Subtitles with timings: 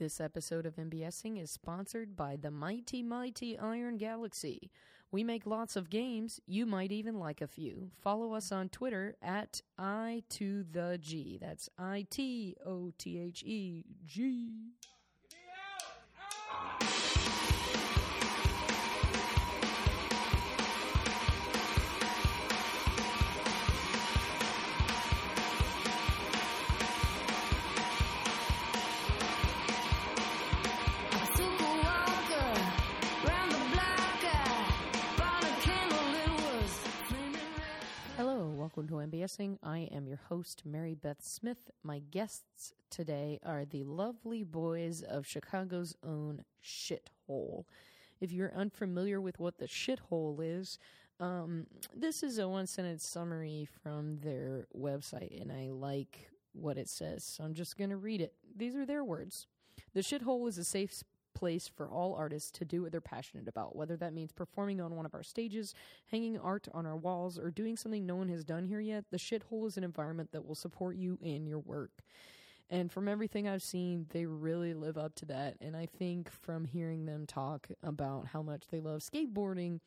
[0.00, 4.70] This episode of MBSing is sponsored by the mighty, mighty Iron Galaxy.
[5.12, 6.40] We make lots of games.
[6.46, 7.90] You might even like a few.
[8.00, 11.36] Follow us on Twitter at I to the G.
[11.38, 14.70] That's I T O T H E G.
[38.80, 39.58] welcome to MBSing.
[39.62, 41.70] I am your host, Mary Beth Smith.
[41.82, 47.64] My guests today are the lovely boys of Chicago's own shithole.
[48.22, 50.78] If you're unfamiliar with what the shithole is,
[51.18, 56.88] um, this is a one sentence summary from their website, and I like what it
[56.88, 58.32] says, so I'm just going to read it.
[58.56, 59.46] These are their words.
[59.92, 63.76] The shithole is a safe place for all artists to do what they're passionate about,
[63.76, 65.74] whether that means performing on one of our stages,
[66.10, 69.04] hanging art on our walls, or doing something no one has done here yet.
[69.10, 72.02] The shithole is an environment that will support you in your work.
[72.70, 75.56] And from everything I've seen, they really live up to that.
[75.60, 79.80] And I think from hearing them talk about how much they love skateboarding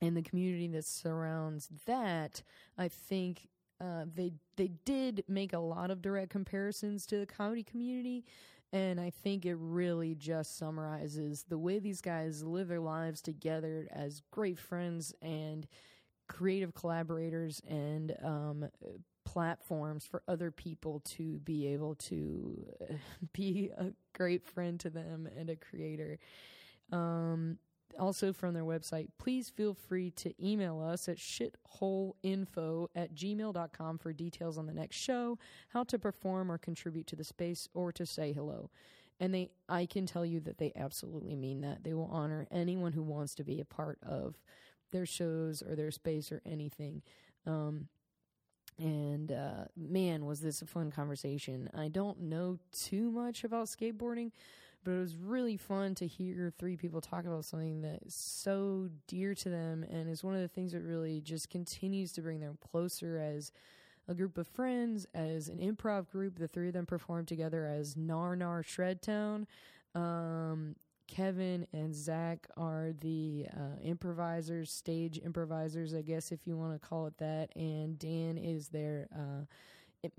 [0.00, 2.42] and the community that surrounds that,
[2.78, 3.48] I think
[3.80, 8.24] uh, they they did make a lot of direct comparisons to the comedy community,
[8.72, 13.88] and I think it really just summarizes the way these guys live their lives together
[13.92, 15.66] as great friends and
[16.28, 18.68] creative collaborators and um,
[19.24, 22.66] platforms for other people to be able to
[23.32, 26.18] be a great friend to them and a creator
[27.98, 34.12] also from their website, please feel free to email us at shitholeinfo at gmail.com for
[34.12, 38.06] details on the next show, how to perform or contribute to the space, or to
[38.06, 38.70] say hello.
[39.20, 41.84] And they I can tell you that they absolutely mean that.
[41.84, 44.36] They will honor anyone who wants to be a part of
[44.90, 47.02] their shows or their space or anything.
[48.78, 51.70] And uh, man, was this a fun conversation.
[51.76, 54.32] I don't know too much about skateboarding,
[54.84, 58.88] but it was really fun to hear three people talk about something that is so
[59.06, 62.40] dear to them and is one of the things that really just continues to bring
[62.40, 63.52] them closer as
[64.08, 66.38] a group of friends, as an improv group.
[66.38, 69.46] The three of them performed together as Nar Nar Shred Town.
[69.94, 70.76] Um,
[71.06, 76.88] Kevin and Zach are the uh, improvisers, stage improvisers, I guess, if you want to
[76.88, 77.50] call it that.
[77.54, 79.44] And Dan is their uh,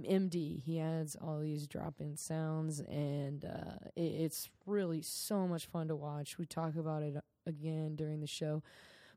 [0.04, 0.62] MD.
[0.64, 5.88] He adds all these drop in sounds, and uh, it, it's really so much fun
[5.90, 6.38] to watch.
[6.38, 8.64] We talk about it again during the show,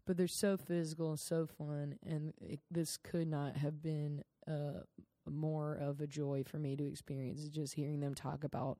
[0.06, 4.80] but they're so physical and so fun, and it, this could not have been uh,
[5.28, 8.78] more of a joy for me to experience just hearing them talk about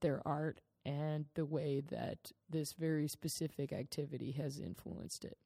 [0.00, 5.38] their art and the way that this very specific activity has influenced it.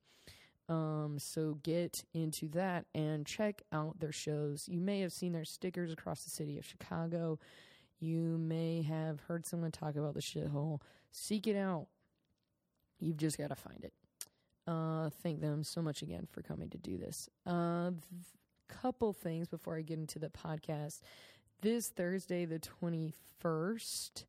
[0.68, 4.68] Um, so get into that and check out their shows.
[4.68, 7.38] You may have seen their stickers across the city of Chicago.
[8.00, 10.80] You may have heard someone talk about the shithole.
[11.12, 11.86] Seek it out.
[12.98, 13.92] You've just got to find it.
[14.66, 17.28] Uh, thank them so much again for coming to do this.
[17.46, 17.92] Uh,
[18.68, 21.00] couple things before I get into the podcast.
[21.62, 24.24] This Thursday, the 21st,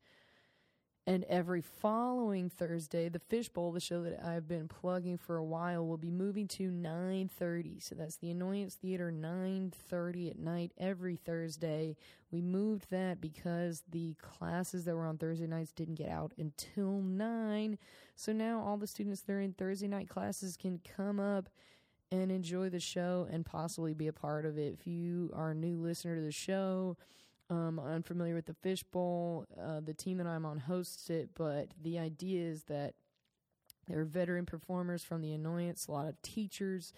[1.07, 5.87] and every following Thursday, the Fishbowl, the show that I've been plugging for a while,
[5.87, 7.79] will be moving to 9:30.
[7.79, 11.95] So that's the Annoyance Theater 9:30 at night every Thursday.
[12.29, 17.01] We moved that because the classes that were on Thursday nights didn't get out until
[17.01, 17.79] 9.
[18.17, 21.47] So now all the students that are in Thursday night classes can come up
[22.11, 24.73] and enjoy the show and possibly be a part of it.
[24.73, 26.97] If you are a new listener to the show,
[27.49, 31.99] um, unfamiliar with the fishbowl, uh, the team that I'm on hosts it, but the
[31.99, 32.95] idea is that
[33.87, 36.91] there are veteran performers from the annoyance, a lot of teachers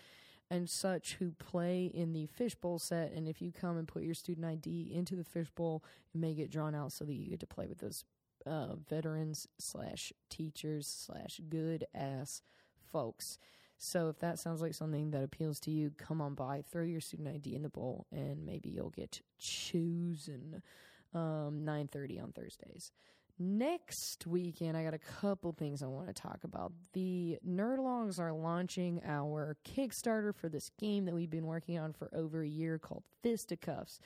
[0.51, 3.11] and such who play in the fishbowl set.
[3.11, 5.83] And if you come and put your student ID into the fishbowl,
[6.13, 8.03] it may get drawn out so that you get to play with those
[8.45, 12.41] uh, veterans slash teachers slash good ass
[12.91, 13.37] folks.
[13.81, 16.99] So if that sounds like something that appeals to you, come on by, throw your
[16.99, 20.61] student ID in the bowl, and maybe you'll get chosen.
[21.13, 22.91] Um, nine thirty on Thursdays.
[23.39, 26.73] Next weekend, I got a couple things I want to talk about.
[26.91, 32.09] The Nerdlongs are launching our Kickstarter for this game that we've been working on for
[32.13, 34.01] over a year called Fisticuffs.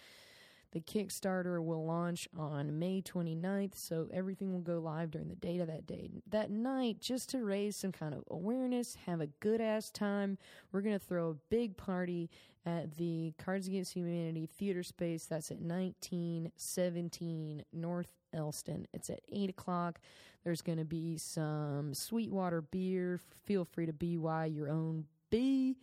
[0.73, 5.61] The Kickstarter will launch on May 29th, so everything will go live during the date
[5.61, 6.09] of that day.
[6.27, 10.39] That night, just to raise some kind of awareness, have a good ass time,
[10.71, 12.31] we're going to throw a big party
[12.65, 15.25] at the Cards Against Humanity Theater Space.
[15.25, 18.87] That's at 1917 North Elston.
[18.93, 19.99] It's at 8 o'clock.
[20.43, 23.19] There's going to be some Sweetwater beer.
[23.45, 25.77] Feel free to BY your own B.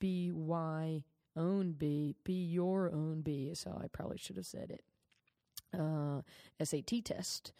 [0.00, 1.02] BY
[1.36, 2.14] own B.
[2.24, 4.84] Be your own B is how I probably should have said it.
[5.78, 6.22] Uh,
[6.62, 7.52] SAT test.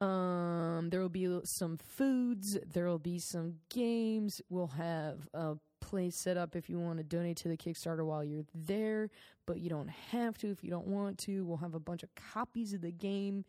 [0.00, 2.56] Um, there will be some foods.
[2.72, 4.40] There will be some games.
[4.48, 8.24] We'll have a place set up if you want to donate to the Kickstarter while
[8.24, 9.10] you're there,
[9.46, 11.44] but you don't have to if you don't want to.
[11.44, 13.44] We'll have a bunch of copies of the game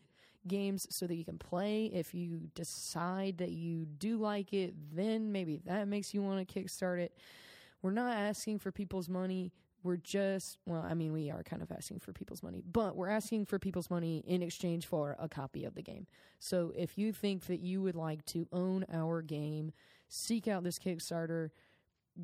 [0.48, 1.86] games so that you can play.
[1.86, 6.60] If you decide that you do like it, then maybe that makes you want to
[6.60, 7.16] kickstart it.
[7.82, 9.52] We're not asking for people's money.
[9.84, 13.10] We're just, well, I mean, we are kind of asking for people's money, but we're
[13.10, 16.06] asking for people's money in exchange for a copy of the game.
[16.40, 19.72] So if you think that you would like to own our game,
[20.08, 21.50] seek out this Kickstarter,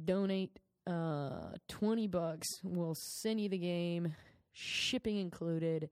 [0.05, 2.47] donate uh, 20 bucks.
[2.63, 4.15] We'll send you the game,
[4.53, 5.89] shipping included,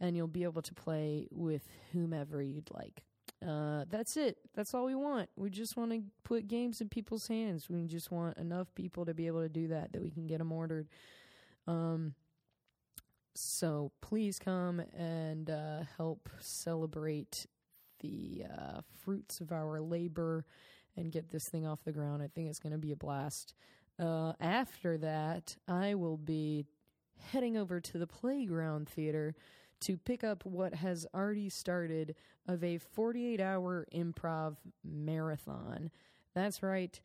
[0.00, 3.04] and you'll be able to play with whomever you'd like.
[3.46, 4.38] Uh, that's it.
[4.54, 5.28] That's all we want.
[5.36, 7.68] We just want to put games in people's hands.
[7.68, 10.38] We just want enough people to be able to do that that we can get
[10.38, 10.88] them ordered.
[11.66, 12.14] Um,
[13.34, 17.46] so please come and uh, help celebrate
[18.00, 20.44] the uh, fruits of our labor
[20.96, 22.22] and get this thing off the ground.
[22.22, 23.54] I think it's going to be a blast.
[23.98, 26.66] Uh, after that, I will be
[27.32, 29.34] heading over to the Playground Theater
[29.84, 32.14] to pick up what has already started
[32.48, 35.90] of a 48 hour improv marathon.
[36.34, 36.98] That's right.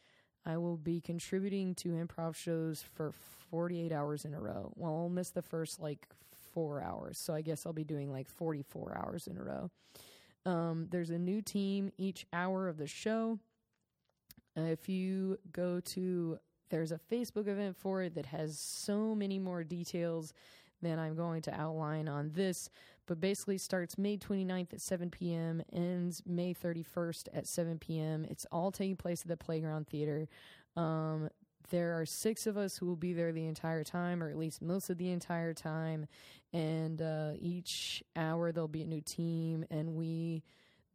[0.45, 3.11] I will be contributing to improv shows for
[3.51, 4.71] 48 hours in a row.
[4.75, 6.07] Well, I'll miss the first like
[6.53, 7.17] four hours.
[7.17, 9.69] So I guess I'll be doing like 44 hours in a row.
[10.45, 13.39] Um, there's a new team each hour of the show.
[14.57, 16.39] Uh, if you go to,
[16.69, 20.33] there's a Facebook event for it that has so many more details
[20.81, 22.69] than I'm going to outline on this,
[23.05, 28.25] but basically starts May 29th at 7 p.m., ends May 31st at 7 p.m.
[28.29, 30.27] It's all taking place at the Playground Theater.
[30.75, 31.29] Um,
[31.69, 34.61] there are six of us who will be there the entire time, or at least
[34.61, 36.07] most of the entire time.
[36.53, 40.43] And uh, each hour there'll be a new team, and we,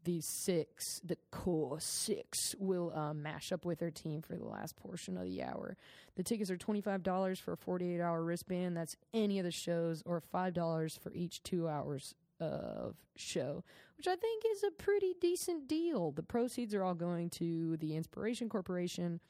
[0.04, 4.76] the six, the core six, will uh, mash up with their team for the last
[4.76, 5.76] portion of the hour.
[6.16, 8.76] The tickets are $25 for a 48 hour wristband.
[8.76, 13.64] That's any of the shows, or $5 for each two hours of show,
[13.96, 16.10] which I think is a pretty decent deal.
[16.10, 19.20] The proceeds are all going to the Inspiration Corporation,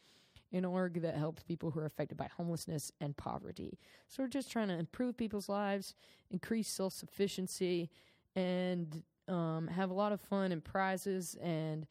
[0.53, 3.79] an org that helps people who are affected by homelessness and poverty.
[4.09, 5.95] So we're just trying to improve people's lives,
[6.31, 7.91] increase self sufficiency,
[8.37, 11.87] and um, have a lot of fun and prizes and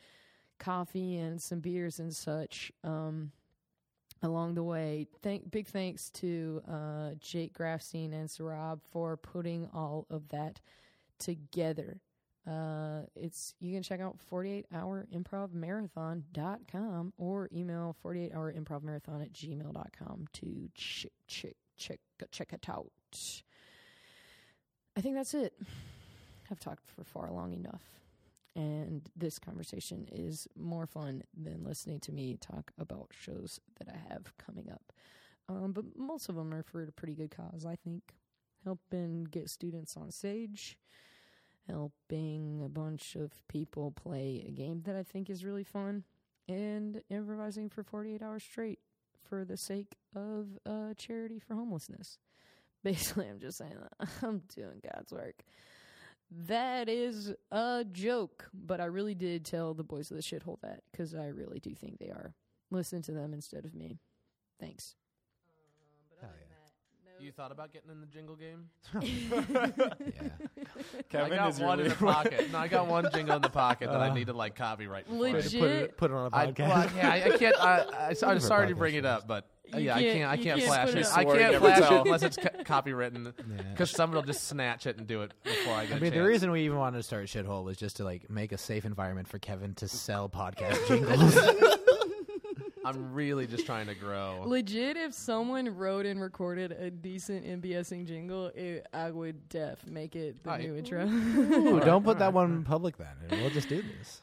[0.59, 2.71] coffee and some beers and such.
[2.83, 3.31] Um,
[4.23, 5.07] along the way.
[5.21, 10.61] Thank big thanks to uh, Jake Grafstein and Sarab for putting all of that
[11.19, 11.99] together.
[12.49, 18.83] Uh, it's you can check out 48 hour improv marathon.com or email 48 hour improv
[18.83, 21.99] marathon at gmail.com to check check check
[22.31, 22.91] check it out.
[24.97, 25.53] I think that's it.
[26.51, 27.81] I've talked for far long enough.
[28.55, 34.13] And this conversation is more fun than listening to me talk about shows that I
[34.13, 34.93] have coming up.
[35.49, 38.03] Um, but most of them are for a pretty good cause, I think.
[38.63, 40.77] Helping get students on stage,
[41.67, 46.05] helping a bunch of people play a game that I think is really fun,
[46.47, 48.79] and improvising for 48 hours straight
[49.27, 52.19] for the sake of uh, charity for homelessness.
[52.83, 55.43] Basically, I'm just saying that I'm doing God's work.
[56.47, 60.81] That is a joke, but I really did tell the boys of the shithole that
[60.91, 62.33] because I really do think they are.
[62.71, 63.99] Listen to them instead of me.
[64.59, 64.95] Thanks.
[66.21, 66.29] Hell
[67.19, 68.69] You thought about getting in the jingle game?
[69.01, 70.29] yeah.
[71.09, 72.51] Kevin I got is your one in the lead- pocket.
[72.51, 75.05] No, I got one jingle in the pocket that I Uh, need to like copyright.
[75.05, 75.59] before Legit.
[75.61, 76.67] Put it, put it on a I, podcast.
[76.67, 77.55] well, yeah, I, I can't.
[77.59, 77.79] I,
[78.11, 80.31] I, I'm sorry to bring it up, but You Oh, yeah, I can't- can't.
[80.31, 80.97] I can't, can't flash it.
[80.97, 83.61] it I can't flash it unless it's co- copywritten, Yeah.
[83.71, 85.97] because someone will just snatch it and do it before I get.
[85.97, 88.51] I mean, the reason we even wanted to start Shithole was just to like make
[88.51, 91.37] a safe environment for Kevin to sell podcast jingles.
[92.85, 94.43] I'm really just trying to grow.
[94.45, 100.17] Legit, if someone wrote and recorded a decent MBSing jingle, it, I would def make
[100.17, 100.67] it the Alright.
[100.67, 101.07] new intro.
[101.07, 103.07] Ooh, don't put that one public then.
[103.31, 104.21] We'll just do this.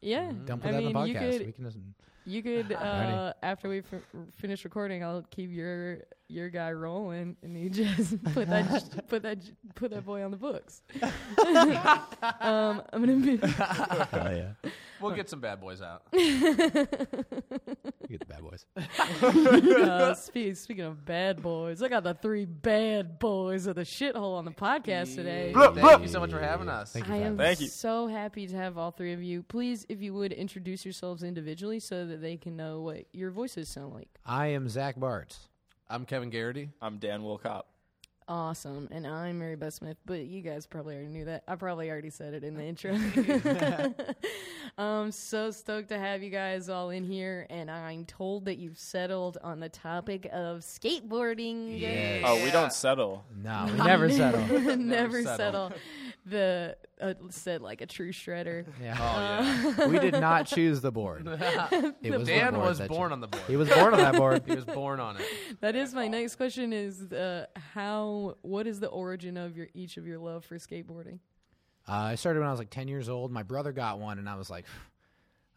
[0.00, 0.46] yeah, mm-hmm.
[0.46, 1.30] Don't put I that mean, in the you podcast.
[1.38, 1.76] could we can just.
[2.24, 4.02] You could uh, after we f-
[4.36, 5.98] finish recording, I'll keep your
[6.28, 9.38] your guy rolling, and you just put that put that
[9.74, 10.82] put that boy on the books.
[12.40, 13.36] um, I'm gonna be.
[13.36, 14.70] Hell yeah.
[15.00, 16.02] We'll get some bad boys out.
[18.10, 18.66] You get the bad boys.
[19.88, 24.36] uh, speak, speaking of bad boys, I got the three bad boys of the shithole
[24.36, 25.52] on the podcast today.
[25.54, 26.92] Thank you so much for having us.
[26.92, 27.14] Thank you.
[27.14, 27.46] I for am having us.
[27.46, 27.68] Thank you.
[27.68, 29.44] so happy to have all three of you.
[29.44, 33.68] Please, if you would introduce yourselves individually so that they can know what your voices
[33.68, 34.08] sound like.
[34.26, 35.36] I am Zach Bartz.
[35.88, 36.70] I'm Kevin Gerrity.
[36.82, 37.62] I'm Dan Wilcop.
[38.28, 38.88] Awesome.
[38.92, 41.42] And I'm Mary Beth Smith, but you guys probably already knew that.
[41.48, 42.92] I probably already said it in the intro.
[42.94, 43.94] I'm
[44.84, 48.78] um, so stoked to have you guys all in here, and I'm told that you've
[48.78, 51.80] settled on the topic of skateboarding.
[51.80, 52.22] Yes.
[52.24, 53.24] Oh, we don't settle.
[53.42, 54.76] No, we never settle.
[54.76, 55.72] Never settle.
[56.28, 56.30] Settle.
[56.30, 58.66] The uh, said like a true shredder.
[58.82, 58.96] Yeah.
[58.98, 59.86] Oh yeah.
[59.86, 61.26] we did not choose the board.
[62.02, 63.44] It was the Dan board was that born cho- on the board.
[63.46, 64.42] He was born on that board.
[64.46, 65.22] He was born on it.
[65.60, 68.36] That is my next question: is uh, how?
[68.42, 71.18] What is the origin of your each of your love for skateboarding?
[71.88, 73.32] Uh, I started when I was like 10 years old.
[73.32, 74.64] My brother got one, and I was like,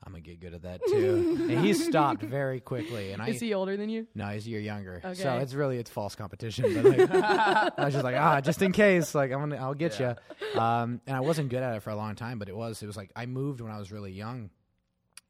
[0.06, 1.38] I'm to get good at that too.
[1.50, 3.12] and he stopped very quickly.
[3.12, 4.08] And I, Is he older than you?
[4.16, 5.02] no, he's a year younger.
[5.04, 5.14] Okay.
[5.14, 6.74] So it's really, it's false competition.
[6.74, 7.10] But like,
[7.78, 10.16] I was just like, ah, just in case, like, I'm to, I'll get Yeah.
[10.54, 10.60] you.
[10.60, 12.88] Um, and I wasn't good at it for a long time, but it was, it
[12.88, 14.50] was like, I moved when I was really young.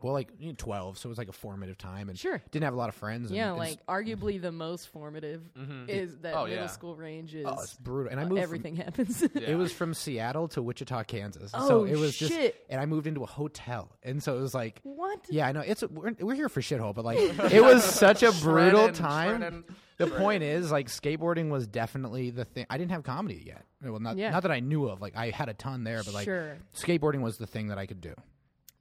[0.04, 2.42] Well, like you know, 12, so it was like a formative time, and Sure.
[2.52, 3.30] didn't have a lot of friends.
[3.30, 5.90] And, Yeah, and like arguably the most formative mm-hmm.
[5.90, 6.68] is that Oh, middle yeah.
[6.68, 8.12] school range is oh, it's brutal.
[8.12, 9.24] And I moved from- everything happens.
[9.34, 9.52] Yeah.
[9.52, 11.52] It was from Seattle to Wichita, Kansas.
[11.54, 12.66] Oh, so it was just, shit.
[12.70, 15.26] and I moved into a hotel, and so it was like, what?
[15.30, 17.18] yeah, I know it's we're, we're here for shithole, but like
[17.54, 19.38] it was such a brutal Shredding, time.
[19.40, 19.64] shredding.
[19.98, 22.66] The point is, like skateboarding was definitely the thing.
[22.70, 23.64] I didn't have comedy yet.
[23.82, 24.32] Well, not Yeah.
[24.32, 25.00] not that I knew of.
[25.00, 26.58] Like I had a ton there, but like Sure.
[26.76, 28.14] skateboarding was the thing that I could do.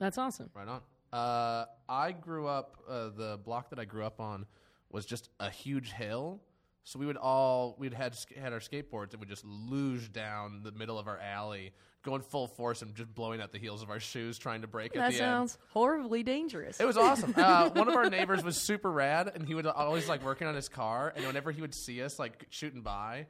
[0.01, 0.51] That's awesome.
[0.55, 0.81] Right on.
[1.13, 2.77] Uh, I grew up.
[2.89, 4.47] Uh, the block that I grew up on
[4.91, 6.41] was just a huge hill.
[6.85, 10.73] So we would all we'd had had our skateboards and would just luge down the
[10.73, 14.01] middle of our alley, going full force and just blowing out the heels of our
[14.01, 16.81] shoes, trying to break at That the sounds horribly dangerous.
[16.81, 17.35] It was awesome.
[17.37, 20.57] Uh, one of our neighbors was super rad, and he would always like working on
[20.57, 21.13] his car.
[21.15, 23.27] And whenever he would see us like shooting by,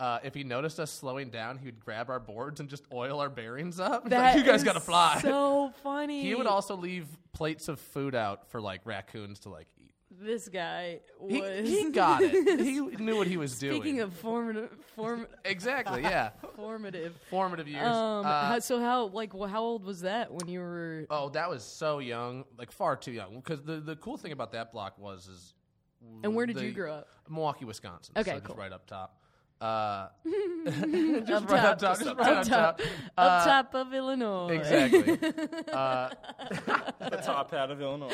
[0.00, 3.20] uh, if he noticed us slowing down, he would grab our boards and just oil
[3.20, 4.08] our bearings up.
[4.08, 5.20] That like, you guys got to fly.
[5.22, 6.22] So funny.
[6.22, 9.92] He would also leave plates of food out for like raccoons to like eat.
[10.16, 11.68] This guy He, was.
[11.68, 12.60] he got it.
[12.64, 13.80] He knew what he was doing.
[13.80, 17.16] Speaking of formative, form, exactly, yeah, formative.
[17.30, 17.84] formative years.
[17.86, 21.06] Um, Uh, how, so how like wh- how old was that when you were?
[21.10, 23.36] oh, that was so young, like far too young.
[23.36, 25.54] Because the the cool thing about that block was is.
[26.22, 27.08] And where did the- you grow up?
[27.28, 28.14] Milwaukee, Wisconsin.
[28.16, 28.56] Okay, so cool.
[28.56, 29.18] right up top.
[29.64, 30.08] Uh,
[30.66, 32.80] up right up top, top, just up, right up top, top.
[32.80, 34.48] up Uh, top of Illinois.
[34.50, 35.12] exactly.
[35.72, 36.10] uh,
[37.10, 38.12] The top hat of Illinois.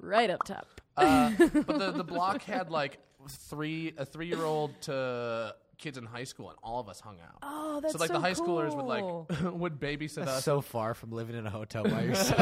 [0.00, 0.66] right up top.
[0.96, 2.98] Uh, but the, the block had like
[3.28, 7.18] three a three year old to kids in high school, and all of us hung
[7.20, 7.36] out.
[7.42, 9.04] Oh, that's so like so the high schoolers would like
[9.60, 10.44] would babysit That's us.
[10.44, 12.40] so far from living in a hotel by yourself.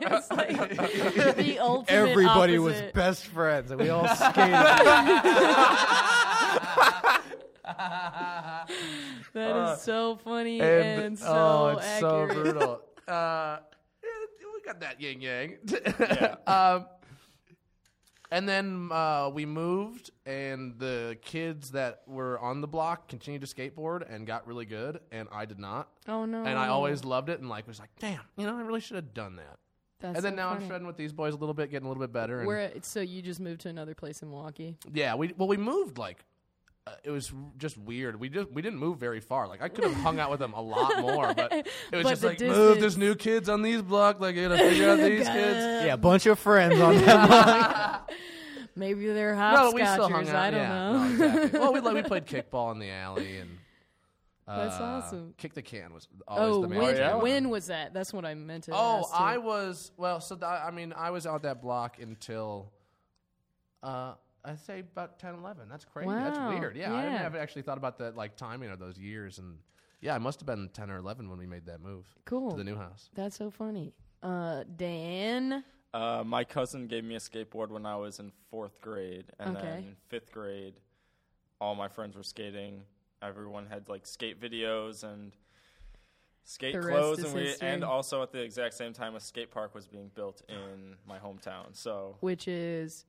[0.00, 4.54] It's like the ultimate Everybody was best friends, and we all skated.
[9.34, 12.30] That is so funny and, so oh, it's accurate.
[12.30, 12.82] so brutal.
[13.08, 13.58] uh,
[14.02, 15.58] we got that yin yang.
[16.46, 16.86] um,
[18.30, 23.46] and then uh, we moved, and the kids that were on the block continued to
[23.46, 25.88] skateboard and got really good, and I did not.
[26.06, 26.44] Oh no!
[26.44, 28.96] And I always loved it, and like was like, damn, you know, I really should
[28.96, 29.58] have done that.
[30.00, 30.64] That's and then so now funny.
[30.64, 32.38] I'm shredding with these boys a little bit, getting a little bit better.
[32.38, 34.76] And Where so you just moved to another place in Milwaukee?
[34.92, 36.37] yeah, we well we moved like uh,
[37.04, 38.18] it was just weird.
[38.18, 39.48] We just we didn't move very far.
[39.48, 42.10] Like I could have hung out with them a lot more, but it was But
[42.10, 42.80] just the like move.
[42.80, 44.20] There's new kids on these blocks.
[44.20, 45.84] Like you gotta figure out these kids.
[45.84, 48.10] yeah, a bunch of friends on that block.
[48.76, 50.10] Maybe they're No, we still hopscotchers.
[50.12, 50.36] hung out.
[50.36, 50.92] I don't yeah, know.
[50.92, 51.58] No, exactly.
[51.58, 53.50] well, we like we played kickball in the alley and.
[54.46, 55.34] That's uh, awesome.
[55.36, 57.16] Kick the can was always oh, the main when, yeah.
[57.16, 57.92] when was that?
[57.92, 58.70] That's what I meant to.
[58.72, 59.14] Oh, ask, too.
[59.14, 60.20] I was well.
[60.20, 62.72] So th- I mean, I was out that block until,
[63.82, 64.14] uh,
[64.44, 65.68] I'd say about 10, 11.
[65.68, 66.12] That's crazy.
[66.14, 66.76] That's weird.
[66.76, 69.58] Yeah, I didn't have actually thought about that like timing of those years, and
[70.00, 72.52] yeah, I must have been ten or eleven when we made that move cool.
[72.52, 73.10] to the new house.
[73.14, 73.92] That's so funny.
[74.22, 75.64] Uh, Dan.
[75.94, 79.66] Uh, my cousin gave me a skateboard when I was in fourth grade, and Okay.
[79.66, 80.80] then in fifth grade,
[81.60, 82.82] all my friends were skating.
[83.22, 85.32] Everyone had like skate videos and
[86.44, 87.68] skate The clothes, and we history.
[87.68, 91.18] and also at the exact same time a skate park was being built in my
[91.18, 91.74] hometown.
[91.74, 93.06] So which is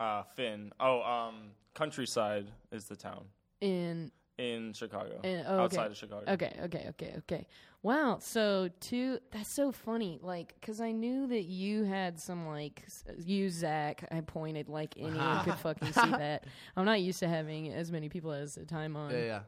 [0.00, 3.24] uh, Finn, oh um, Countryside is the town
[3.60, 4.10] in.
[4.38, 5.62] in Chicago, in oh, okay.
[5.62, 6.24] outside of Chicago.
[6.32, 7.46] Okay, okay, okay, okay.
[7.82, 8.18] Wow.
[8.20, 9.18] So, two.
[9.30, 10.18] That's so funny.
[10.22, 12.82] Like, because I knew that you had some like
[13.24, 14.06] you Zach.
[14.10, 16.44] I pointed like anyone could fucking see that.
[16.76, 19.10] I'm not used to having as many people as a time on.
[19.12, 19.40] Yeah, yeah.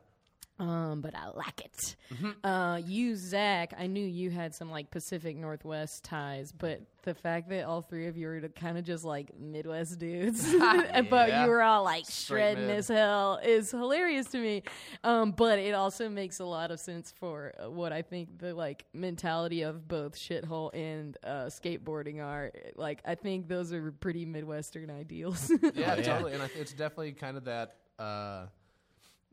[0.59, 1.97] Um, but I like it.
[2.15, 2.47] Mm-hmm.
[2.47, 7.49] Uh, you, Zach, I knew you had some like Pacific Northwest ties, but the fact
[7.49, 10.47] that all three of you are kind of just like Midwest dudes,
[11.11, 12.77] but you were all like Straight shredding mid.
[12.77, 14.63] as hell is hilarious to me.
[15.03, 18.55] Um, but it also makes a lot of sense for uh, what I think the
[18.55, 22.53] like mentality of both shithole and uh, skateboarding are.
[22.77, 25.51] Like, I think those are pretty Midwestern ideals.
[25.75, 26.03] Yeah, Oh, yeah.
[26.03, 26.33] totally.
[26.35, 27.77] And I, it's definitely kind of that.
[27.99, 28.47] Uh,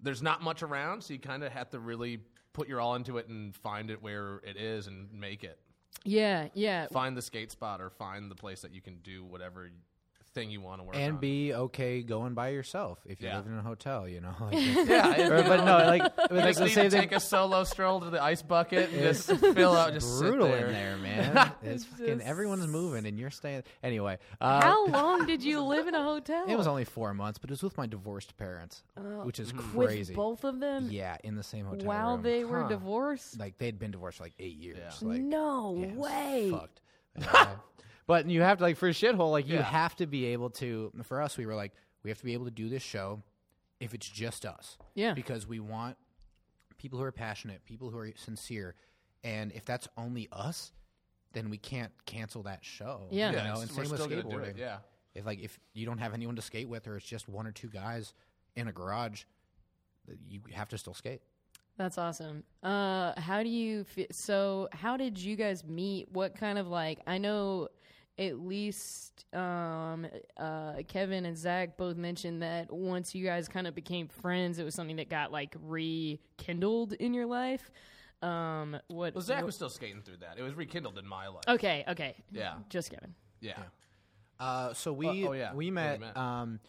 [0.02, 2.20] there's not much around, so you kind of have to really
[2.54, 5.60] put your all into it and find it where it is and make it.
[6.04, 6.88] yeah, yeah.
[6.88, 9.70] Find the skate spot or find the place that you can do whatever
[10.34, 11.20] thing you want to work and on.
[11.20, 13.38] be okay going by yourself if you Yeah.
[13.38, 14.08] live in a hotel.
[14.08, 16.98] You know, like, yeah, or- but no, like, like you the just need same to
[17.00, 20.48] take a solo stroll to the ice bucket and just fill out, just sit brutal
[20.48, 20.68] there.
[20.68, 21.52] in there, man.
[21.64, 23.64] It's It's fucking everyone's moving and you're staying.
[23.84, 26.46] Anyway, uh, How long did you live in a hotel?
[26.48, 28.84] it was only four months, but it was with my divorced parents,
[29.24, 30.14] which is with crazy.
[30.14, 32.22] both of them yeah, in the same hotel while room.
[32.24, 32.70] they were Huh.
[32.70, 33.40] divorced.
[33.40, 34.78] like they'd been divorced for like eight years.
[35.02, 35.08] Yeah.
[35.08, 36.52] Like, no yeah, way.
[36.52, 36.82] fucked.
[38.10, 39.62] But you have to like for a shithole, like you Yeah.
[39.62, 40.92] have to be able to.
[41.04, 41.74] For us, we were like,
[42.04, 43.22] we have to be able to do this show
[43.80, 44.78] if it's just us.
[44.96, 45.14] Yeah.
[45.14, 45.96] because we want
[46.80, 48.74] people who are passionate, people who are sincere,
[49.24, 50.72] and if that's only us,
[51.34, 53.08] then we can't cancel that show.
[53.12, 53.30] Yeah.
[53.30, 54.48] you Yeah, know, and we're same with still gonna do skateboarding.
[54.50, 54.78] it, yeah.
[55.14, 57.52] if like if you don't have anyone to skate with, or it's just one or
[57.52, 58.16] two guys
[58.56, 59.24] in a garage,
[60.28, 61.22] you have to still skate.
[61.78, 62.44] That's awesome.
[62.64, 66.12] Uh, how do you fe So, how did you guys meet?
[66.12, 67.00] What kind of like?
[67.08, 67.70] I know
[68.20, 70.06] at least um,
[70.38, 74.64] uh, Kevin and Zach both mentioned that once you guys kind of became friends, it
[74.66, 77.72] was something that got like rekindled in your life.
[78.22, 79.16] Um, what?
[79.16, 80.38] Well, Zach what- was still skating through that.
[80.38, 81.44] It was rekindled in my life.
[81.48, 81.86] okay.
[81.88, 82.16] Okay.
[82.32, 82.56] Yeah.
[82.70, 83.16] Just Kevin.
[83.40, 83.54] Yeah.
[84.40, 85.30] Uh, so we oh, yeah.
[85.30, 86.00] we Yeah, we met.
[86.02, 86.18] met.
[86.18, 86.60] Um,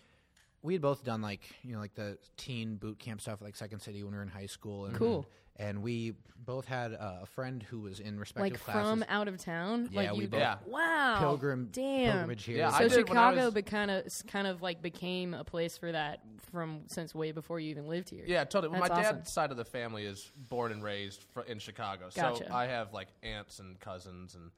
[0.62, 3.80] we had both done like you know like the teen boot camp stuff, like Second
[3.80, 4.86] City when we were in high school.
[4.86, 5.26] And, Cool.
[5.56, 6.14] And we
[6.46, 8.90] both had uh, a friend who was in respective Like classes.
[8.90, 9.90] from out of town.
[9.92, 10.56] Yeah, like we you both- Yeah.
[10.66, 11.16] Wow.
[11.18, 12.12] Pilgrim Damn.
[12.12, 12.56] pilgrimage here.
[12.56, 15.44] Yeah, So did when I Chicago, was- but kind of, kind of like became a
[15.44, 18.24] place for that from since way before you even lived here.
[18.26, 18.72] Yeah, totally.
[18.78, 19.16] That's my awesome.
[19.16, 22.94] dad's side of the family is born and raised fr- in Chicago, so I have
[22.94, 24.50] like aunts and cousins and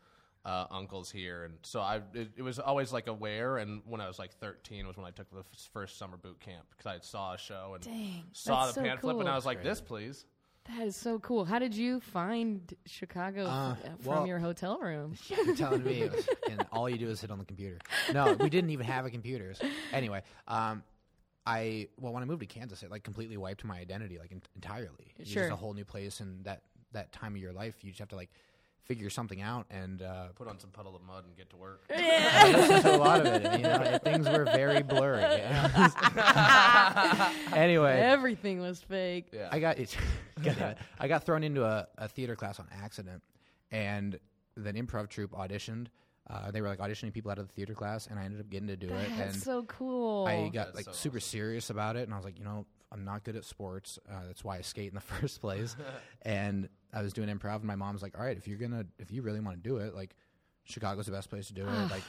[0.44, 3.58] uh, uncles here, and so I it, it was always like aware.
[3.58, 6.40] And when I was like 13 was when I took the f- first summer boot
[6.40, 9.28] camp because I saw a show and Dang, saw that's the so pan flip, and.
[9.28, 10.24] I was like, "This, please."
[10.68, 11.44] That is so cool.
[11.44, 15.14] How did you find Chicago Uh, f- from well- your hotel room?
[15.28, 17.78] You're telling me, it was- and all you do is sit on the computer.
[18.12, 19.60] No, we didn't even have a computers.
[19.92, 20.82] Anyway, um,
[21.46, 24.42] I well when I moved to Kansas, it like completely wiped my identity like en-
[24.54, 25.12] entirely.
[25.18, 25.42] It's Sure.
[25.44, 28.08] just a whole new place, and that that time of your life, you just have
[28.10, 28.30] to like
[28.84, 31.82] figure something out and uh, Put on some Puddle of Mudd and get to work.
[31.90, 33.58] listen to a lot of it.
[33.58, 35.22] You know, things were very blurry.
[37.54, 39.26] anyway, Everything was fake.
[39.32, 39.96] Yeah, I got it.
[40.42, 40.78] God damn it.
[40.98, 43.22] I got thrown into a, a theater class on accident,
[43.70, 44.18] and
[44.56, 45.86] then improv troupe auditioned.
[46.28, 48.48] Uh, they were like auditioning people out of the theater class, and I ended up
[48.48, 49.08] getting to do it.
[49.16, 50.26] That's And so cool.
[50.26, 52.66] I got That's like so super serious about it, and I was like, you know,
[52.92, 53.98] I'm not good at sports.
[54.10, 55.76] Uh, that's why I skate in the first place.
[56.22, 59.10] and I was doing improv, and my mom's like, all right, if you're gonna, if
[59.10, 60.14] you really want to do it, like,
[60.64, 61.90] Chicago's the best place to do it.
[61.90, 62.02] like,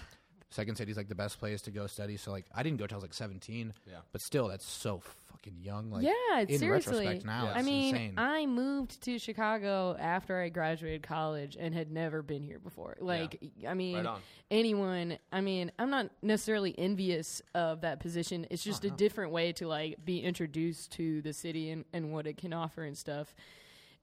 [0.54, 2.16] Second City's like the best place to go study.
[2.16, 3.74] So like, I didn't go till I was like 17.
[3.88, 3.96] Yeah.
[4.12, 5.90] But still, that's so fucking young.
[5.90, 7.08] Like, yeah, in seriously.
[7.08, 7.54] retrospect now, Yeah.
[7.54, 8.14] I mean, insane.
[8.18, 12.96] I moved to Chicago after I graduated college and had never been here before.
[13.00, 14.20] Like, I mean, Right
[14.52, 18.46] anyone, I mean, I'm not necessarily envious of that position.
[18.52, 22.28] It's just a different way to like be introduced to the city and, and what
[22.28, 23.34] it can offer and stuff.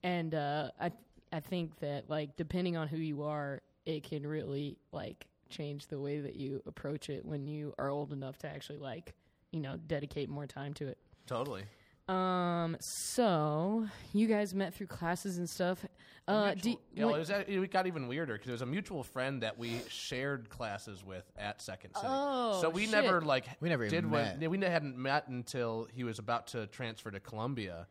[0.03, 0.91] And uh, I
[1.33, 5.99] I think that like depending on who you are, it can really like change the
[6.01, 9.15] way that you approach it when you are old enough to actually like
[9.53, 10.99] you know dedicate more time to it.
[11.27, 11.63] totally.
[12.09, 12.77] Um.
[12.81, 15.85] So you guys met through classes and stuff.
[16.27, 16.55] Uh.
[16.55, 18.67] Do, Mutual- yeah, well, what- it, was, it got even weirder because it was a
[18.67, 22.07] mutual friend that we shared classes with at Second City.
[22.09, 22.91] Oh, so we shit.
[22.93, 24.39] never like We never did even met.
[24.41, 27.87] yeah, we hadn't met until he was about to transfer to Columbia.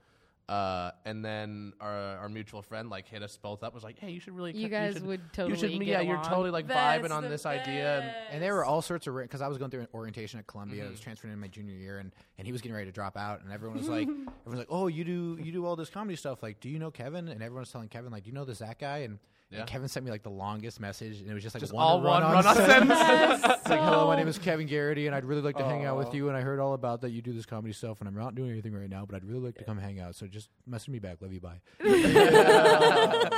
[0.49, 4.09] Uh, and then our, our mutual friend like hit us both up was like, "Hey,
[4.09, 6.65] you should really You should- guys should- would you should, get yeah, you're totally like
[6.65, 9.47] That's vibing on the this idea." And, And there were all sorts of because I
[9.47, 10.79] was going through an orientation at Columbia.
[10.81, 10.87] Mm-hmm.
[10.87, 13.15] I was transferring in my junior year, and, and he was getting ready to drop
[13.15, 13.43] out.
[13.43, 16.41] And everyone was like, everyone's like, "Oh, you do you do all this comedy stuff?
[16.41, 18.79] Like, do you know Kevin?" And everyone's telling Kevin, like, "Do you know the Zach
[18.79, 19.19] guy?" And,
[19.51, 19.59] Yeah.
[19.61, 21.83] and Kevin sent me like the longest message, and it was just like just one
[21.83, 22.99] all one run-on run-on sentence.
[22.99, 23.43] sentence.
[23.59, 25.97] It's like, "Hello, my name is Kevin Gerrity, and I'd really like to hang out
[25.97, 26.27] with you.
[26.27, 28.51] And I heard all about that you do this comedy stuff, and I'm not doing
[28.51, 30.15] anything right now, but I'd really like to come hang out.
[30.15, 31.17] So just message me back.
[31.21, 31.39] Love you.
[31.39, 31.83] Bye." oh,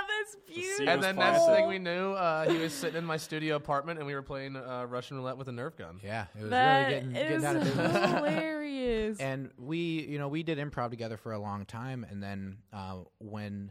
[0.08, 0.88] that's beautiful.
[0.88, 3.98] and then playing next thing we knew, uh, he was sitting in my studio apartment,
[3.98, 6.00] and we were playing uh, Russian roulette with a Nerf gun.
[6.02, 8.14] Yeah, it was That really getting, getting out of business.
[8.14, 8.70] hilarious.
[9.20, 12.96] and we you know we did improv together for a long time and then uh,
[13.18, 13.70] when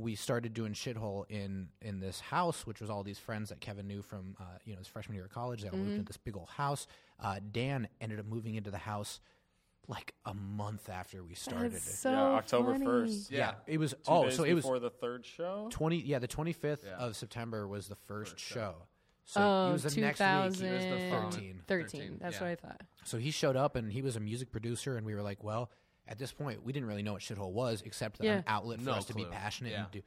[0.00, 3.86] we started doing shithole in in this house which was all these friends that kevin
[3.86, 6.16] knew from uh, you know his freshman year of college they all lived in this
[6.16, 6.86] big old house
[7.20, 9.20] uh, dan ended up moving into the house
[9.88, 12.84] like a month after we started That's it so yeah, October funny.
[12.86, 13.30] first.
[13.30, 13.54] Yeah.
[13.66, 15.66] it was Two oh days so it was before the third show.
[15.70, 16.96] 20 yeah the 25th Yeah.
[16.98, 18.74] of september was the first, show.
[19.24, 22.40] so Oh, it was the next week it was the 13 13, That's yeah.
[22.42, 22.80] what I thought.
[23.04, 25.70] So he showed up and he was a music producer, and we were like, well,
[26.10, 28.32] at this point, we didn't really know what shithole was, except that Yeah.
[28.38, 29.32] an outlet for No us to be clue.
[29.32, 29.82] passionate Yeah.
[29.84, 30.02] and do,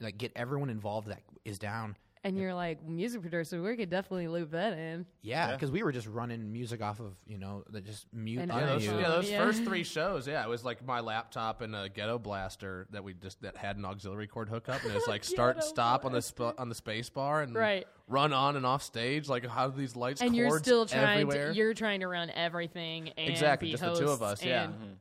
[0.00, 1.94] like get everyone involved that is down.
[2.24, 3.60] And you're like music producer.
[3.60, 5.06] We could definitely loop that in.
[5.22, 5.56] Yeah, Yeah.
[5.56, 8.40] because we were just running music off of you know the just mute.
[8.42, 9.00] And Yeah, those, unmute.
[9.02, 9.38] yeah, those Yeah.
[9.44, 13.14] first three shows, yeah, it was like my laptop and a ghetto blaster that we
[13.14, 16.12] just that had an auxiliary cord hookup, and it was like start Ghetto stop on
[16.12, 17.88] the sp- on the space bar and Right.
[18.06, 19.28] run on and off stage.
[19.28, 21.48] Like how do these lights And you're cords still trying everywhere?
[21.50, 24.44] to you're trying to run everything and Exactly, be just the two of hosts us,
[24.44, 24.62] yeah.
[24.66, 24.92] and Mm-hmm.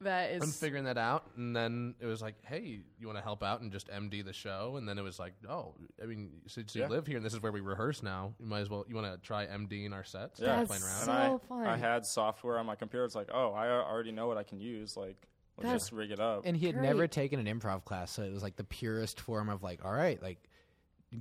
[0.00, 3.22] That is I'm figuring that out, and then it was like, "Hey, you want to
[3.22, 6.30] help out and just MD the show?" And then it was like, "Oh, I mean,
[6.46, 6.88] since you Yeah.
[6.88, 8.84] live here and this is where we rehearse now, you might as well.
[8.88, 10.38] You want to try MDing our sets?
[10.38, 10.64] Yeah.
[10.64, 11.66] playing around." So I, fun.
[11.66, 13.04] I had software on my computer.
[13.04, 14.96] It's like, oh, I already know what I can use.
[14.96, 16.42] Like, let's That's just rig it up.
[16.44, 16.86] And he had Great.
[16.86, 19.92] never taken an improv class, so it was like the purest form of like, all
[19.92, 20.47] right, like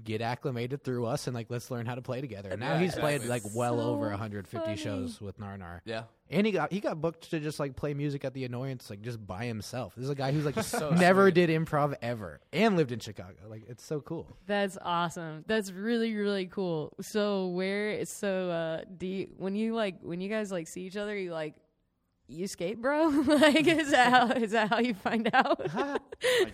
[0.04, 2.50] get acclimated through us and like let's learn how to play together.
[2.50, 4.76] And now Yeah, he's played like well So over 150 funny.
[4.76, 5.80] shows with Narnar.
[5.86, 8.90] yeah, And he got he got booked to just like play music at the annoyance
[8.90, 9.96] like just by himself.
[9.96, 11.36] This is a guy who's like So never sweet.
[11.36, 13.36] did improv ever and lived in Chicago.
[13.48, 14.28] Like it's so cool.
[14.46, 15.46] That's awesome.
[15.48, 16.94] That's really really cool.
[17.02, 20.98] So where so uh do you, when you like when you guys like see each
[20.98, 21.56] other you like
[22.28, 23.08] you skate, bro?
[23.28, 25.62] like is that how is that how you find out?
[25.76, 26.00] I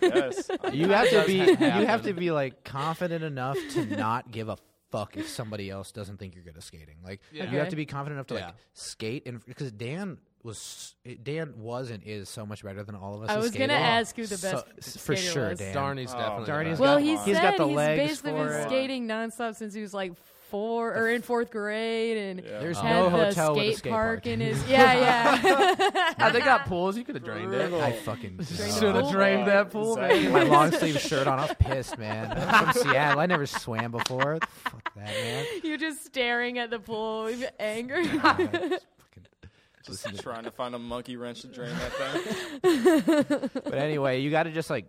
[0.00, 0.50] guess.
[0.72, 1.80] You have to be happen.
[1.80, 4.56] you have to be like confident enough to not give a
[4.92, 6.96] fuck if somebody else doesn't think you're good at skating.
[7.04, 7.50] Like Yeah.
[7.50, 8.46] you have to be confident enough to Yeah.
[8.46, 13.14] like skate and because Dan was Dan was and is so much better than all
[13.16, 13.30] of us.
[13.30, 13.70] I at was gonna skating.
[13.76, 15.58] ask who the So- best for sure, was.
[15.58, 15.74] Dan.
[15.74, 16.46] Darny's Oh, definitely.
[16.46, 18.62] Darny's the Well, got- he He's said got the he's legs basically for been it.
[18.68, 20.12] skating nonstop since he was like
[20.54, 22.60] four or in fourth grade, and Yeah.
[22.60, 24.26] There's had no the hotel with a skate skate park park.
[24.28, 24.64] in his.
[24.68, 24.94] Yeah,
[25.42, 26.14] yeah.
[26.20, 26.96] Ah, they got pools.
[26.96, 27.72] You could have drained it.
[27.72, 29.96] I fucking Should have drained that pool.
[29.96, 30.28] Exactly.
[30.32, 31.40] my long sleeve shirt on.
[31.40, 32.30] I was pissed, man.
[32.38, 33.18] I'm from Seattle.
[33.18, 34.38] I never swam before.
[34.48, 35.44] Fuck that, man.
[35.64, 38.04] You're just staring at the pool with anger.
[38.04, 38.76] Fucking-
[39.84, 43.50] Just trying to find a monkey wrench to drain that thing.
[43.64, 44.86] But anyway, you got to just like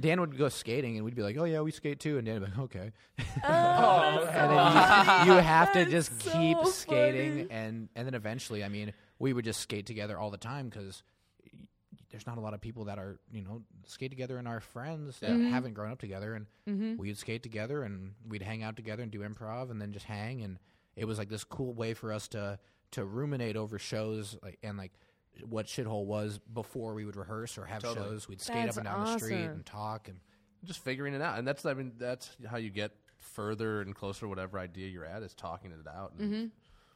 [0.00, 2.40] Dan would go skating, and we'd be like, "Oh yeah, we skate too," and Dan
[2.40, 2.90] would be like, "Okay."
[3.44, 7.46] Oh, and then you, you have to That's just so keep skating, funny.
[7.50, 11.02] and and then eventually, I mean, we would just skate together all the time because
[12.10, 15.20] there's not a lot of people that are you know skate together and our friends
[15.20, 15.50] that Mm-hmm.
[15.52, 16.34] haven't grown up together,
[16.66, 20.06] and we'd skate together and we'd hang out together and do improv, and then just
[20.06, 20.58] hang, and
[20.96, 22.58] it was like this cool way for us to
[22.92, 24.92] to ruminate over shows like and like
[25.48, 28.08] what shithole was before we would rehearse or have Totally.
[28.10, 28.28] shows.
[28.28, 29.50] We'd skate That's up and down the street awesome.
[29.52, 30.18] and talk and
[30.64, 34.20] just figuring it out, and that's I mean that's how you get further and closer
[34.20, 36.46] to whatever idea you're at is talking it out and Mm-hmm.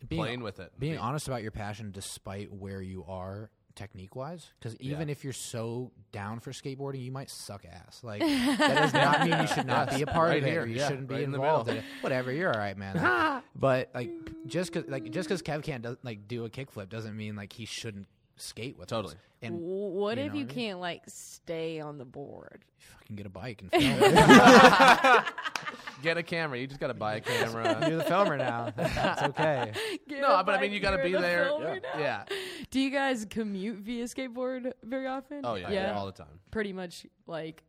[0.09, 4.47] being, playing with it, being honest about your passion despite where you are technique wise
[4.59, 5.13] because even Yeah.
[5.13, 9.41] if you're so down for skateboarding you might suck ass like that does not mean
[9.41, 11.15] you should not be a part Right of it here, or you yeah, shouldn't be
[11.17, 11.81] right in the involved middle.
[11.83, 14.11] in it whatever you're all right man Like, but like
[14.47, 17.53] just because like just because kev can't do, like do a kickflip doesn't mean like
[17.53, 19.15] he shouldn't skate with Totally.
[19.15, 20.67] us and what You if know you what I mean?
[20.69, 22.65] can't like stay on the board?
[22.79, 25.25] fucking get a bike and film it.
[26.03, 26.59] get a camera.
[26.59, 27.87] You just got to buy a camera.
[27.89, 29.73] you're the filmer now That's okay
[30.09, 31.45] Get no, but I mean you got to be the there.
[31.45, 31.99] filmer now.
[31.99, 32.25] Yeah.
[32.71, 35.41] Do you guys commute via skateboard very often?
[35.45, 35.95] Oh yeah, yeah.
[35.95, 36.41] all the time.
[36.51, 37.63] pretty much like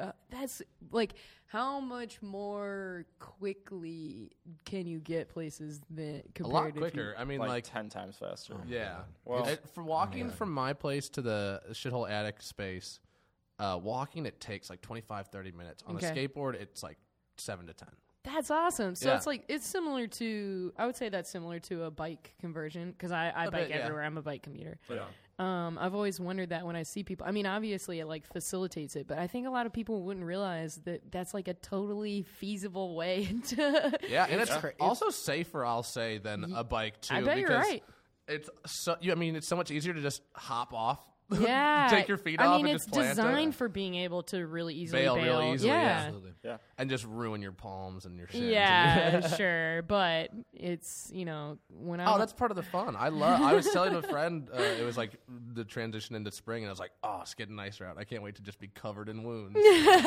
[0.00, 1.12] uh, that's like
[1.46, 4.30] how much more quickly
[4.64, 7.14] can you get places than A compared lot if you- quicker.
[7.18, 8.56] I mean, like, like, ten times faster.
[8.66, 9.02] yeah.
[9.24, 13.00] Well- It- for walking from my place to the shithole attic space,
[13.58, 15.82] uh, walking it takes like 25, 30 minutes.
[15.86, 16.08] On Okay.
[16.08, 16.98] a skateboard, it's like
[17.36, 17.90] seven to ten.
[18.24, 18.94] That's awesome.
[18.94, 19.16] So Yeah.
[19.16, 23.12] it's like it's similar to I would say that's similar to a bike conversion because
[23.12, 23.76] I bike bit, yeah.
[23.76, 24.02] everywhere.
[24.04, 24.78] I'm a bike commuter.
[24.90, 25.04] Yeah.
[25.38, 27.26] Um, I've always wondered that when I see people.
[27.26, 30.26] I mean, obviously it like facilitates it, but I think a lot of people wouldn't
[30.26, 33.98] realize that that's like a totally feasible way to.
[34.06, 37.14] Yeah, and it's cra- also safer, I'll say, than a bike too.
[37.14, 37.82] I bet because you're right.
[38.28, 38.96] It's so.
[39.00, 41.00] You, I mean, it's so much easier to just hop off.
[41.32, 43.22] Yeah, take your feet I off mean, and it's just plant it.
[43.22, 45.24] designed for being able to really easily Bail bail.
[45.40, 45.82] really easily, yeah.
[45.82, 46.56] Yeah, absolutely Yeah.
[46.78, 48.44] and just ruin your palms and your shins.
[48.44, 49.82] yeah, sure.
[49.82, 52.96] But it's you know when I Oh, that's part of the fun.
[52.96, 53.40] I love.
[53.42, 55.12] I was telling a friend, uh, it was like
[55.54, 57.96] the transition into spring, and I was like, "Oh, it's getting nicer out.
[57.98, 59.58] I can't wait to just be covered in wounds."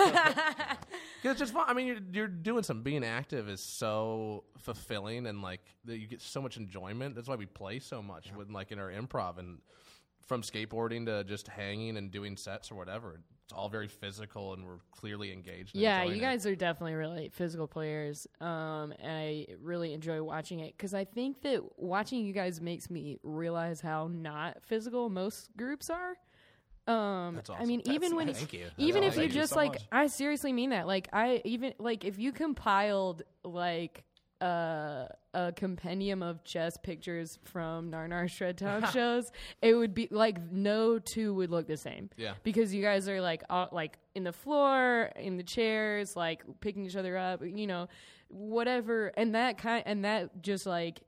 [0.03, 1.65] 'Cause it's just fun.
[1.67, 2.81] I mean, you're, you're doing some.
[2.81, 7.15] Being active is so fulfilling, and like that you get so much enjoyment.
[7.15, 9.59] That's why we play so much with like in our improv and
[10.25, 13.19] from skateboarding to just hanging and doing sets or whatever.
[13.45, 15.75] It's all very physical, and we're clearly engaged.
[15.75, 16.19] Yeah, you it.
[16.19, 21.03] guys are definitely really physical players, um, and I really enjoy watching it because I
[21.03, 26.15] think that watching you guys makes me realize how not physical most groups are.
[26.85, 27.93] Um, That's I mean, awesome.
[27.93, 28.65] even when Thank you.
[28.77, 29.41] even That's if you awesome.
[29.41, 29.83] just so like, much.
[29.91, 30.87] I seriously mean that.
[30.87, 34.03] Like, I even like if you compiled like
[34.43, 40.51] uh, a compendium of chess pictures from Narnar Shred Town shows, it would be like
[40.51, 42.33] no two would look the same Yeah.
[42.43, 46.85] because you guys are like all, like in the floor, in the chairs, like picking
[46.85, 47.87] each other up, you know,
[48.27, 49.07] whatever.
[49.15, 51.01] And that kind and that just like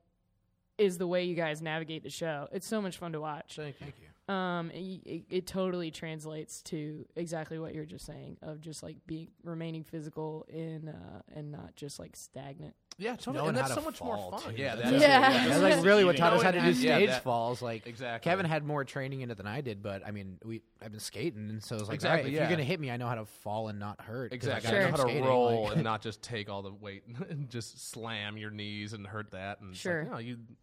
[0.78, 2.48] is the way you guys navigate the show.
[2.52, 3.56] It's so much fun to watch.
[3.56, 4.34] Thank you.
[4.34, 8.96] Um, it, it, it totally translates to exactly what you're just saying of just like
[9.06, 12.74] being remaining physical in uh, and not just like stagnant.
[12.98, 13.36] Yeah, totally.
[13.36, 14.54] Knowing and that's how so to much more fall, fun.
[14.54, 14.62] too.
[14.62, 15.18] Yeah, That's that's Yeah.
[15.18, 15.32] it.
[15.48, 17.60] That's That's like really what taught us how to do Yeah, stage that- falls.
[17.60, 18.30] Like Exactly.
[18.30, 21.00] Kevin had more training in it than I did, but I mean, we I've been
[21.00, 22.40] skating, and so it's like, Exactly, all right, if yeah.
[22.40, 24.30] you're gonna hit me, I know how to fall and not hurt.
[24.30, 24.70] 'cause I Exactly.
[24.70, 24.78] got Sure.
[24.80, 27.50] I know how to skating, roll like- and not just take all the weight and
[27.50, 29.60] just slam your knees and hurt that.
[29.60, 30.02] And it's Sure.
[30.04, 30.56] Like, no, you, you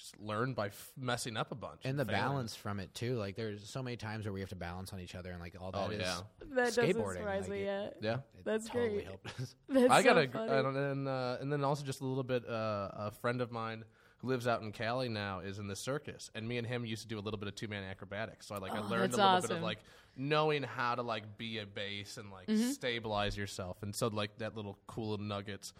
[0.00, 1.82] just learn by f- messing up a bunch.
[1.84, 2.20] and the failing.
[2.20, 3.16] balance from it too.
[3.16, 5.54] Like there's so many times where we have to balance on each other, and like
[5.60, 6.20] all that Oh, is yeah.
[6.54, 7.96] That doesn't surprise like, me it- yet.
[8.00, 8.14] Yeah.
[8.38, 9.04] it That's totally great.
[9.06, 9.54] helped us.
[9.68, 10.52] That's I got so a, funny.
[10.52, 13.84] and, and, uh, and then also just a little bit, uh, a friend of mine
[14.18, 17.02] who lives out in Cali now is in the circus, and me and him used
[17.02, 18.46] to do a little bit of two man acrobatics.
[18.46, 19.78] So I like I Oh, learned a that's little bit of like
[20.16, 22.70] knowing how to like be a base and like Mm-hmm.
[22.70, 25.72] stabilize yourself, and so like that little cool little nuggets.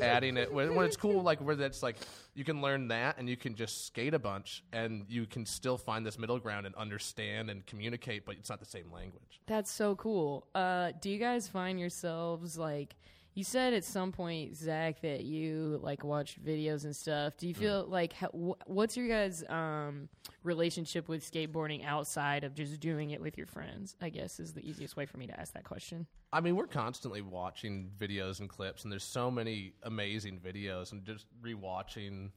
[0.00, 1.96] Adding it when, when it's cool, like where that's like
[2.34, 5.78] you can learn that and you can just skate a bunch and you can still
[5.78, 9.40] find this middle ground and understand and communicate, but it's not the same language.
[9.46, 10.46] That's so cool.
[10.54, 12.94] Uh, do you guys find yourselves like
[13.36, 17.36] you said at some point, Zach, that you like watched videos and stuff?
[17.36, 20.08] Do you feel like how, wh- what's your guys' um,
[20.42, 23.94] relationship with skateboarding outside of just doing it with your friends?
[24.00, 26.06] I guess is the easiest way for me to ask that question.
[26.32, 31.04] I mean, we're constantly watching videos and clips, and there's so many amazing videos, and
[31.04, 32.30] just rewatching.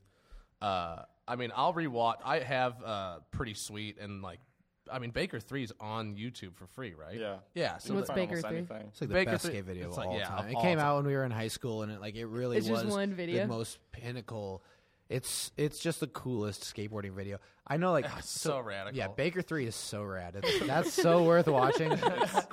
[0.61, 2.17] Uh, I mean, I'll rewatch.
[2.25, 4.39] I have uh, pretty sweet and like,
[4.91, 7.19] I mean, Baker Three's on YouTube for free, right?
[7.19, 7.37] Yeah.
[7.53, 7.77] yeah.
[7.77, 8.57] So What's the- Baker three?
[8.59, 10.39] It's like the Baker best Three- skate video it's of like, all yeah, time.
[10.45, 10.85] of It all came time.
[10.87, 12.93] out when we were in high school, and it like it really It's was just
[12.95, 13.41] one video?
[13.43, 14.63] the most pinnacle.
[15.09, 17.39] It's it's just the coolest skateboarding video.
[17.65, 18.95] I know, like so radical.
[18.97, 20.35] Yeah, Baker Three is so rad.
[20.43, 21.91] It's, that's so worth watching.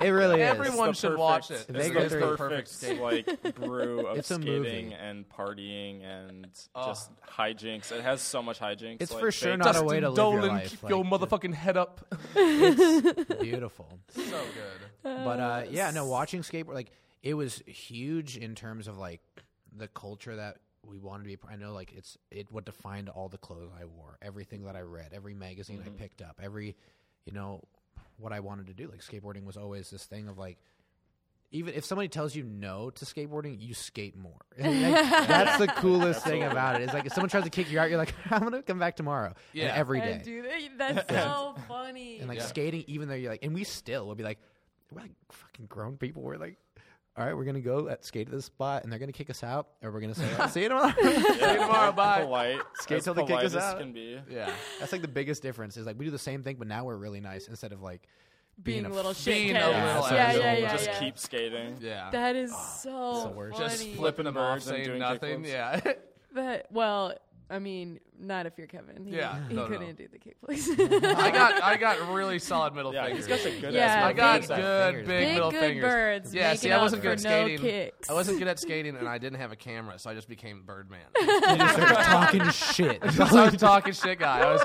[0.01, 0.49] It really is.
[0.49, 1.75] Everyone It's the should watch perfect- it.
[1.75, 2.35] It's Baker the Three.
[2.37, 3.01] perfect, skate.
[3.01, 4.55] like brew of It's a skating
[4.89, 4.93] movie.
[4.99, 6.47] and partying and
[6.85, 7.91] just hijinks.
[7.91, 8.97] It has so much hijinks.
[9.01, 10.69] It's like for sure fake- not a way to live your Dolan, life.
[10.71, 12.05] keep like, your motherfucking head up.
[12.35, 13.87] it's beautiful.
[14.15, 14.87] so good.
[15.03, 16.91] But uh, yeah, no, watching skateboard like
[17.23, 19.21] it was huge in terms of like
[19.75, 21.37] the culture that we wanted to be.
[21.49, 24.81] I know like it's it what defined all the clothes I wore, everything that I
[24.81, 25.97] read, every magazine I mm-hmm.
[25.97, 26.75] picked up, every
[27.25, 27.63] you know
[28.17, 28.89] what I wanted to do.
[28.89, 30.57] Like skateboarding was always this thing of like.
[31.51, 34.41] Even if somebody tells you no to skateboarding, you skate more.
[34.59, 36.81] Like, that's the coolest thing about it.
[36.81, 36.89] it.
[36.89, 38.97] Is like if someone tries to kick you out, you're like, I'm gonna come back
[38.97, 39.33] tomorrow.
[39.53, 39.71] Yeah.
[39.73, 40.21] every I day.
[40.25, 40.41] do
[40.77, 41.07] that.
[41.07, 42.19] That's so funny.
[42.19, 42.45] And like Yeah.
[42.47, 44.39] skating, even though you're like, and we still will be like,
[44.91, 46.21] we're like fucking grown people.
[46.21, 46.57] We're like,
[47.17, 49.43] all right, we're gonna go at skate to this spot, and they're gonna kick us
[49.43, 50.93] out, or we're gonna say, see you tomorrow.
[51.01, 52.21] See you tomorrow, bye.
[52.23, 52.59] Polite.
[52.75, 53.79] Skate as till they kick polite us as out.
[53.79, 54.19] Can be.
[54.29, 54.51] Yeah.
[54.79, 55.77] That's like the biggest difference.
[55.77, 58.07] Is like we do the same thing, but now we're really nice instead of like
[58.61, 59.67] being, being a little f- shit being a kids.
[59.67, 60.41] little yeah, yeah, asshole.
[60.61, 60.99] yeah, Just yeah.
[60.99, 61.77] keep skating.
[61.81, 62.09] Yeah.
[62.11, 63.57] That is ah, it's so the worst.
[63.57, 63.69] funny.
[63.69, 65.43] just Flipping flipping them off, birds and saying doing nothing.
[65.43, 65.47] kickflips.
[65.47, 65.93] Yeah.
[66.33, 67.13] That well,
[67.49, 69.05] I mean, not if you're Kevin.
[69.05, 69.93] He, Yeah, he no, no, couldn't no.
[69.93, 71.15] do the kickflips.
[71.15, 73.25] I got I got really solid middle Yeah, fingers.
[73.25, 75.07] he's got the good Yeah, ass I got big- good fingers.
[75.07, 75.83] big, Big middle good fingers.
[75.83, 77.59] birds Yeah, making see, I wasn't good at skating.
[77.59, 78.09] kicks.
[78.09, 80.63] I wasn't good at skating, and I didn't have a camera, so I just became
[80.65, 80.99] Birdman.
[81.21, 81.77] you just
[82.09, 83.01] talking shit.
[83.13, 84.39] so I was talking shit guy.
[84.41, 84.61] I was,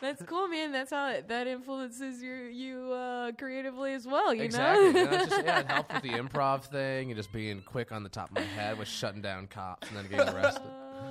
[0.00, 0.72] That's cool, man.
[0.72, 4.32] That's how it, that influences you you uh, creatively as well.
[4.32, 4.92] You exactly.
[4.92, 5.00] know.
[5.00, 8.02] And that's just, yeah, it helped with the improv thing and just being quick on
[8.02, 10.62] the top of my head with shutting down cops and then getting arrested.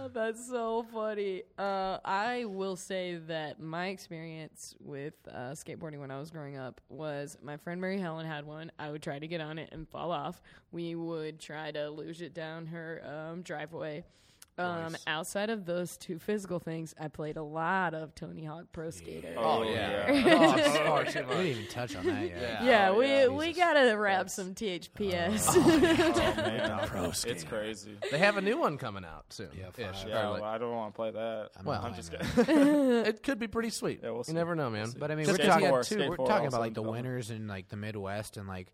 [0.13, 1.43] That's so funny.
[1.57, 6.81] Uh, I will say that my experience with uh, skateboarding when I was growing up
[6.89, 8.71] was my friend Mary Helen had one.
[8.79, 10.41] I would try to get on it and fall off.
[10.71, 14.03] We would try to luge it down her um, driveway.
[14.59, 15.03] Um, Nice.
[15.07, 19.33] outside of those two physical things, I played a lot of Tony Hawk Pro Skater.
[19.37, 20.11] Oh, yeah.
[20.11, 20.33] yeah.
[20.39, 21.37] Oh, it's far too We much.
[21.37, 22.37] didn't even touch on that yet.
[22.41, 22.63] Yeah.
[22.65, 23.27] Yeah, Oh, we yeah.
[23.27, 23.63] we Jesus.
[23.63, 25.47] gotta wrap some THPS.
[25.55, 26.87] Oh, man.
[26.87, 27.45] Pro It's skater.
[27.47, 27.97] crazy.
[28.11, 29.49] They have a new one coming out soon.
[29.57, 31.49] Yeah, Ish, or Yeah, like- well, I don't want to play that.
[31.57, 32.89] I'm Well, I'm just playing kidding.
[33.05, 34.01] it could be pretty sweet.
[34.03, 34.87] Yeah, we'll you never know, man.
[34.87, 34.99] see.
[34.99, 36.73] But I mean, Just we're talking, four, too, we're four talking also about like in
[36.73, 37.05] the development.
[37.07, 38.71] winners in like the Midwest and like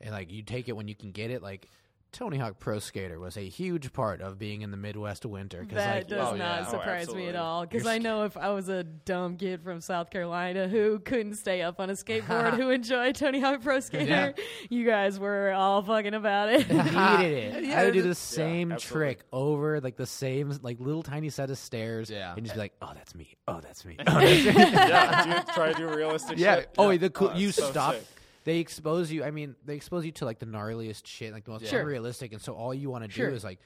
[0.00, 1.42] and like you take it when you can get it.
[1.42, 1.68] Like
[2.12, 5.64] Tony Hawk Pro Skater was a huge part of being in the Midwest winter.
[5.64, 6.64] 'cause, That like, does oh, not yeah.
[6.66, 7.66] Oh, surprise me at all.
[7.66, 11.62] Because I know if I was a dumb kid from South Carolina who couldn't stay
[11.62, 14.34] up on a skateboard who enjoyed Tony Hawk Pro Skater,
[14.68, 16.62] you guys were all fucking about it.
[16.66, 17.64] hated it.
[17.70, 19.06] Yeah, I would do the same absolutely.
[19.14, 22.10] trick over like the same like little tiny set of stairs.
[22.10, 22.34] Yeah.
[22.34, 23.36] and just be like, oh, that's me.
[23.46, 23.96] Oh, that's me.
[24.06, 24.52] Oh, that's me.
[24.52, 26.56] yeah, do, try to do realistic yeah.
[26.56, 26.70] shit.
[26.78, 27.30] Oh, the cool.
[27.32, 27.94] Oh, you so stop.
[27.94, 28.04] sick.
[28.50, 29.22] They expose you.
[29.22, 31.82] I mean, they expose you to like the gnarliest shit, like the most Sure.
[31.82, 33.60] unrealistic, and so all you want to do is like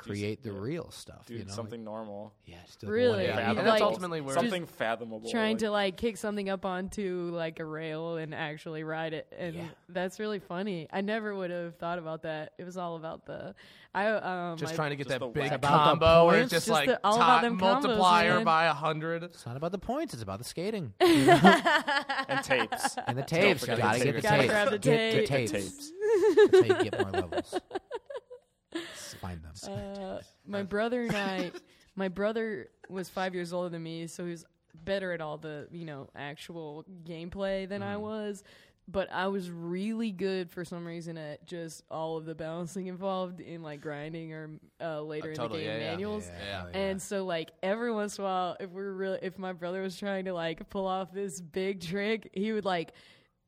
[0.00, 0.58] create the yeah.
[0.58, 1.26] real stuff.
[1.26, 2.32] Dude, you know, something normal.
[2.46, 3.24] Yeah, just do, like, Really?
[3.28, 3.38] 180.
[3.42, 5.30] Yeah, and like, that's ultimately where something fathomable.
[5.30, 9.32] Trying like, to like kick something up onto like a rail and actually ride it,
[9.38, 9.64] and Yeah.
[9.88, 10.88] that's really funny.
[10.92, 12.52] I never would have thought about that.
[12.58, 13.54] It was all about the
[13.92, 15.52] I um Just my- trying to get that big whack.
[15.52, 18.44] About the combo where it's just, Just like the- all about top them multiplier man.
[18.44, 19.24] by a hundred.
[19.24, 20.14] It's not about the points.
[20.14, 22.96] It's about the skating and tapes.
[23.06, 23.60] and the tapes.
[23.60, 24.22] forget Gotta get the tapes.
[24.22, 24.48] Gotta tapes.
[24.50, 25.50] grab the Get the tapes.
[25.52, 25.92] tapes.
[26.52, 27.60] That's how you get more levels.
[29.20, 29.52] Find them.
[29.66, 31.52] Uh, my brother and I,
[31.96, 34.44] my brother was five years older than me, so he was
[34.84, 37.90] better at all the you know actual gameplay than Mm-hmm.
[37.90, 38.42] I was.
[38.88, 43.40] But I was really good for some reason at just all of the balancing involved
[43.40, 45.90] in like grinding or uh, later in totally, the game yeah, yeah.
[45.92, 46.26] manuals.
[46.26, 46.64] Yeah.
[46.72, 46.78] Yeah.
[46.78, 49.96] And so, like every once in a while, if we're really, if my brother was
[49.96, 52.92] trying to like pull off this big trick, he would like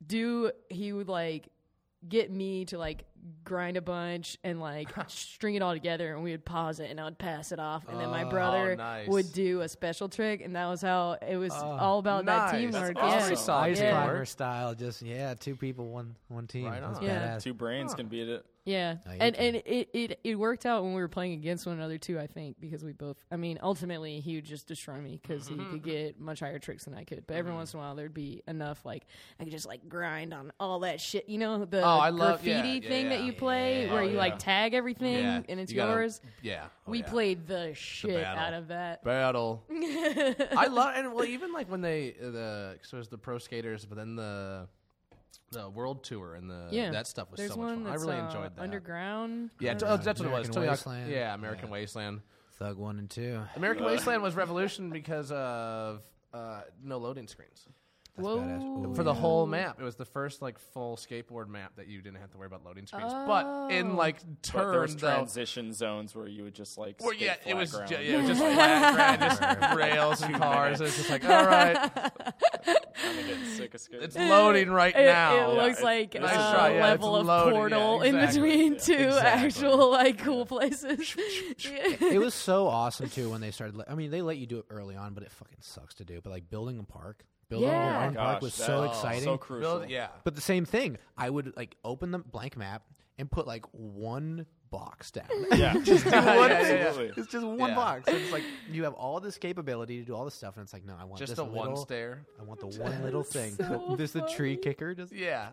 [0.06, 1.48] do, he would like
[2.08, 3.04] get me to like
[3.44, 7.00] grind a bunch and like string it all together, and we would pause it, and
[7.00, 9.08] I would pass it off, and then my Oh, brother nice.
[9.08, 12.50] would do a special trick, and that was how it was all about nice.
[12.52, 12.94] that teamwork.
[12.96, 13.36] That's yeah, awesome.
[13.36, 14.02] solid Ice yeah.
[14.04, 16.66] climber style, just yeah, two people, one one team.
[16.66, 17.04] Right That's on.
[17.04, 17.36] Yeah.
[17.36, 17.42] badass.
[17.42, 18.44] Two brains can beat it.
[18.64, 19.44] Yeah, No, and can.
[19.44, 22.20] and it, it it worked out when we were playing against one another too.
[22.20, 23.16] I think because we both.
[23.28, 25.70] I mean, ultimately he would just destroy me because he Mm-hmm.
[25.72, 27.26] could get much higher tricks than I could.
[27.26, 29.04] But every once in a while there'd be enough like
[29.40, 31.28] I could just like grind on all that shit.
[31.28, 33.92] You know the Oh, I love- yeah, graffiti yeah, thing that you play Yeah.
[33.92, 34.18] where Oh, you yeah.
[34.18, 36.20] like tag everything Yeah, and it's you gotta- yours.
[36.42, 36.64] Yeah.
[36.86, 37.06] Oh, we yeah.
[37.08, 38.38] played the shit battle.
[38.42, 39.04] out of that.
[39.04, 39.64] battle.
[39.70, 43.38] I love and well even like when they uh, the so it was the pro
[43.38, 44.68] skaters, but then the
[45.50, 47.86] the world tour and the Yeah, that stuff was There's so much one fun.
[47.86, 48.62] I that's really uh, enjoyed that.
[48.62, 49.50] underground.
[49.60, 49.96] Yeah, I t- oh, know.
[49.98, 50.48] that's what it was.
[50.48, 51.10] American Tony Hawk- Wasteland.
[51.10, 51.72] Yeah, American Yeah.
[51.72, 52.20] Wasteland.
[52.58, 53.40] Thug one and two.
[53.56, 57.66] American Wasteland was revolution because of uh, no loading screens
[58.16, 58.38] That's Whoa.
[58.40, 58.90] badass.
[58.90, 59.20] Ooh, for the yeah.
[59.20, 59.80] whole map.
[59.80, 62.62] It was the first like full skateboard map that you didn't have to worry about
[62.62, 63.10] loading screens.
[63.10, 63.96] But in Oh.
[63.96, 64.16] like
[64.52, 66.96] But there was transition zones where you would just like.
[67.00, 70.34] Well, skate yeah, it was ju- yeah, it was just flat, ground, just rails and
[70.34, 70.80] cars.
[70.80, 71.76] It was just like, all right,
[73.04, 74.04] I'm getting sick of skating.
[74.04, 75.50] it's loading right It, now.
[75.50, 78.02] it looks it's- like it's a nice try, yeah, level it's of loaded, yeah, portal
[78.02, 79.46] in between Yeah, two exactly.
[79.46, 81.16] actual like cool places.
[81.18, 83.74] it was so awesome too when they started.
[83.76, 86.04] le- I mean, they let you do it early on, but it fucking sucks to
[86.04, 86.20] do.
[86.22, 87.92] But like building a park, building Yeah.
[87.98, 89.24] your own my park gosh, was so oh, exciting.
[89.24, 89.78] so crucial.
[89.78, 90.08] Build- yeah.
[90.24, 92.82] but the same thing, I would like open the blank map
[93.18, 95.28] and put like one box down.
[95.54, 96.50] Yeah, just do one.
[96.50, 97.10] Yeah, yeah, yeah.
[97.16, 97.74] It's just one Yeah.
[97.74, 98.08] box.
[98.08, 100.72] And it's like you have all this capability to do all this stuff, and it's
[100.72, 102.24] like, no, I want Just this a one little, stair.
[102.40, 103.52] I want the one little thing.
[103.54, 105.50] so this the tree kicker, just Yeah,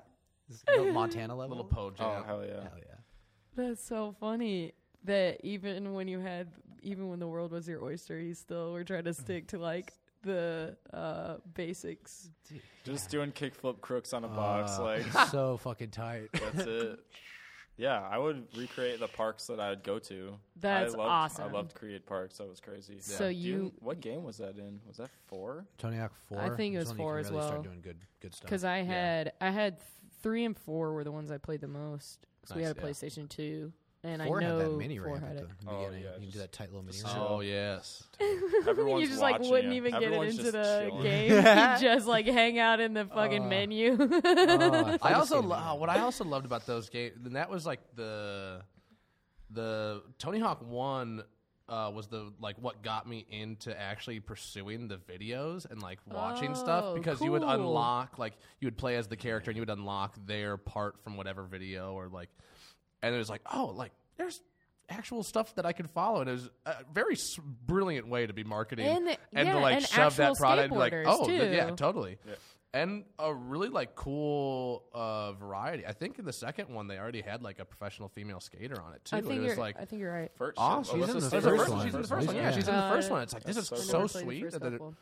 [0.48, 1.58] this little Montana level.
[1.58, 2.24] little po Oh jam.
[2.26, 2.62] hell yeah!
[2.62, 2.96] Hell yeah.
[3.58, 4.72] That's so funny
[5.04, 6.48] that even when you had,
[6.82, 9.92] even when the world was your oyster, you still were trying to stick to like
[10.24, 12.30] the uh, basics.
[12.84, 16.30] Just doing kickflip crooks on a box, Uh, like so fucking tight.
[16.34, 17.00] that's it.
[17.78, 20.36] Yeah, I would recreate the parks that I'd go to.
[20.60, 21.46] That's I loved, awesome.
[21.46, 22.38] I loved to create parks.
[22.40, 22.98] That was crazy.
[23.00, 24.82] So Do you, what game was that in?
[24.86, 25.66] Was that four?
[25.78, 26.42] Tony Hawk Four.
[26.42, 27.64] I think it is was when you four can as really Start well.
[27.64, 28.46] doing good, good stuff.
[28.50, 29.88] because I had, I had th-
[30.22, 32.26] three and four were the ones I played the most.
[32.44, 32.86] So we Nice, had a yeah.
[32.88, 33.72] PlayStation Two,
[34.04, 35.50] and Four I know had that mini four ramp had at it.
[35.50, 36.04] the Oh, beginning.
[36.04, 37.28] yeah, you can do just- that tight little mini just ramp.
[37.30, 38.04] Oh yes.
[38.68, 39.78] Everyone's you just like watching wouldn't you.
[39.86, 41.04] even get it into just the chilling.
[41.04, 41.32] game.
[41.32, 41.42] you
[41.82, 43.98] just like hang out in the fucking Uh, menu.
[44.00, 47.80] Oh, I also lo- what I also loved about those games, and that was like
[47.96, 48.62] the
[49.52, 51.24] the Tony Hawk One
[51.68, 56.52] uh, was the like what got me into actually pursuing the videos and like watching
[56.52, 57.52] Oh, stuff because you would cool.
[57.52, 61.16] unlock like you would play as the character and you would unlock their part from
[61.18, 62.30] whatever video or like,
[63.02, 64.42] and it was like oh like there's
[64.90, 68.34] actual stuff that I could follow and it was a very s- brilliant way to
[68.34, 71.26] be marketing And the- and yeah, to like and shove that product like skateboarders, oh
[71.28, 71.76] th- yeah too.
[71.76, 72.18] totally
[72.74, 75.88] and a really like cool uh, variety.
[75.88, 78.94] I think in the second one they already had like a professional female skater on
[78.94, 79.16] it too.
[79.16, 79.56] I think it was you're.
[79.58, 80.32] like I think you're right.
[80.38, 81.86] First, Oh, oh, she's what's in the first first first one.
[81.86, 82.36] She's in the first one.
[82.36, 82.52] Yeah, Yeah.
[82.52, 83.22] she's in the first one.
[83.24, 84.96] It's like this is so so Never the sweet that it, couple.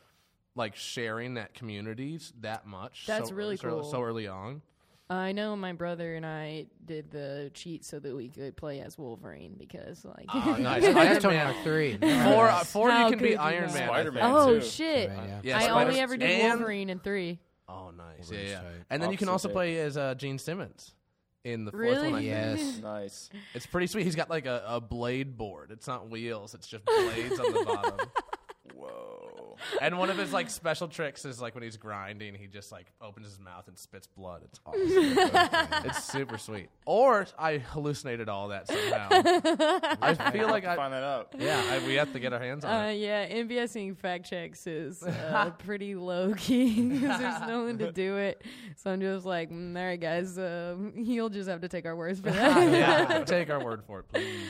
[0.55, 3.03] like sharing that communities that much.
[3.05, 3.83] That's so, really so, cool.
[3.83, 4.61] So early on.
[5.09, 8.97] I know my brother and I did the cheat so that we could play as
[8.97, 10.25] Wolverine because like.
[10.33, 10.83] Oh, nice.
[10.83, 11.53] That's Iron Tony Man.
[11.53, 11.97] Hawk Three.
[12.33, 13.73] Four, uh, four How you can could be you Iron not?
[13.73, 13.83] Man.
[13.83, 14.65] I Spider-Man, oh too.
[14.65, 15.09] shit!
[15.09, 15.39] Yeah.
[15.43, 17.39] Yeah, I Spider- only ever did and- Wolverine in three.
[17.69, 18.29] Oh, nice.
[18.31, 18.57] Yeah, Wolverine's yeah.
[18.59, 18.65] tight.
[18.89, 19.53] And then you can Officer also Dick.
[19.55, 20.93] play as uh, Gene Simmons
[21.43, 22.11] in the fourth Really?
[22.11, 22.15] one.
[22.15, 22.59] I think.
[22.67, 22.79] Yes.
[22.83, 23.29] Nice.
[23.53, 24.03] It's pretty sweet.
[24.03, 25.71] He's got like a, a blade board.
[25.71, 26.53] It's not wheels.
[26.53, 28.07] It's just blades on the bottom.
[29.73, 29.77] Whoa.
[29.81, 32.87] And one of his like special tricks is like when he's grinding, he just like
[33.01, 34.41] opens his mouth and spits blood.
[34.45, 34.81] It's awesome.
[35.89, 36.69] it's super sweet.
[36.85, 39.07] Or I hallucinated all that somehow.
[40.01, 41.33] I feel like I find that out.
[41.37, 41.61] yeah.
[41.69, 42.95] I, we have to get our hands on Uh, it.
[42.95, 48.17] yeah, MBSing fact checks is uh, pretty low key because there's no one to do
[48.17, 48.41] it.
[48.77, 51.95] So I'm just like, mm, all right, guys, uh, you'll just have to take our
[51.95, 52.71] words for that.
[52.71, 54.49] yeah, take our word for it, please.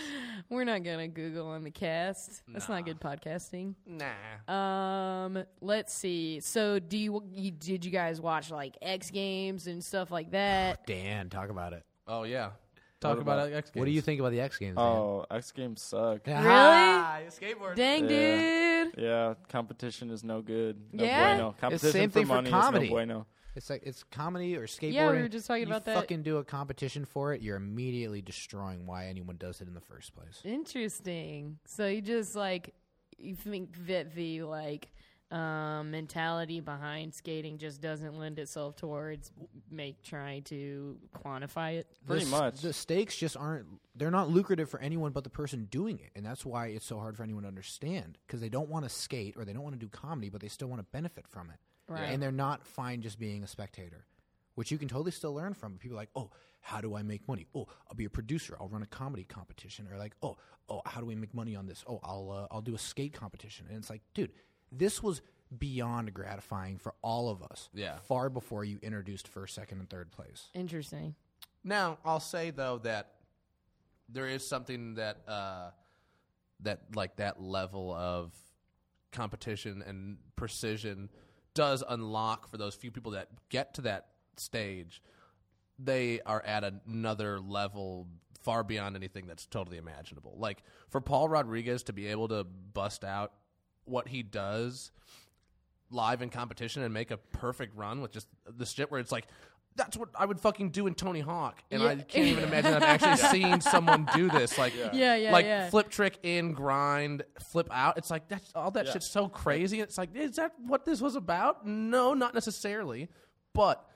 [0.49, 2.41] We're not gonna Google on the cast.
[2.47, 3.75] That's not good podcasting.
[3.85, 4.53] Nah.
[4.53, 6.39] Um, let's see.
[6.39, 10.85] So, do you, you did you guys watch like X Games and stuff like that?
[10.87, 11.83] Dan, talk about it.
[12.07, 12.51] Oh yeah.
[12.99, 13.81] Talk about, about- X Games.
[13.81, 14.75] What do you think about the X Games?
[14.77, 14.83] Dan?
[14.85, 16.25] Oh, X Games suck.
[16.25, 16.39] Really?
[16.39, 17.75] Ah, skateboard.
[17.75, 18.85] Dang, Yeah.
[18.85, 18.93] dude.
[18.97, 20.77] Yeah, competition is no good.
[20.93, 21.35] No Yeah?
[21.35, 21.55] bueno.
[21.59, 22.85] Competition same for thing for money comedy.
[22.85, 23.25] is no bueno.
[23.57, 24.93] It's like it's comedy or skateboarding.
[24.93, 25.95] Yeah, we were just talking you about that.
[25.95, 27.41] Fucking do a competition for it.
[27.41, 30.41] You're immediately destroying why anyone does it in the first place.
[30.45, 31.57] Interesting.
[31.65, 32.75] So you just like
[33.17, 34.89] you think that the like
[35.31, 39.31] um, mentality behind skating just doesn't lend itself towards
[39.69, 41.87] make trying to quantify it.
[42.05, 42.61] Pretty the, s- much.
[42.61, 43.65] The stakes just aren't.
[43.95, 46.99] They're not lucrative for anyone but the person doing it, and that's why it's so
[46.99, 49.73] hard for anyone to understand because they don't want to skate or they don't want
[49.73, 51.57] to do comedy, but they still want to benefit from it.
[51.87, 52.03] Right.
[52.03, 54.05] And they're not fine just being a spectator,
[54.55, 55.73] which you can totally still learn from.
[55.73, 56.31] But people are like, oh,
[56.61, 57.47] how do I make money?
[57.55, 58.57] Oh, I'll be a producer.
[58.59, 60.35] I'll run a comedy competition, or like, oh,
[60.67, 61.83] oh, how do we make money on this?
[61.87, 63.67] Oh, I'll uh, I'll do a skate competition.
[63.69, 64.31] And it's like, dude,
[64.71, 65.21] this was
[65.57, 67.69] beyond gratifying for all of us.
[67.73, 67.97] Yeah.
[68.07, 70.49] far before you introduced first, second, and third place.
[70.53, 71.15] Interesting.
[71.63, 73.13] Now, I'll say though that
[74.09, 75.69] there is something that uh,
[76.61, 78.33] that like that level of
[79.11, 81.09] competition and precision
[81.57, 85.01] does unlock for those few people that get to that stage.
[85.79, 88.07] They are at another level
[88.43, 90.35] far beyond anything that's totally imaginable.
[90.37, 93.33] Like for Paul Rodriguez to be able to bust out
[93.85, 94.91] what he does
[95.89, 99.25] live in competition and make a perfect run with just the shit where it's like
[99.77, 102.83] that's what I would fucking do in Tony Hawk, and I can't even imagine I've
[102.83, 104.57] actually seen someone do this.
[104.57, 105.69] Like, Yeah, yeah, like yeah.
[105.69, 107.97] flip trick in, grind, flip out.
[107.97, 108.91] It's like that's all that Yeah.
[108.93, 109.79] shit's so crazy.
[109.79, 111.65] It's like, is that what this was about?
[111.65, 113.07] No, not necessarily,
[113.53, 113.87] but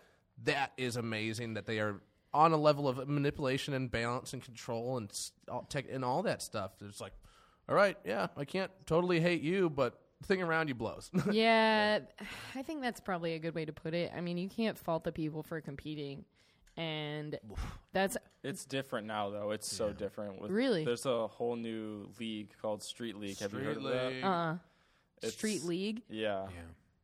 [0.43, 2.01] that is amazing that they are
[2.33, 5.11] on a level of manipulation and balance and control and
[5.49, 6.71] all tech and all that stuff.
[6.81, 7.13] It's like,
[7.69, 11.09] all right, yeah, I can't totally hate you, but the thing around you blows.
[11.31, 11.99] Yeah,
[12.55, 14.11] I think that's probably a good way to put it.
[14.15, 16.25] I mean, you can't fault the people for competing,
[16.77, 17.37] and
[17.93, 19.51] that's It's different now, though.
[19.51, 20.41] It's so different.
[20.41, 20.85] With, Really?
[20.85, 23.39] There's a whole new league called Street League.
[23.39, 24.23] Have you heard of that?
[24.23, 24.55] uh
[25.17, 26.01] It's- street league.
[26.09, 26.43] Yeah.
[26.53, 26.61] Yeah.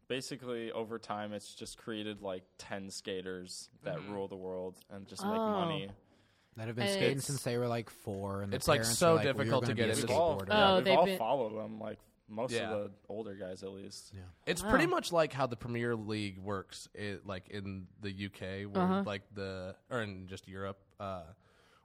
[0.08, 4.14] Basically, over time, it's just created like 10 skaters that Mm-hmm.
[4.14, 5.52] rule the world and just make Oh.
[5.52, 5.90] money.
[6.56, 8.82] That have been And skating it's- since they were like four, and the It's, like,
[8.82, 10.48] parents so are like, well, you're difficult to gonna get a into We've all, skateboarder.
[10.50, 12.72] Oh, we've they've all been- followed them, like most Yeah.
[12.74, 14.12] of the older guys at least.
[14.14, 14.22] Yeah.
[14.46, 14.70] It's Wow.
[14.70, 19.04] pretty much like how the Premier League works, it, like in the UK, where Uh-huh.
[19.06, 21.24] like the or in just Europe, uh,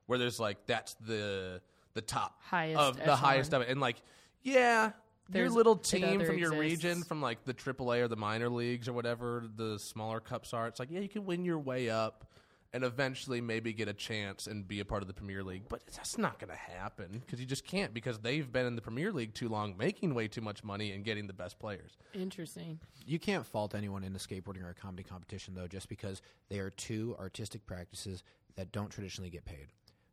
[0.06, 1.60] where there's like that's the
[1.94, 3.18] the top Highest of the echelon.
[3.18, 3.96] highest of it, and like
[4.42, 4.92] yeah,
[5.32, 6.84] your little it team other from your exists.
[6.84, 10.66] region, from like the AAA or the minor leagues or whatever the smaller cups are.
[10.68, 12.26] It's like yeah, you can win your way up.
[12.74, 15.86] And eventually, maybe get a chance and be a part of the Premier League, but
[15.88, 19.12] that's not going to happen because you just can't because they've been in the Premier
[19.12, 21.98] League too long, making way too much money and getting the best players.
[22.14, 22.80] Interesting.
[23.04, 26.60] You can't fault anyone in into skateboarding or a comedy competition though, just because they
[26.60, 28.22] are two artistic practices
[28.56, 29.66] that don't traditionally get paid.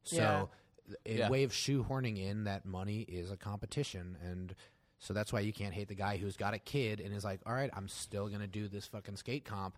[0.03, 0.49] So,
[0.87, 0.95] Yeah.
[1.05, 1.29] a Yeah.
[1.29, 4.53] way of shoehorning in that money is a competition, and
[4.97, 7.39] so that's why you can't hate the guy who's got a kid and is like,
[7.45, 9.77] "All right, I'm still gonna do this fucking skate comp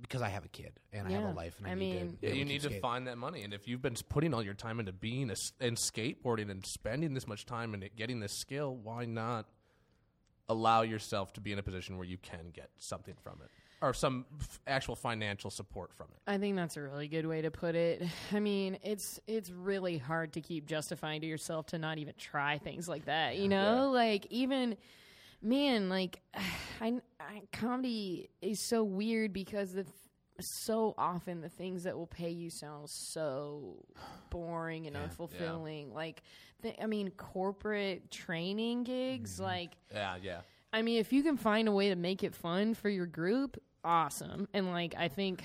[0.00, 1.32] because I have a kid and I have Yeah.
[1.32, 2.80] a life and I, I need mean- to." Yeah, able you keep need to skating."
[2.82, 5.52] find that money, and if you've been putting all your time into being a s
[5.60, 9.46] and skateboarding and spending this much time and getting this skill, why not
[10.48, 13.50] allow yourself to be in a position where you can get something from it
[13.82, 16.20] or some f- actual financial support from it?
[16.30, 18.02] I think that's a really good way to put it.
[18.32, 22.58] I mean, it's it's really hard to keep justifying to yourself to not even try
[22.58, 23.36] things like that.
[23.38, 24.76] You know, like even
[25.42, 26.20] man, like
[26.80, 29.86] I, I comedy is so weird because the
[30.40, 33.76] so often the things that will pay you sound so
[34.30, 35.94] boring and unfulfilling.
[35.94, 36.22] Like,
[36.62, 39.44] the, I mean, corporate training gigs, mm-hmm.
[39.44, 39.70] like.
[39.92, 40.40] Yeah, yeah.
[40.72, 43.62] I mean, if you can find a way to make it fun for your group,
[43.82, 44.48] awesome.
[44.52, 45.42] And like, I think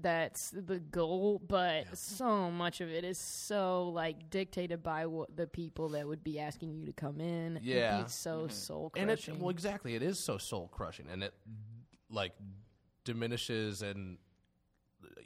[0.00, 1.40] that's the goal.
[1.46, 6.24] But so much of it is so like dictated by what the people that would
[6.24, 7.60] be asking you to come in.
[7.62, 7.94] Yeah.
[7.94, 8.50] It'd be so mm-hmm.
[8.50, 9.40] soul and it crushing.
[9.40, 11.34] well exactly it is so soul crushing and it
[12.10, 12.32] like
[13.04, 14.18] diminishes and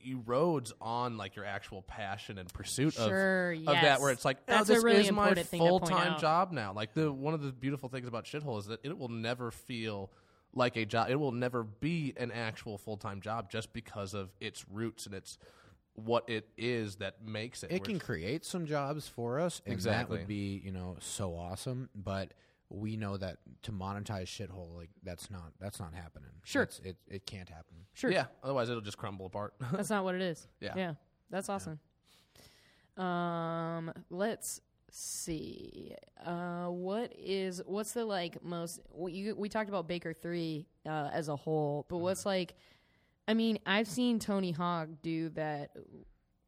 [0.07, 4.01] erodes on like your actual passion and pursuit Sure, of, of that.
[4.01, 5.97] Where it's like, That's oh, a this really is my important thing to point full
[5.97, 6.73] time job now.
[6.73, 10.11] Like the one of the beautiful things about Shithole is that it will never feel
[10.55, 11.11] like a job.
[11.11, 15.14] It will never be an actual full time job just because of its roots and
[15.14, 15.38] its
[15.94, 17.72] what it is that makes it.
[17.72, 20.18] it can create some jobs for us, and that Exactly.
[20.18, 21.88] would be you know so awesome.
[21.94, 22.34] But
[22.70, 26.30] we know that to monetize shithole, like that's not that's not happening.
[26.44, 26.62] Sure.
[26.62, 27.76] It's- it it can't happen.
[27.94, 28.11] Sure.
[28.12, 29.55] Yeah, otherwise it'll just crumble apart.
[29.72, 30.46] That's not what it is.
[30.61, 30.74] Yeah.
[30.76, 30.94] Yeah.
[31.30, 31.78] That's awesome.
[32.96, 34.61] Um, let's
[34.91, 35.95] see.
[36.24, 38.80] Uh, what is what's the like most?
[38.91, 42.28] what You, we talked about Baker Three uh, as a whole, but what's Mm-hmm.
[42.28, 42.55] like?
[43.26, 45.70] I mean, I've seen Tony Hawk do that.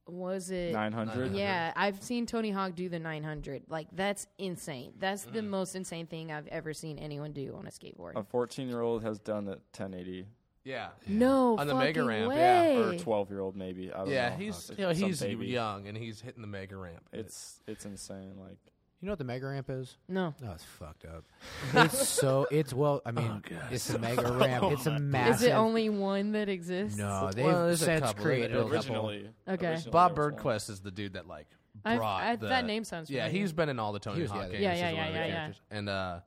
[0.06, 1.32] Was it 900.
[1.34, 3.64] Yeah, I've seen Tony Hawk do the 900.
[3.68, 4.94] Like that's insane.
[4.98, 8.16] That's the most insane thing I've ever seen anyone do on a skateboard.
[8.16, 10.26] A 14 year old has done the 1080,
[10.64, 12.36] yeah, no, On the mega ramp, way.
[12.74, 13.92] yeah, or 12 year old maybe.
[13.92, 14.30] I don't yeah.
[14.30, 14.36] know.
[14.36, 15.46] He's Uh, you know he's baby.
[15.46, 17.02] young and he's hitting the mega ramp.
[17.12, 18.34] It's it's insane.
[18.38, 18.58] Like
[19.00, 19.96] You know what the mega ramp is?
[20.08, 21.24] No, No, it's fucked up.
[21.72, 23.00] It's so it's well.
[23.06, 24.64] I mean, it's a mega ramp.
[24.72, 25.36] It's a massive.
[25.36, 26.98] is it only one that exists?
[26.98, 28.22] No, they've Well, there's a since couple.
[28.24, 28.72] created a couple.
[28.74, 29.66] originally, Okay.
[29.68, 30.42] originally Bob there was one.
[30.54, 31.46] Burnquist is the dude that like
[31.86, 33.40] I've- brought I- the- that name sounds Yeah, familiar.
[33.40, 34.60] he's been in all the Tony Hawk games.
[34.60, 35.52] yeah, as yeah, one of the yeah, yeah.
[35.70, 36.20] And uh,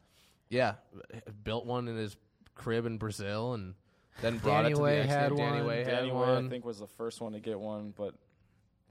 [0.49, 0.73] yeah,
[1.43, 2.17] built one in his
[2.55, 3.75] crib in Brazil, and
[4.21, 5.39] then brought Danny it to Way the X had Games.
[5.39, 5.67] Danny one.
[5.67, 6.45] Way had Danny Way, one.
[6.45, 8.13] I think, was the first one to get one, but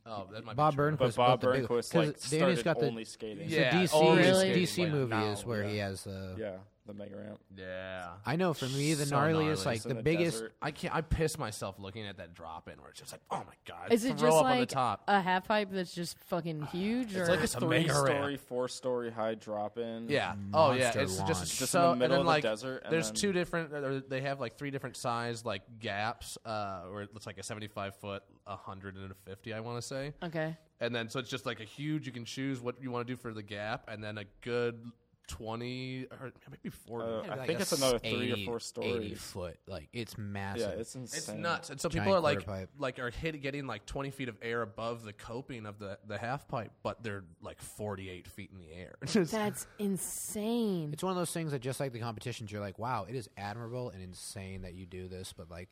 [0.06, 0.90] oh, that might Bob be true.
[0.92, 3.48] Burnquist but Bob built the big- Burnquist 'cause like Danny's started got the- only skating.
[3.48, 4.52] Yeah, a DC, only Really?
[4.54, 5.86] DC like, movie now, is where he yeah.
[5.88, 6.34] has the.
[6.38, 6.56] yeah,
[6.86, 7.38] the mega ramp.
[7.56, 8.08] Yeah.
[8.26, 9.64] I know for me the So gnarliest, gnarly.
[9.64, 10.32] like It's in the the biggest.
[10.38, 10.54] desert.
[10.60, 10.94] I can't.
[10.94, 13.92] I piss myself looking at that drop in where it's just like, oh my god,
[13.92, 15.04] Is it throw just up on the like top.
[15.06, 17.14] a half pipe that's just fucking huge?
[17.16, 18.06] or like a It's a three mega ramp.
[18.06, 20.08] story, four story high drop in.
[20.08, 20.34] Yeah.
[20.52, 20.84] Oh yeah.
[20.84, 21.28] monster It's launch.
[21.28, 22.82] just Just so in the middle and then, of the like, desert.
[22.84, 23.72] And There's then, two different.
[23.72, 27.94] Or they have like three different size like gaps, uh, where it's like a 75
[27.96, 29.54] foot, a hundred and a 50.
[29.54, 30.56] I want to say, okay.
[30.80, 32.06] and then so it's just like a huge.
[32.06, 34.80] You can choose what you want to do for the gap, and then a good
[35.28, 37.04] 20 or maybe 40.
[37.04, 39.56] Uh, Maybe I like think it's another s- three or 80 four 80 foot.
[39.66, 40.60] Like it's massive.
[40.74, 41.18] Yeah, it's insane.
[41.18, 42.70] it's nuts, and so Giant people are like, pipe.
[42.78, 46.18] like are hit getting like 20 feet of air above the coping of the the
[46.18, 48.94] half pipe, but they're like 48 feet in the air.
[49.24, 50.90] That's insane.
[50.92, 53.28] It's one of those things that just like the competitions, you're like, wow, it is
[53.36, 55.68] admirable and insane that you do this, but like,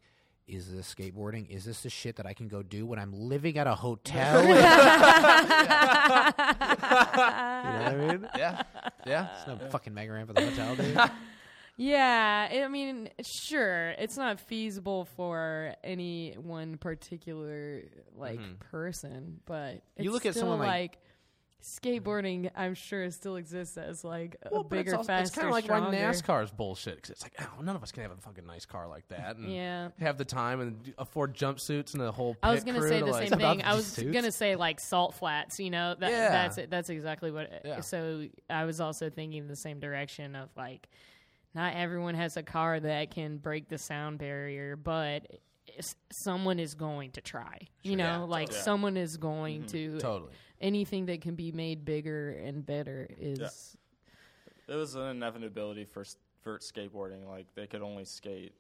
[0.51, 1.48] is this skateboarding?
[1.48, 4.42] Is this the shit that I can go do when I'm living at a hotel?
[4.48, 4.66] you know what
[7.86, 8.28] I mean?
[8.36, 8.62] yeah,
[9.07, 9.28] yeah.
[9.38, 10.98] It's No fucking mega ramp at the hotel, dude.
[11.76, 17.84] Yeah, I mean, sure, it's not feasible for any one particular
[18.14, 18.57] like mm-hmm.
[18.70, 20.98] person, but it's You look at still someone like-
[21.62, 22.50] skateboarding.
[22.56, 25.52] I'm sure still exists as like a Well, bigger, it's, also, faster, it's kind of
[25.52, 25.88] like stronger.
[25.90, 28.66] why NASCAR's bullshit because it's like, oh, none of us can have a fucking nice
[28.66, 29.36] car like that.
[29.36, 29.88] And Yeah.
[29.98, 32.36] have the time and afford jumpsuits and the whole.
[32.42, 33.62] I was gonna crew say the like- same thing.
[33.64, 34.12] I was suits?
[34.12, 35.58] gonna say like salt flats.
[35.61, 36.28] You know, that, Yeah.
[36.30, 36.70] that's it.
[36.70, 37.46] That's exactly what.
[37.52, 37.80] It, Yeah.
[37.80, 40.88] So I was also thinking the same direction of like,
[41.54, 45.26] not everyone has a car that can break the sound barrier, but
[46.11, 47.58] someone is going to try.
[47.82, 48.62] You know, Yeah, like totally.
[48.64, 49.96] someone is going mm-hmm.
[49.96, 49.98] to.
[50.00, 50.32] Totally.
[50.61, 53.76] Anything that can be made bigger and better is.
[54.68, 57.26] It was an inevitability for s- for skateboarding.
[57.26, 58.52] Like they could only skate,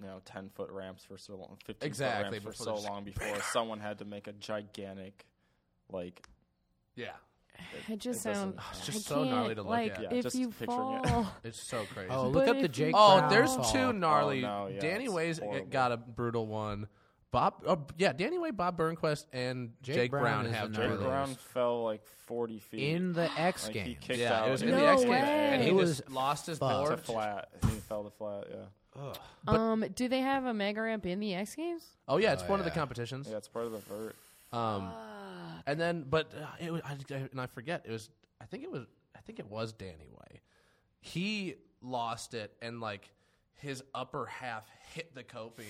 [0.00, 3.04] you know, ten foot ramps for so long, fifteen Exactly, foot ramps for so long
[3.04, 5.26] before someone had to make a gigantic,
[5.90, 6.26] like
[6.94, 7.10] Yeah.
[7.88, 8.54] It just it sounds.
[8.58, 10.02] Oh, it's I just so gnarly to look like, at.
[10.04, 11.06] Yeah, If just you picturing it.
[11.08, 12.08] fall, It's so crazy.
[12.10, 12.94] Oh, But look up the you- Jake.
[12.96, 13.72] Oh, Brown there's fall.
[13.72, 14.42] two oh, gnarly.
[14.44, 15.40] Oh, no, yeah, Danny it's Way's
[15.70, 16.86] got a brutal one.
[17.32, 20.76] Bob, oh, yeah, Danny Way, Bob Burnquist, and Jake Jake, Brown Brown, is have the
[20.86, 20.98] Jake.
[21.00, 23.96] Brown fell like forty feet in the X like, he Games.
[24.02, 25.18] kicked Yeah, out it was in No the X Games, way.
[25.18, 26.84] and he It just lost his fucked.
[26.90, 27.04] to board.
[27.06, 27.48] flat.
[27.62, 28.44] He fell to flat.
[28.50, 29.12] Yeah,
[29.44, 31.84] But- um, do they have a mega ramp in the X Games?
[32.06, 32.74] Oh yeah, it's Oh, one of the yeah.
[32.76, 33.28] competitions.
[33.30, 34.14] yeah, it's part of the vert.
[34.52, 34.92] Um,
[35.66, 38.10] and then, but uh, it was, I, I- and I forget it was.
[38.42, 38.84] I think it was.
[39.16, 40.40] I think it was Danny Way.
[41.00, 43.08] He lost it, and like
[43.54, 45.64] his upper half hit the coping,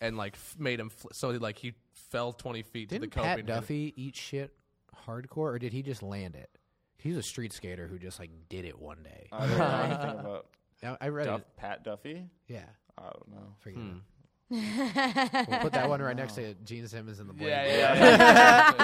[0.00, 0.90] and like f- made him.
[0.90, 1.74] Fl- so like he
[2.10, 3.46] fell twenty feet Didn't to the coping.
[3.46, 4.52] Pat Duffy eat shit
[5.06, 6.50] hardcore, or did he just land it?
[6.98, 9.28] He's a street skater who just like did it one day.
[9.32, 10.46] I don't know anything about
[10.82, 11.46] I, I read Duff, it.
[11.56, 12.24] Pat Duffy.
[12.48, 12.64] Yeah,
[12.98, 13.54] I don't know.
[13.60, 13.88] forget Hmm.
[13.88, 14.02] it.
[14.50, 14.60] We'll
[15.60, 17.48] put that one right next to Gene Simmons in the Blade.
[17.50, 18.78] Yeah, Boys.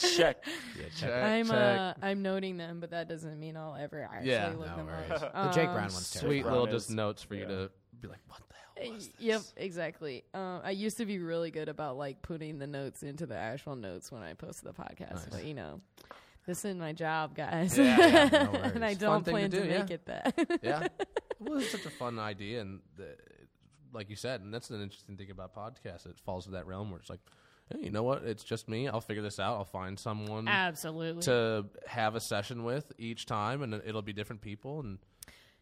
[0.10, 0.16] yeah.
[0.16, 0.44] Check.
[0.76, 1.22] Yeah, check Check.
[1.24, 1.54] I'm check.
[1.56, 4.48] uh, I'm noting them, but that doesn't mean I'll ever actually Yeah.
[4.56, 5.22] look No them worries.
[5.22, 5.32] up.
[5.32, 6.28] The Jake Um, Brown one's terrible.
[6.30, 7.70] Sweet Brown little just notes for you to
[8.00, 9.16] be like, what the hell was this?
[9.20, 10.24] Yep, exactly.
[10.34, 13.76] Um, I used to be really good about like putting the notes into the actual
[13.76, 15.26] notes when I posted the podcast, Nice.
[15.30, 15.80] but you know,
[16.46, 18.98] this is my job, guys, Yeah, yeah, no and I worries.
[18.98, 19.94] don't Fun thing to plan to, do, make yeah.
[19.94, 20.60] it that.
[20.62, 20.88] yeah.
[21.38, 23.16] Well, it's such a fun idea, and the,
[23.92, 26.06] like you said, and that's an interesting thing about podcasts.
[26.06, 27.20] It falls to that realm where it's like,
[27.72, 28.24] hey, you know what?
[28.24, 28.88] It's just me.
[28.88, 29.56] I'll figure this out.
[29.56, 31.22] I'll find someone Absolutely.
[31.22, 34.98] to have a session with each time, and it'll be different people, and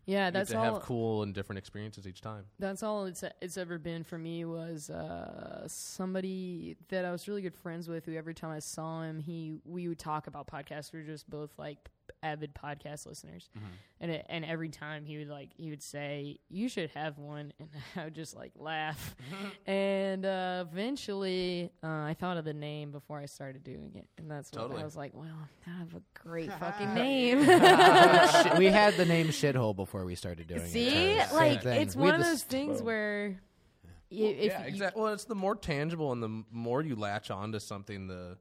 [0.09, 0.65] yeah, that's to all.
[0.65, 2.45] have cool and different experiences each time.
[2.59, 7.43] That's all it's it's ever been for me was uh, somebody that I was really
[7.43, 8.07] good friends with.
[8.07, 10.95] Who every time I saw him, he we would talk about podcasts.
[10.95, 11.91] We were just both like
[12.23, 13.49] avid podcast listeners,
[14.01, 17.53] and it, and every time he would like he would say, "You should have one,"
[17.59, 19.15] and I would just like laugh.
[19.67, 24.31] and uh, eventually, uh, I thought of the name before I started doing it, and
[24.31, 24.81] that's what Totally.
[24.83, 25.35] I was like, "Well,
[25.67, 27.39] I have a great fucking name."
[28.59, 30.69] We had the name shithole before we started doing it.
[30.69, 32.87] See, so like same it's We one of the those things Boom.
[32.87, 33.41] where.
[34.11, 35.03] y- if yeah, you- exactly.
[35.03, 38.37] Well, it's the more tangible and the more you latch onto something, the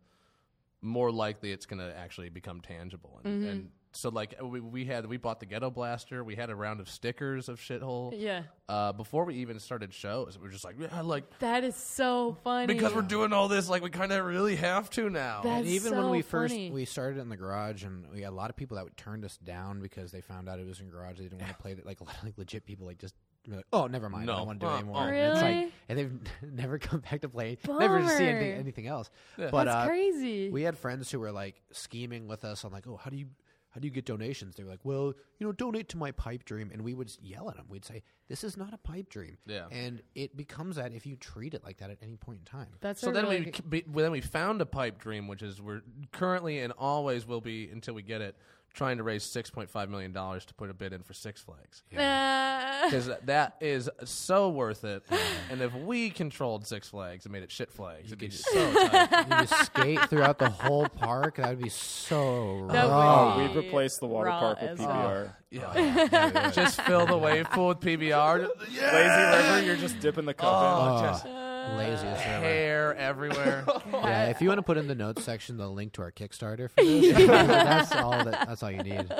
[0.82, 3.20] more likely it's going to actually become tangible.
[3.24, 3.50] And, Mm-hmm.
[3.50, 6.24] and so, like we, we had, we bought the Ghetto Blaster.
[6.24, 8.14] We had a round of stickers of shithole.
[8.16, 8.44] Yeah.
[8.70, 12.38] Uh, before we even started shows, we were just like, yeah, like That is so
[12.44, 12.72] funny.
[12.72, 15.42] because we're doing all this, like we kind of really have to now.
[15.42, 16.70] That- And That's even when so we first funny.
[16.70, 19.26] we started in the garage, and we had a lot of people that would turned
[19.26, 21.18] us down because they found out it was in garage.
[21.18, 21.84] They didn't want to play it.
[21.84, 23.16] Like a lot of like legit people, like just
[23.52, 24.38] be like, oh, never mind, I No.
[24.40, 24.98] don't want to do Uh, it anymore.
[24.98, 25.04] oh.
[25.08, 25.72] And, it's like, Really?
[25.90, 26.20] and they've
[26.54, 27.58] never come back to play.
[27.68, 28.60] Never to see anything, Bummer.
[28.60, 29.10] anything else.
[29.38, 29.50] Yeah.
[29.52, 30.50] But That's uh, crazy.
[30.50, 33.28] we had friends who were like scheming with us on like, oh, how do you
[33.72, 34.56] how do you get donations?
[34.56, 37.48] They were like, well, you know, donate to my pipe dream, and we would yell
[37.50, 37.66] at them.
[37.70, 39.38] We'd say, this is not a pipe dream.
[39.46, 39.68] Yeah.
[39.72, 42.70] and it becomes that if you treat it like that at any point in time.
[42.80, 44.98] That's so a then really we, good- c- be, well, then we found a pipe
[44.98, 45.82] dream, which is we're
[46.12, 48.36] currently and always will be until we get it,
[48.78, 51.42] trying to raise six point five million dollars to put a bid in for Six
[51.42, 51.84] Flags.
[51.90, 55.04] Because that is so worth it.
[55.52, 59.10] and if we controlled Six Flags and made it shit flags, it'd be so tight.
[59.30, 61.36] you just skate throughout the whole park.
[61.38, 63.34] That would be so That would raw.
[63.36, 65.34] Oh, be- we'd replace the water raw park with as PBR.
[65.50, 66.32] Yeah.
[66.46, 68.48] Oh, just fill the wave pool with PBR.
[68.72, 68.94] Yeah.
[68.94, 71.04] Lazy River, you're just dipping the cup Oh, in.
[71.04, 71.30] just uh,
[71.76, 72.46] laziest ever.
[72.46, 73.66] hair everywhere.
[73.94, 76.70] Yeah, if you want to put in the notes section the link to our Kickstarter
[76.70, 78.12] for this, that's all.
[78.24, 79.12] That, that's all you need.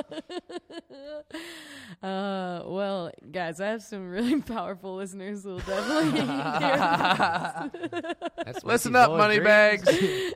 [2.02, 6.26] Uh, well, guys, I have some really powerful listeners who will definitely hear
[8.44, 9.84] That's Listen up, old money bags.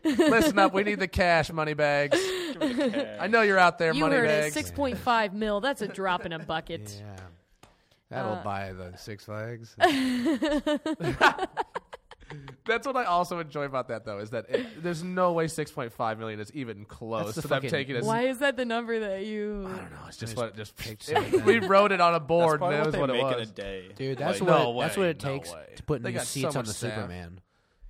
[0.05, 0.73] Listen up.
[0.75, 2.19] We need the cash, money bags.
[2.61, 4.55] I know you're out there, You money heard bags.
[4.55, 5.61] six point five mil.
[5.61, 7.01] That's a drop in a bucket.
[7.01, 7.17] Yeah,
[8.11, 9.77] that'll Uh, buy the Six Flags.
[12.65, 16.19] That's what I also enjoy about that, though, is that it, there's no way 6.5
[16.19, 18.05] million is even close That's the to them fucking- taking us.
[18.05, 19.65] Why is that the number that you?
[19.73, 19.99] I don't know.
[20.09, 21.45] It's just just what it just picked it- something.
[21.45, 23.49] we wrote it on a board, probably and what that they was what it was.
[23.49, 23.89] in a day.
[23.97, 25.67] Dude, that's Like, what no it, that's way, what it no takes way.
[25.77, 26.95] to put They new got so seats on much the staff.
[26.95, 27.41] Superman,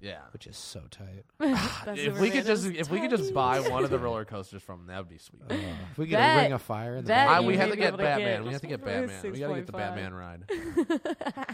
[0.00, 0.18] Yeah.
[0.32, 1.24] which is so tight.
[1.84, 4.24] That's If we could just Romanus if we could just buy one of the roller
[4.24, 5.42] coasters from them, that would be sweet.
[5.50, 5.54] Uh,
[5.92, 7.56] if we get That- a ring of fire in the that back, I, you we
[7.56, 8.26] have may to be get able to Batman.
[8.38, 9.32] get we have to get Batman.
[9.32, 9.76] We got to get the 6.5.
[9.78, 10.44] Batman ride.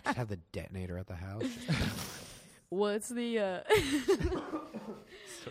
[0.04, 1.42] just have the detonator at the house.
[2.70, 3.38] What's the?
[3.38, 3.60] Uh,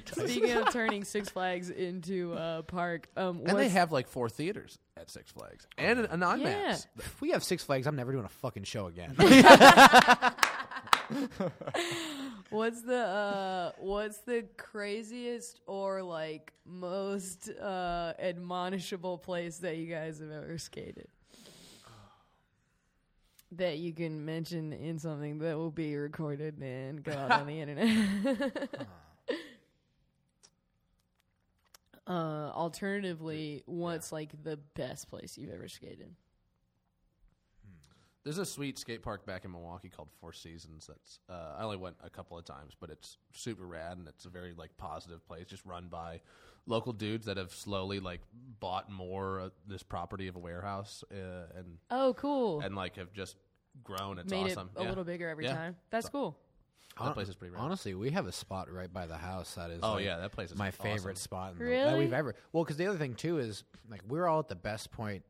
[0.11, 4.29] speaking of turning Six Flags into a park, um, And they what's- have like four
[4.29, 6.43] theaters at Six Flags and an, an IMAX.
[6.43, 6.77] Yeah.
[6.97, 9.15] if we have Six Flags, I'm never doing a fucking show again.
[12.49, 20.19] What's the uh what's the craziest or like most uh admonishable place that you guys
[20.19, 21.07] have ever skated?
[23.53, 27.61] That you can mention in something that will be recorded and go out on the
[27.61, 28.69] internet.
[32.07, 36.13] uh alternatively, what's like the best place you've ever skated?
[38.27, 40.87] There's a sweet skate park back in Milwaukee called Four Seasons.
[40.87, 44.25] That's uh, I only went a couple of times, but it's super rad and it's
[44.25, 46.19] a very like positive place, just run by
[46.65, 48.19] local dudes that have slowly like
[48.59, 52.59] bought more of this property of a warehouse uh, and Oh, cool.
[52.59, 53.37] and like have just
[53.81, 54.19] grown.
[54.19, 54.71] It's Made awesome.
[54.75, 54.89] it a Yeah.
[54.89, 55.55] little bigger every Yeah.
[55.55, 55.77] time.
[55.89, 56.37] That's cool.
[57.01, 57.61] That place is pretty rad.
[57.61, 59.79] Honestly, we have a spot right by the house that is.
[59.83, 60.83] Oh, like, yeah, that place is my awesome.
[60.83, 61.99] favorite spot in the, that Really?
[61.99, 62.35] we've ever.
[62.51, 65.23] Well, because the other thing too is like we're all at the best point,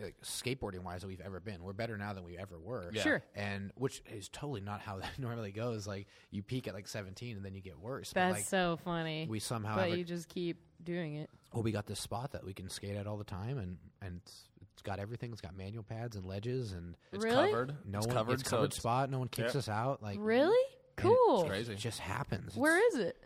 [0.00, 1.62] like, skateboarding wise, that we've ever been.
[1.62, 2.90] We're better now than we ever were.
[2.92, 3.02] Yeah.
[3.02, 3.22] Sure.
[3.34, 5.86] and which is totally not how that normally goes.
[5.86, 8.12] Like you peak at like 17 and then you get worse.
[8.12, 9.26] But, That's like, so funny.
[9.28, 11.30] we somehow but have you just keep doing it.
[11.52, 14.20] well, we got this spot that we can skate at all the time, and and
[14.22, 14.42] it's,
[14.72, 15.30] it's got everything.
[15.32, 17.50] It's got manual pads and ledges, and It's Really?
[17.50, 17.74] covered.
[17.86, 18.32] no it's one covered.
[18.34, 19.10] it's covered it's spot.
[19.10, 19.58] No one kicks Yeah.
[19.60, 20.02] us out.
[20.02, 20.56] Like Really?
[20.98, 21.44] and Cool.
[21.44, 21.74] It crazy.
[21.76, 22.56] just happens.
[22.56, 23.16] Where It's- is it?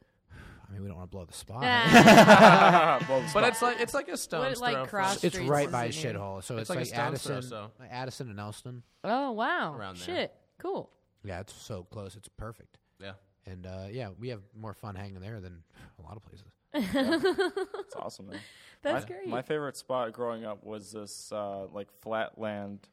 [0.69, 1.62] I mean, we don't want to blow the spot.
[3.35, 5.73] But it's like it's like a stone's like, throw from- cross- It's streets right is
[5.73, 6.12] by in here.
[6.12, 8.83] shithole, so It's it's, like a like, stone's throw, Addison, so- Addison and Elston.
[9.05, 9.75] oh wow!
[9.75, 10.05] Around there.
[10.16, 10.91] Shit, cool.
[11.25, 12.14] Yeah, it's so close.
[12.16, 12.79] It's perfect.
[13.01, 13.12] Yeah.
[13.47, 15.62] And uh, yeah, we have more fun hanging there than
[15.99, 16.53] a lot of places.
[16.75, 18.39] it's awesome, man.
[18.83, 19.29] That's my, great.
[19.29, 22.87] My favorite spot growing up was this uh, like flat land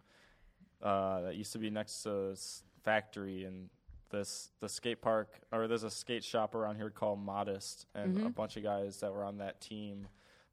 [0.82, 3.70] uh, that used to be next to s- factory and
[4.12, 8.28] this the skate park or there's a skate shop around here called Modest and Mm-hmm.
[8.28, 10.08] a bunch of guys that were on that team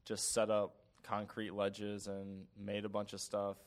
[0.05, 3.57] just set up concrete ledges and made a bunch of stuff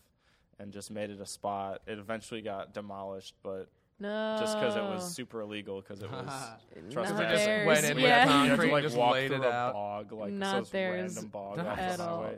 [0.58, 1.82] and just made it a spot.
[1.86, 3.68] It eventually got demolished, but
[4.00, 6.26] No, just because it was super illegal because it was
[6.90, 8.24] trust me, I just went in with yeah.
[8.24, 9.72] you have to concrete, like just walk laid through it a out.
[9.74, 12.30] bog, like Not so theirs random bog off at the all.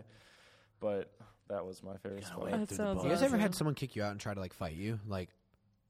[0.80, 1.10] But
[1.48, 2.50] that was my favorite spot.
[2.50, 4.74] That sounds You guys ever had someone kick you out and try to like fight
[4.74, 5.00] you?
[5.08, 5.30] Like,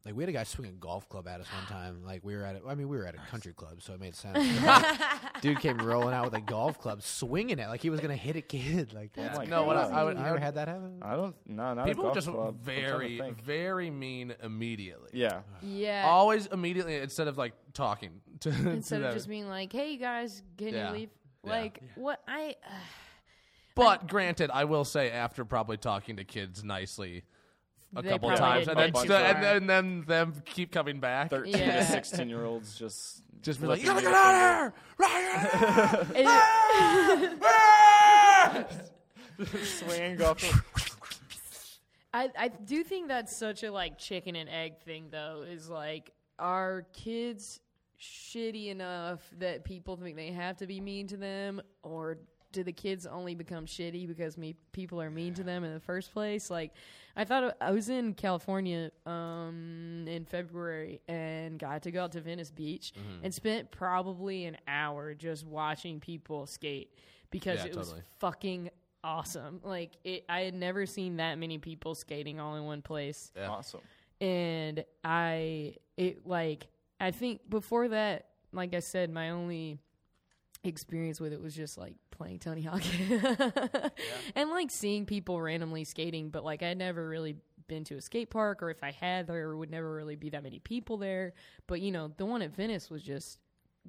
[0.08, 2.02] like we had a guy swing a golf club at us one time.
[2.04, 4.00] Like we were at, a, I mean, we were at a country club, so it
[4.00, 4.38] made sense.
[5.42, 8.34] Dude came rolling out with a golf club, swinging it like he was gonna hit
[8.36, 8.92] a kid.
[8.94, 9.34] Like Yeah.
[9.34, 9.94] that's No, what I- crazy.
[9.94, 10.98] I would- You I ever would- had that happen?
[11.02, 11.36] I don't.
[11.46, 12.56] No, not People a are golf just club.
[12.58, 15.10] I'm trying very, very mean immediately.
[15.12, 15.40] Yeah.
[15.62, 16.04] yeah.
[16.06, 19.12] Always immediately instead of like talking to Instead to of them.
[19.14, 20.88] just being like, "Hey guys, can Yeah.
[20.88, 21.10] you leave?"
[21.44, 21.50] Yeah.
[21.50, 22.56] Like what I.
[23.74, 27.22] But granted, I will say after probably talking to kids nicely
[27.96, 30.04] a They couple probably times, did and then, bunch st- of- and, then, and then
[30.06, 31.30] them keep coming back.
[31.30, 31.76] Thirteen Yeah.
[31.78, 34.74] to sixteen year olds just Just be like, "You gotta you get out of here!
[34.98, 36.28] Right here!"
[39.48, 40.42] it- swinging golf.
[42.12, 45.44] I I do think that's such a like chicken and egg thing though.
[45.48, 47.60] Is like are kids
[48.00, 52.18] shitty enough that people think they have to be mean to them, or
[52.52, 55.80] do the kids only become shitty because me people are mean to them in the
[55.80, 56.50] first place?
[56.50, 56.72] Like,
[57.16, 62.20] I thought I was in California um, in February and got to go out to
[62.20, 63.24] Venice Beach Mm-hmm.
[63.24, 66.94] and spent probably an hour just watching people skate
[67.30, 68.70] because Yeah, it was fucking
[69.04, 69.60] awesome.
[69.62, 73.48] Like it, I had never seen that many people skating all in one place, Yeah.
[73.48, 73.80] Awesome.
[74.20, 76.66] and I it like
[77.00, 79.78] I think before that, like I said, my only
[80.64, 82.82] experience with it was just like playing Tony Hawk
[84.34, 87.36] and like seeing people randomly skating, but like I would never really
[87.68, 90.42] been to a skate park, or if I had, there would never really be that
[90.42, 91.34] many people there.
[91.66, 93.38] But you know, the one at Venice was just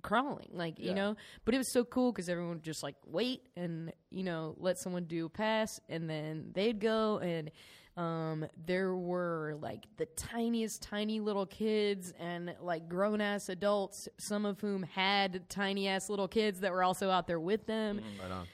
[0.03, 1.15] crawling, like you know.
[1.45, 4.77] But it was so cool because everyone would just like wait and you know let
[4.77, 7.51] someone do a pass, and then they'd go and.
[7.99, 14.45] Um, there were like the tiniest, tiny little kids and like grown ass adults, some
[14.45, 18.31] of whom had tiny ass little kids that were also out there with them Right
[18.31, 18.47] on.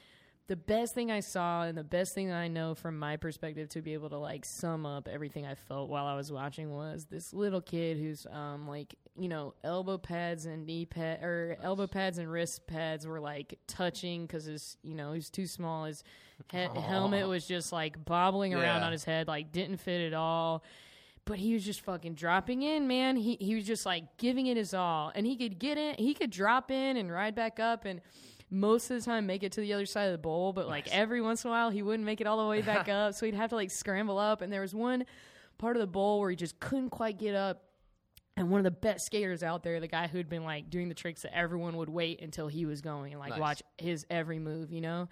[0.47, 3.81] the best thing I saw and the best thing I know from my perspective to
[3.83, 7.31] be able to like sum up everything I felt while I was watching was this
[7.31, 12.17] little kid who's um like you know elbow pads and knee pad or elbow pads
[12.17, 16.03] and wrist pads were like touching because his you know he's too small his
[16.51, 18.85] he- helmet was just like bobbling around Yeah.
[18.85, 20.63] on his head like didn't fit at all
[21.25, 23.15] but he was just fucking dropping in, man.
[23.15, 26.13] He he was just like giving it his all, and he could get in, he
[26.13, 27.99] could drop in and ride back up, and
[28.51, 30.53] most of the time make it to the other side of the bowl.
[30.53, 32.87] But like every once in a while, he wouldn't make it all the way back
[32.89, 34.41] up, so he'd have to like scramble up.
[34.43, 35.03] And there was one
[35.57, 37.63] part of the bowl where he just couldn't quite get up.
[38.37, 40.95] And one of the best skaters out there, the guy who'd been like doing the
[40.95, 43.39] tricks that everyone would wait until he was going and like Nice.
[43.39, 45.07] watch his every move, you know?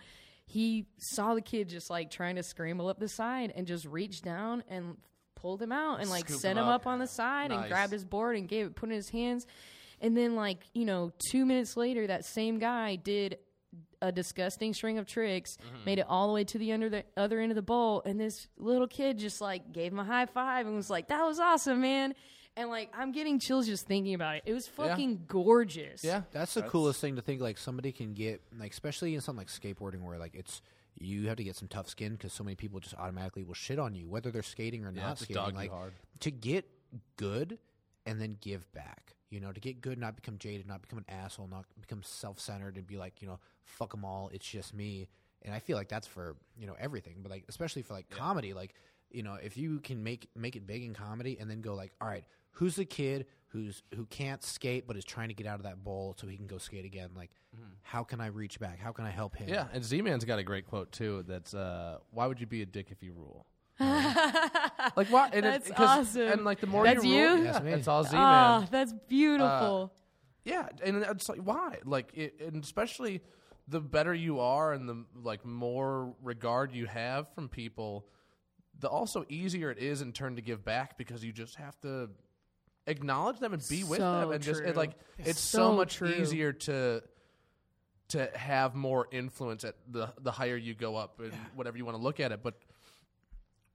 [0.45, 4.26] He saw the kid just like trying to scramble up the side and just reached
[4.26, 4.97] down and
[5.36, 6.82] pulled him out and like Scoop set him up.
[6.82, 9.09] up on the side and grabbed his board and gave it, put it in his
[9.09, 9.47] hands.
[10.01, 13.38] And then, like, you know, two minutes later, that same guy did
[14.01, 15.86] a disgusting string of tricks, Mm-hmm.
[15.86, 18.19] made it all the way to the under the other end of the bowl, and
[18.19, 21.39] this little kid just like gave him a high five and was like, "That was
[21.39, 22.15] awesome, man!"
[22.56, 24.43] And like, I'm getting chills just thinking about it.
[24.45, 24.88] It was Yeah.
[24.89, 26.04] fucking gorgeous.
[26.04, 26.22] Yeah.
[26.32, 27.41] That's the coolest thing to think.
[27.41, 30.62] Like somebody can get, like especially in something like skateboarding, where like it's
[30.99, 33.80] you have to get some tough skin because so many people just automatically will shit
[33.80, 35.56] on you, whether they're skating or Yeah, not skating.
[35.56, 35.93] like hard.
[36.20, 36.70] to get
[37.18, 37.58] good
[38.06, 39.16] and then give back.
[39.32, 42.78] You know, to get good, not become jaded, not become an asshole, not become self-centered,
[42.78, 44.30] and be like, you know, fuck them all.
[44.32, 45.08] It's just me.
[45.41, 48.54] And I feel like that's for you know everything, but like especially for like comedy,
[48.54, 48.76] like
[49.10, 51.91] you know, if you can make make it big in comedy and then go like,
[51.99, 52.24] all right,
[52.54, 55.84] who's the kid who's who can't skate but is trying to get out of that
[55.84, 57.10] bowl so he can go skate again?
[57.16, 57.30] Like,
[57.84, 58.80] how can I reach back?
[58.80, 59.45] How can I help him?
[59.47, 59.54] Mm-hmm.
[59.56, 61.24] Yeah, and Z Man's got a great quote too.
[61.28, 63.45] That's uh, "Why would you be a dick if you rule?"
[63.80, 65.30] like why?
[65.34, 66.22] And it- awesome.
[66.28, 67.28] And like the more That's you you?
[67.36, 67.72] rule, That's yeah, me.
[67.74, 68.68] it's all Z Ah, Man.
[68.72, 69.93] that's beautiful.
[70.45, 71.78] Yeah, and it's like why?
[71.86, 73.22] Like, it, and especially
[73.68, 78.06] the better you are, and the like more regard you have from people,
[78.80, 82.10] the also easier it is in turn to give back because you just have to
[82.88, 85.95] acknowledge them and be with So them, and just it, like it's so, So much
[85.95, 86.09] true.
[86.09, 87.01] easier to
[88.09, 91.97] to have more influence at the the higher you go up and whatever you want
[91.97, 92.55] to look at it, but.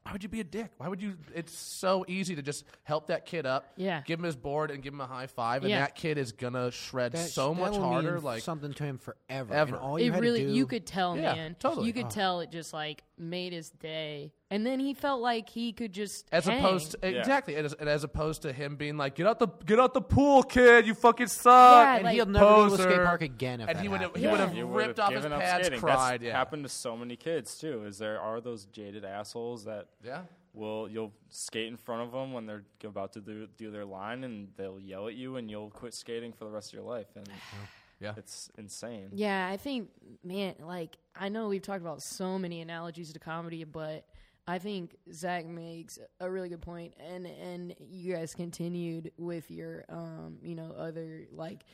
[0.05, 0.71] Why would you be a dick?
[0.79, 1.19] Why would you?
[1.35, 4.01] It's so easy to just help that kid up, Yeah.
[4.07, 5.81] give him his board, and give him a high five, and Yeah.
[5.81, 8.15] that kid is gonna shred That- so much that'll harder.
[8.15, 9.53] mean Like something to him forever.
[9.53, 9.75] Ever.
[9.75, 11.89] And all you it had really to do, you could tell Yeah, man totally.
[11.89, 12.11] you could Oh.
[12.11, 16.27] tell it just like made his day and then he felt like he could just
[16.33, 16.59] As hang.
[16.65, 17.19] opposed to Yeah.
[17.19, 19.95] exactly, and as, and as opposed to him being like, "Get out the get out
[19.95, 20.87] the pool, kid!
[20.87, 22.83] You fucking suck!" Yeah, and like- he'll never go to a Poser.
[22.91, 23.61] skate park again.
[23.61, 24.25] If and that he would have happens.
[24.25, 24.47] he would Yeah.
[24.47, 25.81] have You would've ripped off his given up pads, skating.
[25.81, 26.21] cried.
[26.21, 27.85] That's yeah, happened to so many kids too.
[27.85, 30.23] Is there are those jaded assholes that yeah.
[30.55, 34.25] will you'll skate in front of them when they're about to do, do their line
[34.25, 37.09] and they'll yell at you and you'll quit skating for the rest of your life
[37.17, 37.29] and
[38.01, 38.15] Yeah.
[38.17, 39.11] it's insane.
[39.13, 39.91] Yeah, I think,
[40.25, 44.07] man, like I know we've talked about so many analogies to comedy, but
[44.49, 49.85] I think Zach makes a really good point, and and you guys continued with your,
[49.91, 51.65] um, you know, other like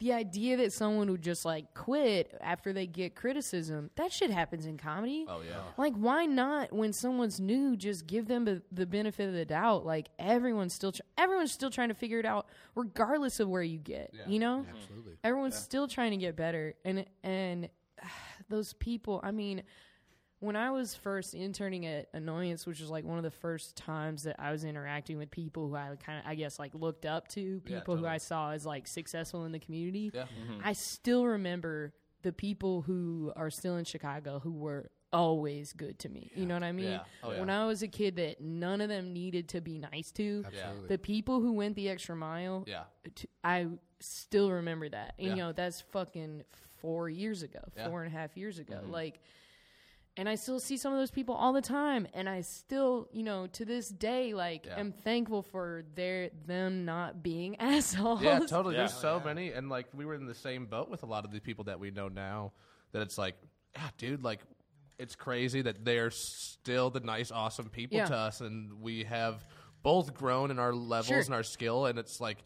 [0.00, 3.90] the idea that someone would just like quit after they get criticism.
[3.96, 5.26] That shit happens in comedy.
[5.28, 5.60] Oh yeah.
[5.76, 9.84] Like, why not when someone's new, just give them the, the benefit of the doubt?
[9.84, 13.78] Like, everyone's still tr- everyone's still trying to figure it out, regardless of where you
[13.78, 14.12] get.
[14.26, 15.12] You know, Absolutely.
[15.22, 17.68] everyone's still trying to get better, and and
[18.48, 19.20] those people.
[19.22, 19.62] I mean,
[20.42, 24.24] when I was first interning at Annoyance, which was like one of the first times
[24.24, 27.28] that I was interacting with people who I kind of, I guess, like looked up
[27.28, 28.08] to, people who totally.
[28.08, 30.10] I saw as like successful in the community.
[30.12, 30.24] Yeah.
[30.64, 36.08] I still remember the people who are still in Chicago who were always good to
[36.08, 36.30] me.
[36.34, 36.86] You know what I mean?
[36.92, 37.00] Yeah.
[37.22, 37.40] Oh, yeah.
[37.40, 40.88] When I was a kid that none of them needed to be nice to, Absolutely.
[40.88, 42.84] the people who went the extra mile, Yeah.
[43.14, 43.66] t- I
[44.00, 45.14] still remember that.
[45.18, 45.34] And, Yeah.
[45.34, 46.42] you know, that's fucking
[46.80, 47.82] four years ago, Yeah.
[47.82, 47.90] Mm-hmm.
[47.90, 48.80] four and a half years ago.
[48.88, 49.20] Like,
[50.16, 53.22] and I still see some of those people all the time, and I still, you
[53.22, 54.78] know, to this day, like, Yeah.
[54.78, 58.22] am thankful for their them not being assholes.
[58.22, 58.74] Yeah, totally.
[58.74, 58.82] Yeah.
[58.82, 61.32] There's so many, and like we were in the same boat with a lot of
[61.32, 62.52] the people that we know now.
[62.92, 63.36] That it's like,
[63.74, 64.40] yeah, dude, like
[64.98, 68.04] it's crazy that they're still the nice, awesome people Yeah.
[68.06, 69.46] to us, and we have
[69.82, 71.18] both grown in our levels Sure.
[71.20, 72.38] and our skill, and it's like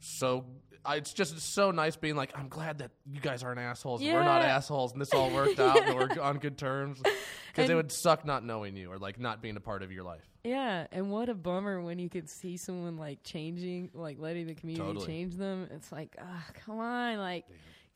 [0.00, 0.44] so.
[0.88, 4.00] It's just so nice being like, I'm glad that you guys aren't assholes.
[4.00, 7.00] and We're not assholes, and this all worked out, and we're on good terms.
[7.48, 10.04] Because it would suck not knowing you or like not being a part of your
[10.04, 10.22] life.
[10.44, 14.54] Yeah, and what a bummer when you could see someone like changing, like letting the
[14.54, 15.06] community Totally.
[15.06, 15.68] change them.
[15.70, 17.44] It's like, ah, come on, like,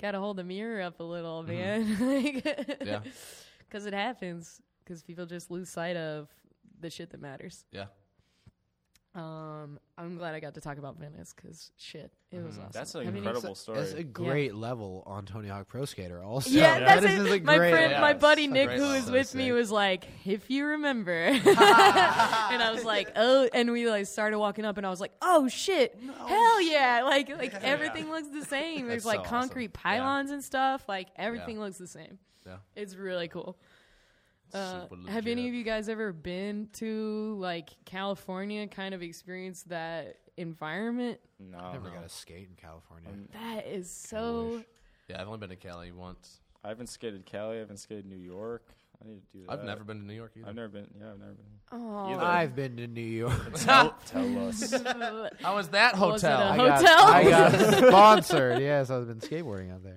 [0.02, 2.00] gotta hold the mirror up a little, Mm-hmm.
[2.08, 2.34] man.
[2.34, 3.00] like, Yeah.
[3.68, 4.60] because it happens.
[4.84, 6.28] Because people just lose sight of
[6.80, 7.64] the shit that matters.
[7.72, 7.86] Yeah.
[9.14, 12.70] Um, I'm glad I got to talk about Venice because shit, it was awesome.
[12.72, 13.78] That's an I mean, incredible story.
[13.78, 16.20] That's a great level on Tony Hawk Pro Skater.
[16.20, 17.42] Also, Yeah, That that's is it.
[17.42, 19.32] a My great friend, yeah, my it's buddy a Nick, great who was So with
[19.36, 24.38] me, was like, "If you remember," and I was like, "Oh," and we like started
[24.38, 25.96] walking up, and I was like, "Oh shit,
[26.26, 28.88] hell yeah!" Like, like everything looks the same.
[28.88, 29.92] There's That's like so concrete awesome.
[29.92, 29.98] Yeah.
[30.00, 30.84] pylons and stuff.
[30.88, 32.18] Like everything looks the same.
[32.44, 32.56] Yeah.
[32.74, 33.56] It's really cool.
[34.54, 38.66] Uh, Super have any of you guys ever been to like California?
[38.68, 41.18] Kind of experienced that environment.
[41.38, 41.94] no, I never no.
[41.94, 43.10] got to skate in California.
[43.32, 44.62] That is so.
[45.08, 46.40] Yeah, I've only been to Cali once.
[46.64, 47.56] I haven't skated Cali.
[47.56, 48.64] I haven't skated New York.
[49.02, 49.52] I need to do that.
[49.52, 50.48] I've never been to New York either.
[50.48, 50.86] I've never been.
[50.98, 51.44] Yeah, I've never been.
[51.72, 52.22] Oh, Either.
[52.22, 53.52] I've been to New York.
[53.54, 54.70] Tell, tell us.
[55.42, 56.40] How was that Was it hotel?
[56.40, 56.80] a I hotel?
[56.82, 58.62] got, I got sponsored.
[58.62, 59.96] Yes, I've been skateboarding out there.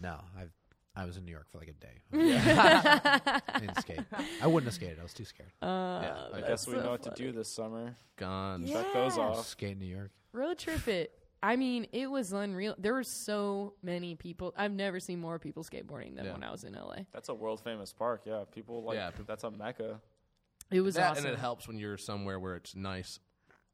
[0.00, 0.50] No, no I've
[0.96, 2.02] I was in New York for like a day.
[2.12, 4.00] I didn't skate.
[4.42, 4.98] I wouldn't have skated.
[5.00, 5.50] I was too scared.
[5.60, 5.66] Uh,
[6.02, 7.24] yeah, I guess we so know what to funny.
[7.26, 7.96] do this summer.
[8.16, 8.66] gone.
[8.66, 8.82] Yeah.
[8.82, 9.22] Check those Yeah.
[9.24, 9.46] off.
[9.46, 10.10] Skate in New York.
[10.32, 11.12] road trip it.
[11.42, 12.74] I mean, it was unreal.
[12.78, 14.54] There were so many people.
[14.56, 16.32] I've never seen more people skateboarding than Yeah.
[16.32, 17.04] when I was in LA.
[17.12, 18.22] That's a world famous park.
[18.24, 18.96] Yeah, people like.
[18.96, 20.00] Yeah, people- that's a mecca.
[20.70, 21.26] It was that awesome.
[21.26, 23.18] and it helps when you're somewhere where it's nice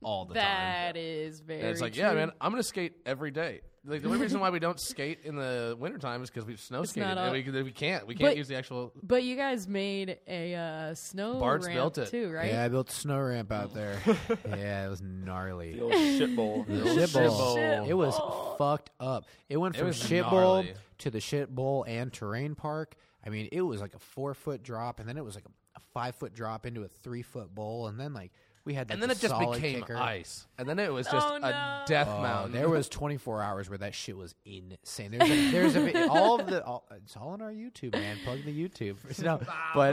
[0.03, 0.95] all the That time.
[0.95, 1.61] That is very.
[1.61, 2.03] And it's like, true.
[2.03, 3.61] yeah, man, I'm gonna skate every day.
[3.83, 6.83] Like the only reason why we don't skate in the wintertime is because we snow
[6.83, 7.09] It's skated.
[7.09, 8.07] not and all- we, we can't.
[8.07, 8.93] We can't But- use the actual.
[9.03, 12.11] But you guys made a uh, snow Bart's ramp built it.
[12.11, 12.51] too, right?
[12.53, 13.97] Yeah, I built a snow ramp out there.
[14.49, 15.77] yeah, it was gnarly.
[15.77, 16.65] The old shit bowl.
[16.69, 17.55] The old shit shit bowl.
[17.57, 17.87] bowl.
[17.89, 18.21] It was
[18.59, 19.25] fucked up.
[19.49, 20.75] It went It from was shit bowl gnarly.
[20.99, 22.97] to the shit bowl and terrain park.
[23.25, 25.51] I mean, it was like a four foot drop, and then it was like a,
[25.77, 28.33] a five foot drop into a three foot bowl, and then like
[28.65, 29.97] we had like And then the it just solid became kicker.
[29.97, 32.53] ice, and then it was just Oh, a death Oh, mountain.
[32.53, 35.13] there was 24 hours where that shit was insane.
[35.13, 38.19] There's a, there's a vi- all of the all, it's all on our YouTube, man.
[38.25, 38.97] Plug the YouTube.
[39.25, 39.41] No,
[39.75, 39.93] but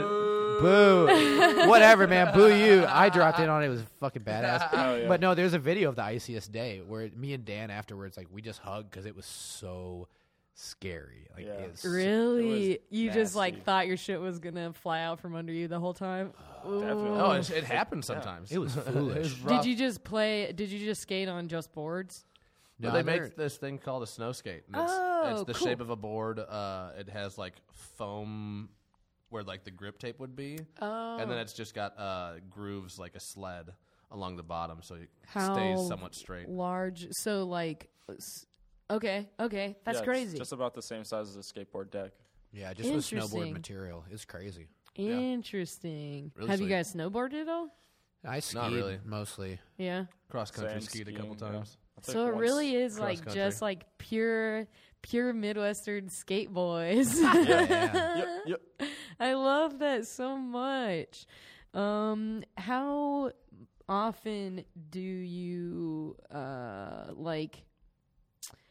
[0.60, 2.34] boo, whatever, man.
[2.34, 2.84] Boo you.
[2.86, 3.66] I dropped in on it.
[3.66, 4.68] It was fucking badass.
[4.78, 5.08] Oh, yeah.
[5.08, 8.28] But no, there's a video of the iciest day where me and Dan afterwards, like
[8.32, 10.08] we just hugged because it was so
[10.60, 11.28] scary.
[11.34, 11.52] Like Yeah.
[11.52, 12.72] it was Really?
[12.72, 13.64] It was You just like nasty.
[13.64, 16.32] thought your shit was gonna fly out from under you the whole time?
[16.64, 17.10] Definitely.
[17.20, 18.50] oh, it, it happens sometimes.
[18.50, 19.16] It was It foolish.
[19.18, 19.62] was rough.
[19.62, 20.52] Did you just play?
[20.52, 22.24] Did you just skate on just boards?
[22.80, 24.64] But No, they make this thing called a snow skate.
[24.66, 25.66] and It's, Oh, it's the cool.
[25.66, 26.38] shape of a board.
[26.38, 28.68] Uh, it has like foam
[29.30, 32.98] where like the grip tape would be, Oh, and then it's just got uh, grooves
[32.98, 33.72] like a sled
[34.10, 36.48] along the bottom, so it How stays somewhat straight.
[36.48, 37.08] large.
[37.10, 38.46] So like, s-
[38.90, 40.38] okay, okay, that's Yeah, it's crazy.
[40.38, 42.12] Just about the same size as a skateboard deck.
[42.52, 43.52] yeah, just with snowboard Interesting.
[43.52, 44.04] material.
[44.10, 44.68] It's crazy.
[44.96, 46.32] Interesting.
[46.36, 46.74] Really Have you sweet.
[46.74, 47.68] guys snowboarded at all?
[48.26, 48.98] I skied really.
[49.04, 49.60] mostly.
[49.76, 50.06] Yeah.
[50.28, 51.58] Cross country Same skied a couple skiing, yeah.
[51.58, 51.76] times.
[51.96, 53.34] I think So it once- really is cross like country.
[53.34, 54.66] just like pure,
[55.02, 57.18] pure Midwestern skate boys.
[57.20, 58.16] Yeah.
[58.16, 58.60] Yep, yep.
[59.20, 61.26] I love that so much.
[61.74, 63.30] Um, how
[63.88, 67.64] often do you uh like?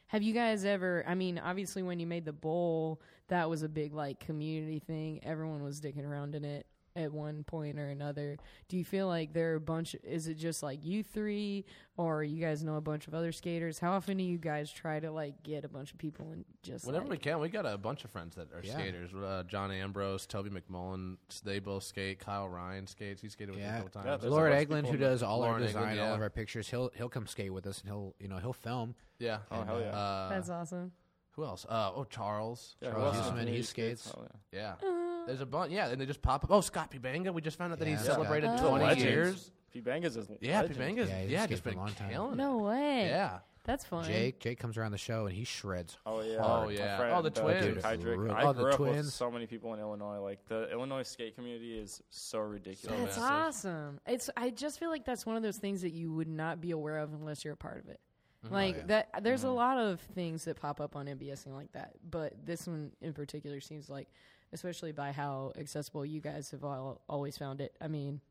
[0.08, 1.04] Have you guys ever?
[1.08, 5.20] I mean, obviously, when you made the bowl, that was a big like community thing.
[5.24, 6.66] Everyone was dicking around in it
[6.98, 8.38] at one point or another.
[8.68, 9.96] Do you feel like there are a bunch?
[10.04, 11.64] Is it just like you three,
[11.96, 13.80] or you guys know a bunch of other skaters?
[13.80, 16.86] How often do you guys try to like get a bunch of people and just
[16.86, 18.74] Whenever we can, we got a bunch of friends that are Yeah.
[18.74, 19.14] skaters.
[19.14, 22.20] Uh, John Ambrose, Toby McMullen, they both skate.
[22.20, 23.22] Kyle Ryan skates.
[23.22, 23.74] He skated with Yeah.
[23.74, 24.22] me a couple times.
[24.22, 26.30] there's a Lord bunch Eglin, who does all our Lauren Eglin, design, all of our
[26.30, 28.96] pictures, he'll he'll come skate with us and he'll you know he'll film.
[29.20, 29.40] yeah.
[29.52, 29.96] Oh, hell yeah.
[29.96, 30.92] Uh, That's awesome.
[31.32, 31.66] who else?
[31.70, 32.76] Uh, oh, Charles.
[32.82, 34.14] Yeah, Charles who else Huseman, in he community skates.
[34.18, 34.76] Oh, yeah.
[34.82, 34.90] Yeah.
[35.28, 35.72] There's a bunch.
[35.72, 36.52] Yeah, and they just pop up.
[36.52, 37.34] Oh, Scott Pibanga.
[37.34, 38.16] We just found out that Yeah, he Scott.
[38.16, 38.70] celebrated Oh.
[38.70, 39.04] 20 Legends.
[39.04, 39.52] years.
[39.76, 40.80] Pibanga's Bangas is Yeah, legend.
[40.80, 42.10] Pibanga's Yeah, yeah, he's just skated for a been long time.
[42.10, 43.02] killing No way.
[43.06, 43.10] it.
[43.10, 43.40] Yeah.
[43.66, 44.06] That's fun.
[44.06, 45.98] Jake Jake comes around the show and he shreds.
[46.06, 46.38] Oh yeah.
[46.42, 46.98] Oh, My yeah.
[46.98, 47.66] friend, Oh, the uh, twins.
[47.66, 48.18] Dude, Hydrick.
[48.18, 49.14] Real- I oh, the grew up with twins.
[49.14, 50.20] so many people in Illinois.
[50.22, 52.98] Like the Illinois skate community is so ridiculous.
[52.98, 53.24] That's massive.
[53.72, 54.00] awesome.
[54.08, 56.72] It's I just feel like that's one of those things that you would not be
[56.72, 58.00] aware of unless you're a part of it.
[58.46, 58.54] Mm-hmm.
[58.54, 58.86] Like Oh, yeah.
[59.12, 62.68] that there's a lot of things that pop up on MBSing like that, but this
[62.68, 64.08] one in particular seems like
[64.54, 67.76] especially by how accessible you guys have all, always found it.
[67.82, 68.22] I mean,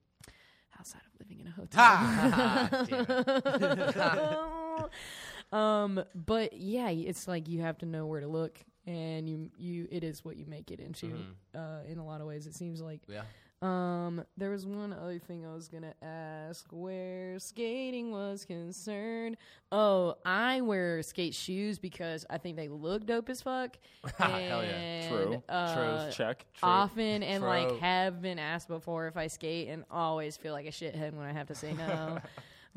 [0.79, 1.81] outside of living in a hotel.
[5.59, 9.89] um, but yeah, it's like you have to know where to look and you you
[9.91, 11.59] it is what you make it into Mm-hmm.
[11.59, 13.23] uh in a lot of ways it seems like Yeah.
[13.63, 19.39] Um, there was one other thing I was gonna ask where skating was concerned.
[19.73, 23.79] Oh, I wear skate shoes because I think they look dope as fuck.
[24.19, 25.09] Hell yeah.
[25.09, 25.43] True.
[25.49, 26.45] Uh, Check.
[26.55, 26.69] True.
[26.69, 27.49] Often and True.
[27.49, 31.27] like have been asked before if I skate and always feel like a shithead when
[31.27, 32.19] I have to say no.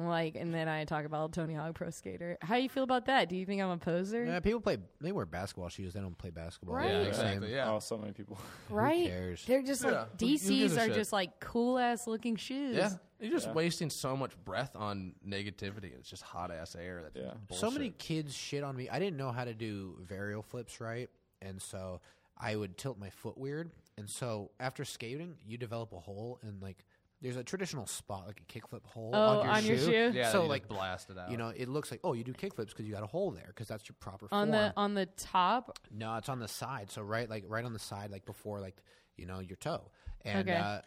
[0.08, 2.38] like, and then I talk about Tony Hawk Pro Skater.
[2.42, 3.28] How do you feel about that?
[3.30, 4.24] Do you think I'm a poser?
[4.24, 4.78] Yeah, people play.
[5.02, 5.94] They wear basketball shoes.
[5.94, 6.76] They don't play basketball.
[6.76, 6.90] Right.
[6.90, 7.52] Yeah, Yeah, exactly.
[7.54, 7.72] Yeah.
[7.72, 8.38] Oh, so many people.
[8.70, 9.08] right?
[9.08, 9.46] cares?
[9.46, 9.92] They're just Yeah.
[9.92, 10.94] like Who- who DCs are shit?
[10.96, 12.76] just like cool ass looking shoes.
[12.76, 12.92] Yeah.
[13.20, 13.54] You're just Yeah.
[13.54, 15.94] wasting so much breath on negativity.
[15.98, 17.02] It's just hot ass air.
[17.04, 17.34] That's Yeah.
[17.48, 17.58] bullshit.
[17.62, 18.88] So many kids shit on me.
[18.90, 21.10] I didn't know how to do varial flips right,
[21.42, 22.00] and so
[22.38, 23.72] I would tilt my foot weird.
[23.98, 26.86] And so after skating, you develop a hole, and like
[27.22, 29.68] there's a traditional spot, like a kickflip hole Oh, on your on shoe.
[29.76, 29.78] your
[30.12, 30.12] shoe?
[30.18, 31.30] Yeah, so you like just blast it out.
[31.32, 33.46] you know, it looks like oh, you do kickflips because you got a hole there
[33.48, 34.52] because that's your proper on form.
[34.52, 35.78] the on the top.
[35.92, 36.90] No, it's on the side.
[36.92, 38.78] So right, like right on the side, like before, like
[39.18, 39.92] you know, your toe.
[40.24, 40.58] And Okay.
[40.58, 40.80] uh,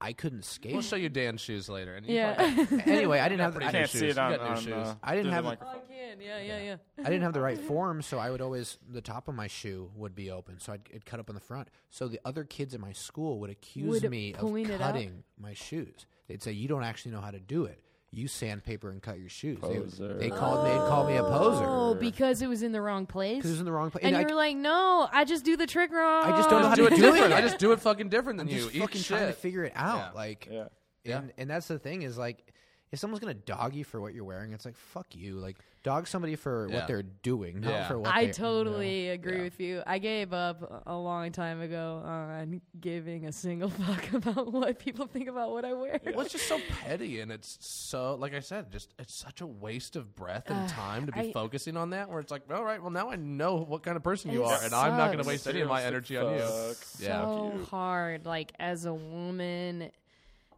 [0.00, 0.72] I couldn't skate.
[0.72, 1.94] we'll show you Dan's shoes later.
[1.96, 2.34] And you Yeah.
[2.54, 3.54] fucking- anyway, I didn't have.
[3.54, 4.16] pretty I, I can't new see shoes.
[4.16, 4.32] it on.
[4.32, 4.72] You got new on shoes.
[4.74, 5.74] uh, I didn't through the have- microphone.
[5.76, 6.20] I can.
[6.20, 6.76] Yeah, yeah, yeah.
[7.00, 9.90] I didn't have the right form, so I would always the top of my shoe
[9.94, 11.68] would be open, so I'd it'd cut up on the front.
[11.90, 14.92] So the other kids in my school would accuse Would me of point it out?
[14.92, 16.06] cutting my shoes.
[16.28, 17.82] They'd say, "You don't actually know how to do it.
[18.10, 20.14] You sandpaper and cut your shoes." They, Poser.
[20.18, 23.04] they called they'd call me a oh, poser Oh, because it was in the wrong
[23.06, 23.36] place.
[23.36, 24.04] because it was in the wrong place.
[24.04, 26.62] and I, you were like, "No, I just do the trick wrong." I just don't
[26.62, 27.32] know how do to it do different.
[27.32, 27.36] it.
[27.36, 28.62] I just do it fucking different than I'm you.
[28.62, 29.98] just Eat fucking trying to figure it out.
[29.98, 30.10] Yeah.
[30.18, 30.64] Like, Yeah.
[31.04, 31.18] Yeah.
[31.18, 32.52] and, and that's the thing is like,
[32.92, 35.34] if someone's gonna dog you for what you're wearing, it's like fuck you.
[35.38, 35.56] Like,
[35.88, 36.76] dog somebody for Yeah.
[36.76, 37.88] what they're doing, not Yeah.
[37.88, 39.42] for what I they- totally agree Yeah.
[39.44, 39.82] with you.
[39.86, 45.06] I gave up a long time ago on giving a single fuck about what people
[45.06, 46.00] think about what I wear.
[46.04, 49.46] Well, it's just so petty, and it's so like I said, just it's such a
[49.46, 52.08] waste of breath and time to be I- focusing on that.
[52.10, 54.46] Where it's like, all right, well now I know what kind of person you It
[54.46, 55.32] are, and I'm not going to sucks.
[55.34, 56.74] waste any of my Seriously, energy on you.
[56.74, 57.00] fuck.
[57.00, 57.22] Yeah.
[57.22, 58.26] so hard.
[58.26, 59.90] Like as a woman,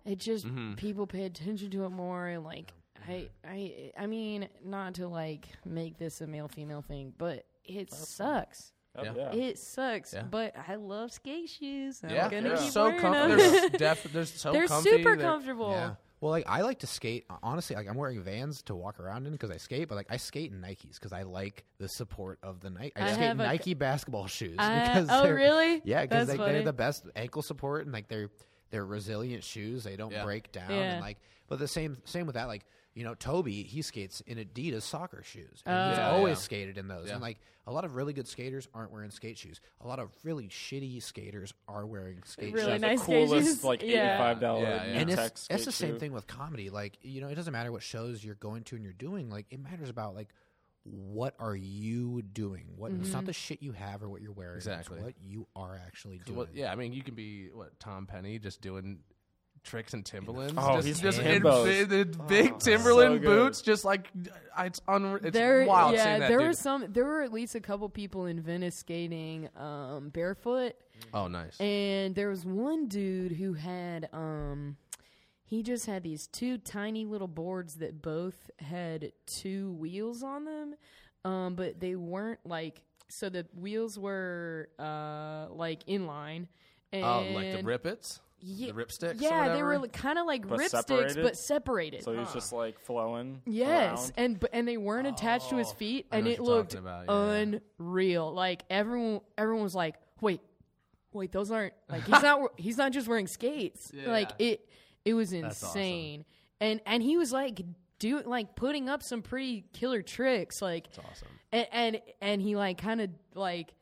[0.05, 0.75] it just Mm-hmm.
[0.75, 2.27] people pay attention to it more.
[2.27, 2.73] And like
[3.09, 7.93] I, I, I mean, not to like make this a male female thing, but it
[7.93, 8.73] sucks.
[8.97, 9.13] Oh, Yeah.
[9.17, 9.33] yeah.
[9.33, 10.13] It sucks.
[10.13, 10.23] Yeah.
[10.23, 12.01] But I love skate shoes.
[12.03, 13.37] I'm Yeah, gonna they're keep so wearing comfortable.
[13.51, 13.69] them.
[13.71, 14.91] They're, def- they're so They're comfy.
[14.91, 15.71] super comfortable.
[15.71, 15.95] Yeah.
[16.21, 17.25] Well, like I like to skate.
[17.43, 20.17] Honestly, like I'm wearing Vans to walk around in because I skate, but like I
[20.19, 22.93] skate in Nikes because I like the support of the Nike.
[22.97, 25.81] I, I skate have a- Nike basketball shoes I- because oh, they're- really?
[25.85, 26.65] Yeah, because That's like, they're funny.
[26.65, 28.29] the best ankle support and like they're
[28.71, 29.83] they're resilient shoes.
[29.85, 30.25] They don't Yeah.
[30.25, 30.77] break down Yeah.
[30.95, 31.19] and like.
[31.49, 32.49] But the same same with that.
[32.49, 32.65] Like
[33.01, 35.63] you know, Toby he skates in Adidas soccer shoes.
[35.65, 36.03] And he's Oh.
[36.03, 36.43] Yeah, always yeah.
[36.43, 37.07] skated in those.
[37.07, 37.15] Yeah.
[37.15, 39.59] And like a lot of really good skaters aren't wearing skate shoes.
[39.81, 42.81] A lot of really shitty skaters are wearing skate Really shoes.
[42.83, 43.65] the nice skate coolest, shoes.
[43.65, 44.99] like eighty-five dollar Yeah, yeah.
[45.01, 45.99] and it's, Nutex it's the same shoe.
[45.99, 48.85] thing with comedy like you know it doesn't matter what shows you're going to and
[48.85, 50.29] you're doing like it matters about like
[50.85, 53.27] what are you doing what it's not mm-hmm.
[53.27, 54.97] the shit you have or what you're wearing Exactly.
[54.97, 57.79] it's what you are actually 'Cause doing what- yeah, I mean, you can be what
[57.81, 59.01] Tom Penny just doing
[59.63, 60.55] tricks and Timberlands.
[60.57, 61.67] Oh, just, he's just in in those.
[61.67, 63.63] bi- the big Oh, Timberland so boots.
[63.63, 64.09] Just like
[64.59, 66.47] it's unre- it's there, wild yeah, seeing that there dude.
[66.49, 66.87] were some.
[66.93, 70.75] There were at least a couple people in Venice skating um, barefoot,
[71.15, 71.59] oh, nice.
[71.61, 74.77] and there was one dude who had um,
[75.45, 80.75] he just had these two tiny little boards that both had two wheels on them,
[81.25, 86.47] um, but they weren't like so the wheels were uh, like inline.
[86.93, 89.21] And Oh, like the rippets, Ye- the ripsticks.
[89.21, 89.81] or Yeah, they whatever?
[89.81, 91.23] were kind of like But ripsticks, separated?
[91.23, 92.03] but separated.
[92.05, 93.43] So he was just like flowing.
[93.47, 94.13] Yes, around.
[94.17, 97.61] and but and they weren't attached to his Oh, feet, and it looked about, yeah.
[97.79, 98.33] unreal.
[98.33, 100.41] Like everyone, everyone was like, "Wait,
[101.13, 103.93] wait, those aren't like he's not he's not just wearing skates.
[104.07, 104.69] Like it,
[105.05, 105.79] it was That's awesome.
[105.81, 106.25] insane."
[106.61, 107.63] And and he was like
[107.99, 111.29] doing like putting up some pretty killer tricks, like It's awesome.
[111.53, 113.75] and and, and he like kind of like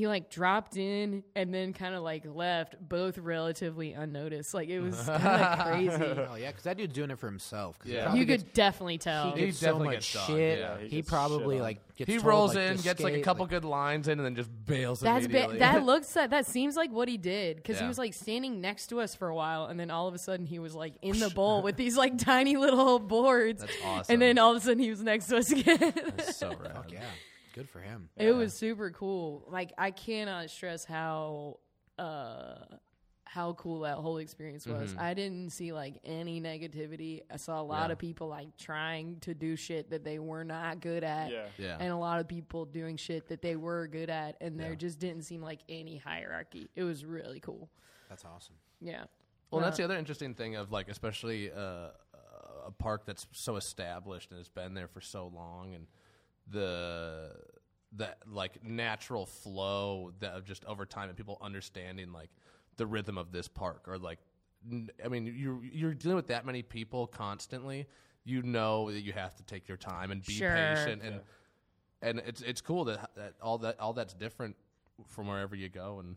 [0.00, 4.80] he like dropped in and then kind of like left both relatively unnoticed like it
[4.80, 5.90] was kind of crazy
[6.30, 7.78] Oh yeah, because that dude's doing it for himself.
[7.78, 8.04] 'cause he Yeah.
[8.04, 10.58] probably you gets- could definitely tell he He gets so definitely much gets dogged, shit.
[10.58, 10.78] yeah.
[10.78, 11.66] He He, gets probably shit on.
[11.66, 14.08] like gets He told, rolls like, in, to gets like a skate, couple good lines
[14.08, 15.58] in, and then just bails That's ba- immediately.
[15.58, 17.88] that looks like that seems like what he did because he Yeah.
[17.88, 20.46] was like standing next to us for a while and then all of a sudden
[20.46, 24.12] he was like in the bowl with these like tiny little boards That's awesome.
[24.14, 25.78] and then all of a sudden he was next to us again
[26.16, 26.72] That's so rad.
[26.74, 27.00] Fuck yeah,
[27.52, 28.08] good for him.
[28.16, 31.58] it was super cool like i cannot stress how
[31.98, 32.56] uh
[33.24, 35.00] how cool that whole experience was Mm-hmm.
[35.00, 37.92] i didn't see like any negativity i saw a lot Yeah.
[37.92, 41.46] of people like trying to do shit that they were not good at Yeah.
[41.58, 41.76] Yeah.
[41.78, 44.98] and a lot of people doing shit that they were good at and there just
[44.98, 47.70] didn't seem like any hierarchy it was really cool
[48.08, 48.56] That's awesome.
[48.80, 49.04] yeah
[49.52, 51.90] Well, Uh, that's the other interesting thing of like, especially uh,
[52.66, 55.86] a park that's so established and has been there for so long, and
[56.50, 57.30] the
[57.92, 62.30] the like natural flow that of just over time and people understanding like
[62.76, 64.18] the rhythm of this park or like,
[65.04, 67.86] I mean, you're you're dealing with that many people constantly.
[68.24, 70.54] You know that you have to take your time and be Sure.
[70.54, 71.20] patient, and
[72.02, 74.56] and it's it's cool that, that all that all that's different
[75.06, 76.16] from wherever you go and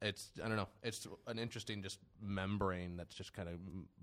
[0.00, 0.68] it's I don't know.
[0.82, 3.54] It's an interesting just membrane that's just kind of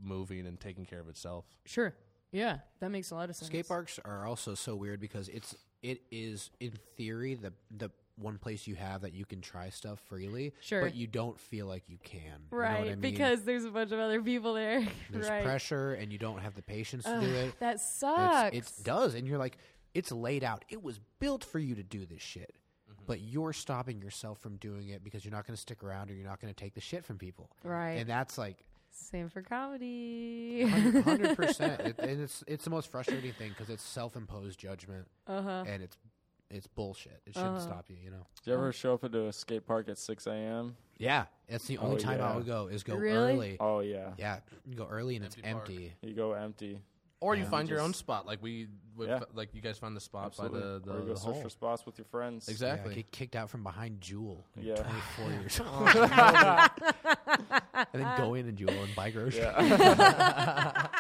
[0.01, 1.45] moving and taking care of itself.
[1.65, 1.93] sure
[2.31, 5.55] yeah that makes a lot of sense Skate parks are also so weird because it's
[5.81, 9.99] it is in theory the the one place you have that you can try stuff
[10.07, 10.81] freely, Sure.
[10.83, 12.19] but you don't feel like you can.
[12.51, 12.99] You know right what I mean?
[12.99, 16.53] because there's a bunch of other people there there's right pressure and you don't have
[16.53, 17.59] the patience to do it.
[17.59, 19.57] that It's- sucks It does, and you're like,
[19.95, 20.65] it's laid out.
[20.69, 22.53] It was built for you to do this shit,
[22.91, 23.03] Mm-hmm.
[23.07, 26.13] but you're stopping yourself from doing it because you're not going to stick around or
[26.13, 27.49] you're not going to take the shit from people.
[27.63, 27.91] Right.
[27.93, 28.57] and that's like
[28.93, 30.63] same for comedy
[31.03, 31.81] hundred percent.
[31.99, 35.97] And it's it's the most frustrating thing because it's self-imposed judgment, uh-huh and it's
[36.49, 37.21] it's bullshit.
[37.25, 37.65] It shouldn't Uh-huh.
[37.65, 38.25] stop you, you know.
[38.43, 40.75] Did you ever show up at a skate park at 6 a.m.?
[40.97, 43.33] Yeah, that's the only Oh, time I would go is go Really?
[43.33, 43.57] early.
[43.59, 44.11] Oh yeah.
[44.17, 45.69] Yeah, you go early and Empty it's park.
[45.69, 45.93] empty.
[46.01, 46.81] You go empty.
[47.21, 47.49] Or you Yeah.
[47.51, 48.67] find your own spot, like we,
[48.97, 49.21] we Yeah.
[49.33, 50.59] like you guys found the spot Absolutely.
[50.59, 51.41] by the the, or you go the search hole.
[51.43, 52.47] for spots with your friends.
[52.47, 52.95] Yeah, Exactly.
[52.95, 54.43] get kicked out from behind Jewel.
[54.59, 54.75] Yeah.
[54.75, 55.87] 24 years old.
[57.73, 59.43] and then go in and Jewel and buy groceries.
[59.43, 60.87] Yeah.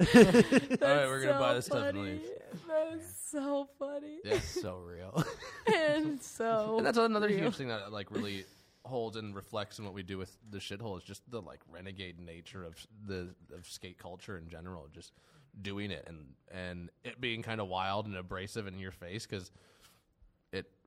[0.00, 2.10] All right, we're gonna buy this stuff and funny.
[2.12, 2.22] leave.
[2.68, 5.24] That's so funny That's so real.
[5.74, 7.38] and so And that's another real.
[7.40, 8.44] huge thing that like really
[8.84, 12.18] holds and reflects in what we do with the shithole is just the like renegade
[12.20, 12.74] nature of
[13.06, 15.12] the of skate culture in general, just
[15.60, 19.46] doing it and and it being kind of wild and abrasive in your face because
[19.48, 19.52] it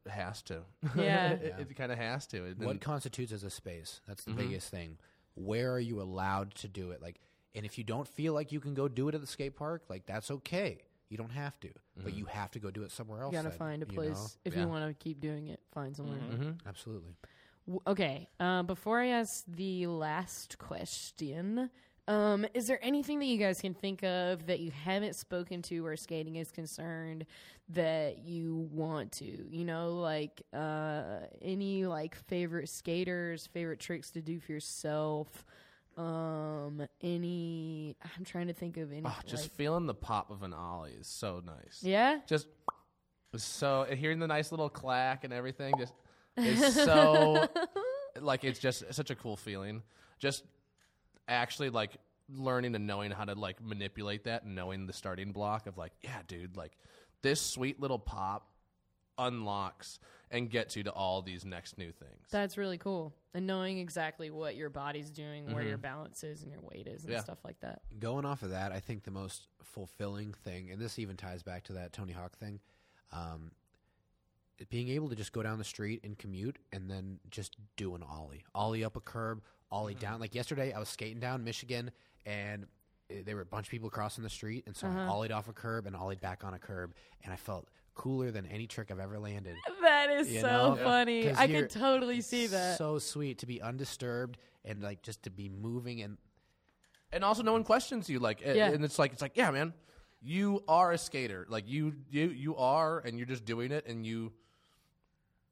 [0.10, 0.62] has to.
[0.96, 1.32] Yeah.
[1.34, 2.46] it, it kind of has to.
[2.46, 4.02] And what constitutes as a space?
[4.08, 4.38] That's Mm-hmm.
[4.38, 4.98] the biggest thing.
[5.36, 7.02] Where are you allowed to do it?
[7.02, 7.20] Like,
[7.56, 9.84] and if you don't feel like you can go do it at the skate park,
[9.90, 10.80] like that's okay.
[11.10, 11.70] You don't have to,
[12.02, 13.34] but you have to go do it somewhere else.
[13.34, 14.28] you gotta then, find a you place know?
[14.46, 14.62] if Yeah.
[14.62, 16.60] you want to keep doing it find somewhere Mhm.
[16.66, 17.16] Absolutely.
[17.68, 18.30] W- Okay.
[18.40, 21.70] Uh, before I ask the last question,
[22.08, 25.82] um, is there anything that you guys can think of that you haven't spoken to
[25.82, 27.26] where skating is concerned
[27.70, 29.26] that you want to?
[29.26, 31.04] You know, like uh,
[31.42, 35.46] any like favorite skaters, favorite tricks to do for yourself.
[35.98, 37.96] Um, any?
[38.18, 39.04] I'm trying to think of any.
[39.06, 41.80] Oh, just like- feeling the pop of an ollie is so nice.
[41.82, 42.20] yeah.
[42.28, 42.48] Just
[43.36, 45.94] so hearing the nice little clack and everything just
[46.38, 47.48] is so
[48.20, 49.84] like it's just such a cool feeling.
[50.20, 50.44] Just
[51.32, 51.98] actually like
[52.30, 55.92] learning and knowing how to like manipulate that and knowing the starting block of like,
[56.02, 56.74] yeah, dude, like
[57.22, 58.48] this sweet little pop
[59.18, 60.00] unlocks
[60.32, 62.28] and gets you to all these next new things.
[62.32, 63.14] That's really cool.
[63.34, 67.04] And knowing exactly what your body's doing, where your balance is, and your weight is,
[67.04, 67.12] and Mm-hmm.
[67.14, 67.20] Yeah.
[67.24, 67.82] stuff like that.
[68.00, 71.64] Going off of that, I think the most fulfilling thing, and this even ties back
[71.66, 72.60] to that Tony Hawk thing,
[73.12, 73.52] um,
[74.70, 78.04] being able to just go down the street and commute and then just do an
[78.04, 79.42] ollie, ollie up a curb,
[79.72, 80.20] ollie down.
[80.20, 81.92] Like yesterday, I was skating down Michigan
[82.26, 82.64] and
[83.10, 85.48] uh, there were a bunch of people crossing the street, and so I ollied off
[85.48, 86.94] a curb and ollied back on a curb,
[87.24, 89.56] and I felt cooler than any trick I've ever landed.
[89.82, 90.76] That is You so know?
[90.76, 91.28] funny.
[91.28, 92.78] 'Cause I you're can totally see that.
[92.78, 96.18] So sweet to be undisturbed and like just to be moving and
[97.12, 98.70] and also no one questions you like a- Yeah.
[98.72, 99.74] and it's like it's like yeah man
[100.22, 104.06] you are a skater like you you you are and you're just doing it and
[104.06, 104.32] you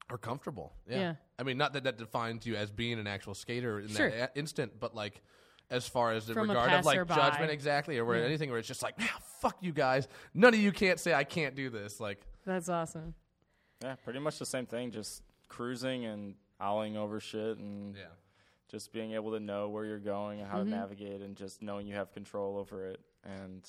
[0.10, 1.14] are comfortable yeah, Yeah.
[1.38, 4.10] i mean not that that defines you as being an actual skater in Sure.
[4.10, 5.22] that a- instant but like
[5.70, 8.68] as far as the From regard of like judgment exactly or where anything where it's
[8.68, 12.00] just like ah, fuck you guys none of you can't say i can't do this
[12.00, 13.14] like That's awesome.
[13.84, 14.92] Yeah, pretty much the same thing.
[14.92, 18.12] Just cruising and ollieing over shit and yeah
[18.70, 20.72] just being able to know where you're going and how Mm-hmm.
[20.72, 23.00] to navigate and just knowing you have control over it.
[23.24, 23.64] And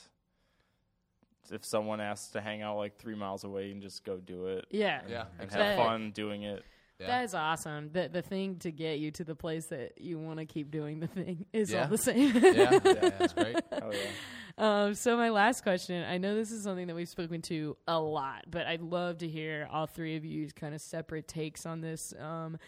[1.51, 4.47] if someone asks to hang out like three miles away, you can just go do
[4.47, 4.67] it.
[4.71, 5.01] Yeah.
[5.09, 5.67] yeah And exactly.
[5.67, 6.63] have fun doing it.
[6.99, 7.07] Yeah.
[7.07, 7.91] That is awesome.
[7.93, 11.01] The the thing to get you to the place that you want to keep doing
[11.01, 11.85] the thing is Yeah.
[11.85, 12.37] all the same.
[12.37, 13.99] yeah, yeah, yeah, that's great Oh yeah.
[14.59, 17.99] Um, so my last question, I know this is something that we've spoken to a
[17.99, 21.81] lot, but I'd love to hear all three of you kind of separate takes on
[21.81, 22.13] this.
[22.21, 22.59] Um,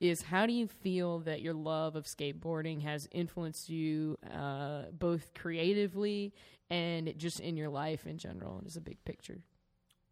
[0.00, 5.32] is how do you feel that your love of skateboarding has influenced you uh, both
[5.34, 6.32] creatively
[6.72, 8.58] and just in your life in general?
[8.58, 9.38] and As a big picture.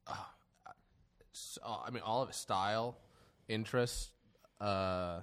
[0.07, 0.15] uh,
[1.87, 2.99] I mean, all of it style,
[3.49, 4.11] interest,
[4.61, 5.20] uh,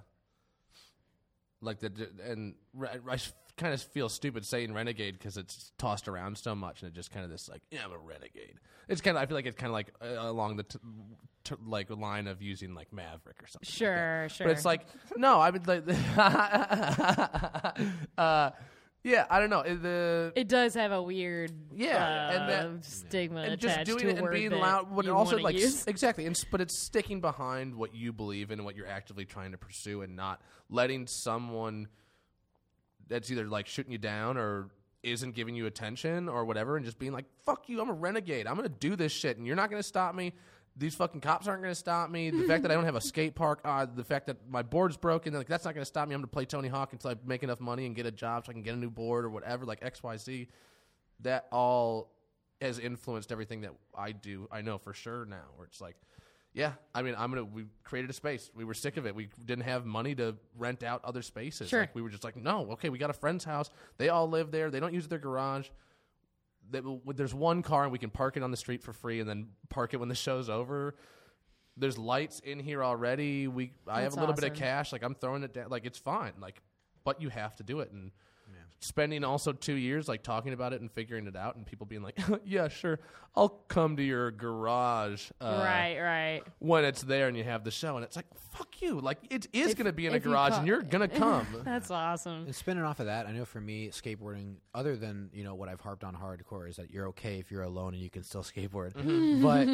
[1.61, 1.91] like the
[2.25, 3.17] and I
[3.57, 7.11] kind of feel stupid saying renegade because it's tossed around so much and it just
[7.11, 8.59] kind of this like yeah I'm a renegade.
[8.87, 10.77] It's kind of I feel like it's kind of like uh, along the t-
[11.43, 13.67] t- like line of using like Maverick or something.
[13.67, 13.73] like.
[13.73, 14.47] Sure, sure.
[14.47, 14.85] But it's like
[15.17, 15.83] no, I would like
[18.17, 18.51] uh,
[19.07, 22.49] yeah I don't know It- the it does have a weird Yeah, uh, and
[22.81, 25.05] that- stigma and attached just doing to a it and word being that loud, but
[25.05, 25.85] you also wanna like use.
[25.87, 29.25] exactly, and s- but it's sticking behind what you believe in and what you're actively
[29.25, 31.87] trying to pursue, and not letting someone
[33.07, 34.69] that's either like shooting you down or
[35.03, 38.45] isn't giving you attention or whatever, and just being like, "Fuck you, I'm a renegade.
[38.47, 40.33] I'm gonna do this shit, and you're not gonna stop me."
[40.77, 42.29] These fucking cops aren't going to stop me.
[42.29, 44.95] The fact that I don't have a skate park, uh, the fact that my board's
[44.95, 46.13] broken, like that's not going to stop me.
[46.13, 48.45] I'm going to play Tony Hawk until I make enough money and get a job
[48.45, 50.47] so I can get a new board or whatever, like X, Y, Z
[51.21, 52.11] that all
[52.61, 54.47] has influenced everything that I do.
[54.51, 55.45] I know for sure now.
[55.55, 55.95] Where it's like,
[56.53, 57.45] yeah, I mean, I'm gonna.
[57.45, 58.51] We created a space.
[58.55, 59.15] We were sick of it.
[59.15, 61.69] We didn't have money to rent out other spaces.
[61.69, 61.81] Sure.
[61.81, 63.69] Like, we were just like, no, okay, we got a friend's house.
[63.97, 64.69] They all live there.
[64.69, 65.69] They don't use their garage.
[66.69, 69.49] There's one car and we can park it on the street for free and then
[69.69, 70.95] park it when the show's over.
[71.77, 73.47] There's lights in here already.
[73.47, 74.91] We I have a little bit of cash.
[74.91, 75.69] Like I'm throwing it down.
[75.69, 76.33] Like it's fine.
[76.39, 76.61] Like,
[77.03, 78.11] but you have to do it and
[78.79, 82.03] spending also two years like talking about it and figuring it out and people being
[82.03, 82.99] like yeah sure
[83.35, 86.41] i'll come to your garage uh, right, right.
[86.59, 89.47] when it's there and you have the show and it's like fuck you like it
[89.51, 91.15] is If- going to be in a if you garage ca- and you're going to
[91.15, 92.45] come That's awesome.
[92.45, 95.69] And spinning off of that, I know for me, skateboarding, other than you know what
[95.69, 98.43] I've harped on hardcore, is that you're okay if you're alone and you can still
[98.43, 98.93] skateboard.
[99.41, 99.65] But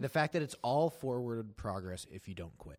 [0.00, 2.78] the fact that it's all forward progress if you don't quit.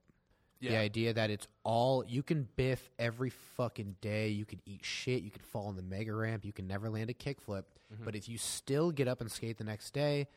[0.62, 5.24] The idea that it's all you can biff every fucking day, you can eat shit,
[5.24, 7.64] you can fall on the mega ramp, you can never land a kickflip,
[8.04, 10.28] but if you still get up and skate the next day,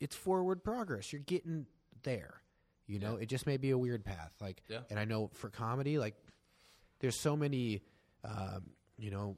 [0.00, 1.12] it's forward progress.
[1.12, 1.66] You're getting
[2.02, 2.42] there.
[2.86, 4.32] You know, it just may be a weird path.
[4.40, 4.80] Like, Yeah.
[4.90, 6.14] and I know for comedy, like,
[7.00, 7.82] there's so many,
[8.24, 9.36] um, you know,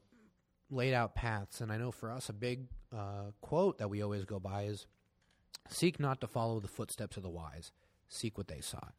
[0.70, 1.60] laid out paths.
[1.60, 4.86] And I know for us, a big uh, quote that we always go by is
[5.68, 7.72] seek not to follow the footsteps of the wise,
[8.09, 8.94] seek what they sought.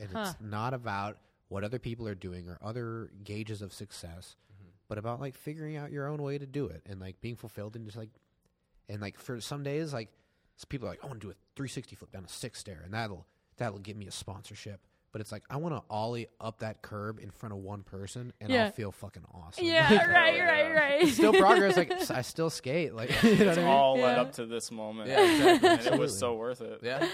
[0.00, 0.26] And Huh.
[0.30, 1.18] it's not about
[1.48, 4.68] what other people are doing or other gauges of success, mm-hmm.
[4.88, 7.74] but about like figuring out your own way to do it and like being fulfilled
[7.76, 8.10] and just like,
[8.88, 10.08] and like for some days, like
[10.58, 12.80] s- people are like, I want to do a 360 flip down a six stair,
[12.84, 13.26] and that'll
[13.56, 14.80] that'll give me a sponsorship.
[15.10, 18.32] But it's like I want to ollie up that curb in front of one person,
[18.42, 18.66] and Yeah.
[18.66, 19.64] I'll feel fucking awesome.
[19.64, 21.08] Yeah, Like, right, right, right.
[21.08, 21.76] still progress.
[21.78, 22.94] Like I still skate.
[22.94, 23.70] Like you know what It's I mean?
[23.70, 24.20] all led Yeah.
[24.20, 25.08] up to this moment.
[25.08, 25.68] Yeah, exactly.
[25.70, 26.80] and it was so worth it.
[26.82, 27.08] yeah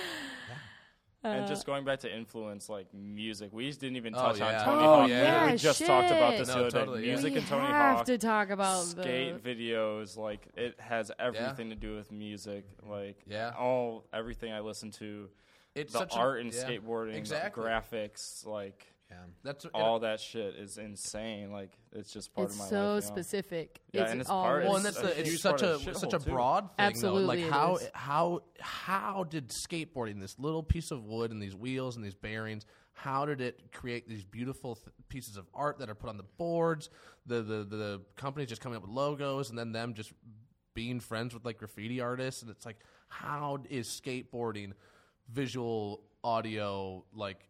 [1.24, 4.38] And uh, just going back to influence, like music, we just didn't even Oh, touch
[4.40, 4.58] yeah.
[4.60, 5.08] on Tony Oh, Hawk.
[5.08, 7.06] yeah, we just talked about this No, the other totally, day.
[7.08, 7.12] yeah.
[7.14, 7.70] Music we and Tony Hawk.
[7.70, 11.96] We have Hawk, to talk about skate the videos, like it has everything to do
[11.96, 12.66] with music.
[12.86, 13.52] Like Yeah.
[13.58, 15.30] all everything I listen to,
[15.74, 16.52] it's the such a- art in yeah.
[16.52, 19.30] skateboarding, exactly the graphics, like Yeah.
[19.42, 21.50] that's all that shit is insane.
[21.52, 22.84] Like it's just part it's of my so life.
[22.86, 23.00] you know?
[23.00, 23.80] specific.
[23.92, 25.78] Yeah, it's and it's all part- really well, and that's It's a it's such a
[25.78, 26.30] such shithole, a too.
[26.30, 27.26] broad thing Absolutely though.
[27.28, 27.90] Like it how is.
[27.94, 32.66] how how did skateboarding this little piece of wood and these wheels and these bearings
[32.96, 36.22] how did it create these beautiful th- pieces of art that are put on the
[36.38, 36.90] boards?
[37.26, 40.12] The, the the the companies just coming up with logos and then them just
[40.74, 42.78] being friends with like graffiti artists and it's like
[43.08, 44.72] how is skateboarding
[45.32, 47.46] visual, audio, like I,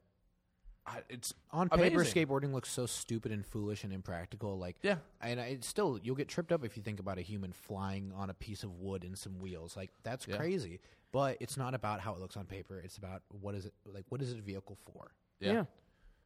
[1.08, 2.26] it's On paper, amazing.
[2.26, 4.58] skateboarding looks so stupid and foolish and impractical.
[4.58, 4.98] Like, Yeah.
[5.20, 8.12] and I- it's still you'll get tripped up if you think about a human flying
[8.12, 9.76] on a piece of wood and some wheels.
[9.76, 10.36] Like, that's Yeah.
[10.36, 10.80] crazy.
[11.12, 12.78] But it's not about how it looks on paper.
[12.80, 14.04] It's about what is it like?
[14.10, 15.12] What is it a vehicle for?
[15.40, 15.64] Yeah.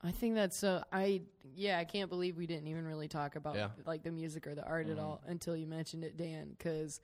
[0.01, 1.23] I think that's uh I
[1.55, 3.71] yeah, I can't believe we didn't even really talk about Yeah.
[3.85, 4.99] like the music or the art Mm-hmm.
[4.99, 7.01] at all until you mentioned it, Dan, cuz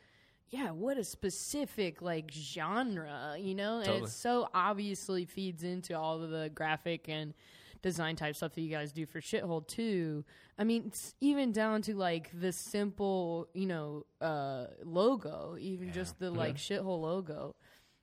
[0.50, 3.78] yeah, what a specific like genre, you know?
[3.80, 7.34] And it so obviously feeds into all of the graphic and
[7.82, 10.24] design type stuff that you guys do for Shithole too.
[10.58, 16.18] I mean, it's even down to like the simple, you know, uh logo, even just
[16.18, 17.54] the like Shithole logo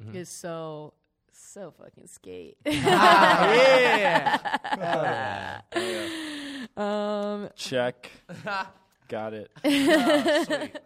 [0.04, 0.16] Mm-hmm.
[0.16, 0.94] is so
[1.32, 2.58] so fucking skate.
[2.66, 4.40] yeah.
[6.78, 8.10] um Check.
[9.08, 9.52] Got it.
[9.64, 10.78] Sweet.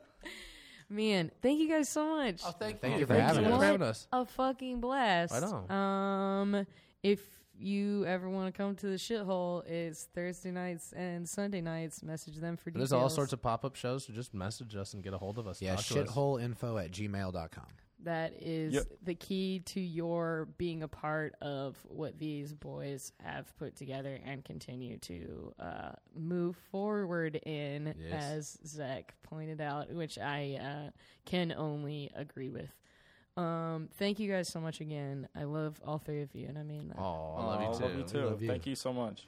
[0.90, 2.42] Man, thank you guys so much.
[2.46, 3.00] Oh, thank, Thank you.
[3.02, 3.64] you for Thanks having for us.
[3.64, 4.08] having us.
[4.12, 5.34] A fucking blast.
[5.34, 5.76] I know.
[5.76, 6.68] Um,
[7.02, 7.22] if
[7.58, 12.04] you ever want to come to the shithole, it's Thursday nights and Sunday nights.
[12.04, 12.90] Message them for details.
[12.92, 15.40] There's all sorts of pop up shows, so just message us and get a hold
[15.40, 15.62] of us.
[15.62, 16.10] Yeah, Talk to us.
[16.10, 17.66] shitholeinfo at gmail.com.
[18.06, 18.84] That is Yep.
[19.04, 24.46] the key to your being a part of what these boys have put together and
[24.46, 28.14] continue to uh, move forward in, Yes.
[28.14, 30.92] as Zach pointed out, which I uh,
[31.26, 32.70] can only agree with.
[33.38, 35.28] Um, thank you guys so much again.
[35.36, 36.98] I love all three of you, and I mean that.
[37.00, 37.84] Oh, I love you I too.
[37.84, 38.26] love you too.
[38.28, 38.48] love you.
[38.48, 39.28] Thank you so much.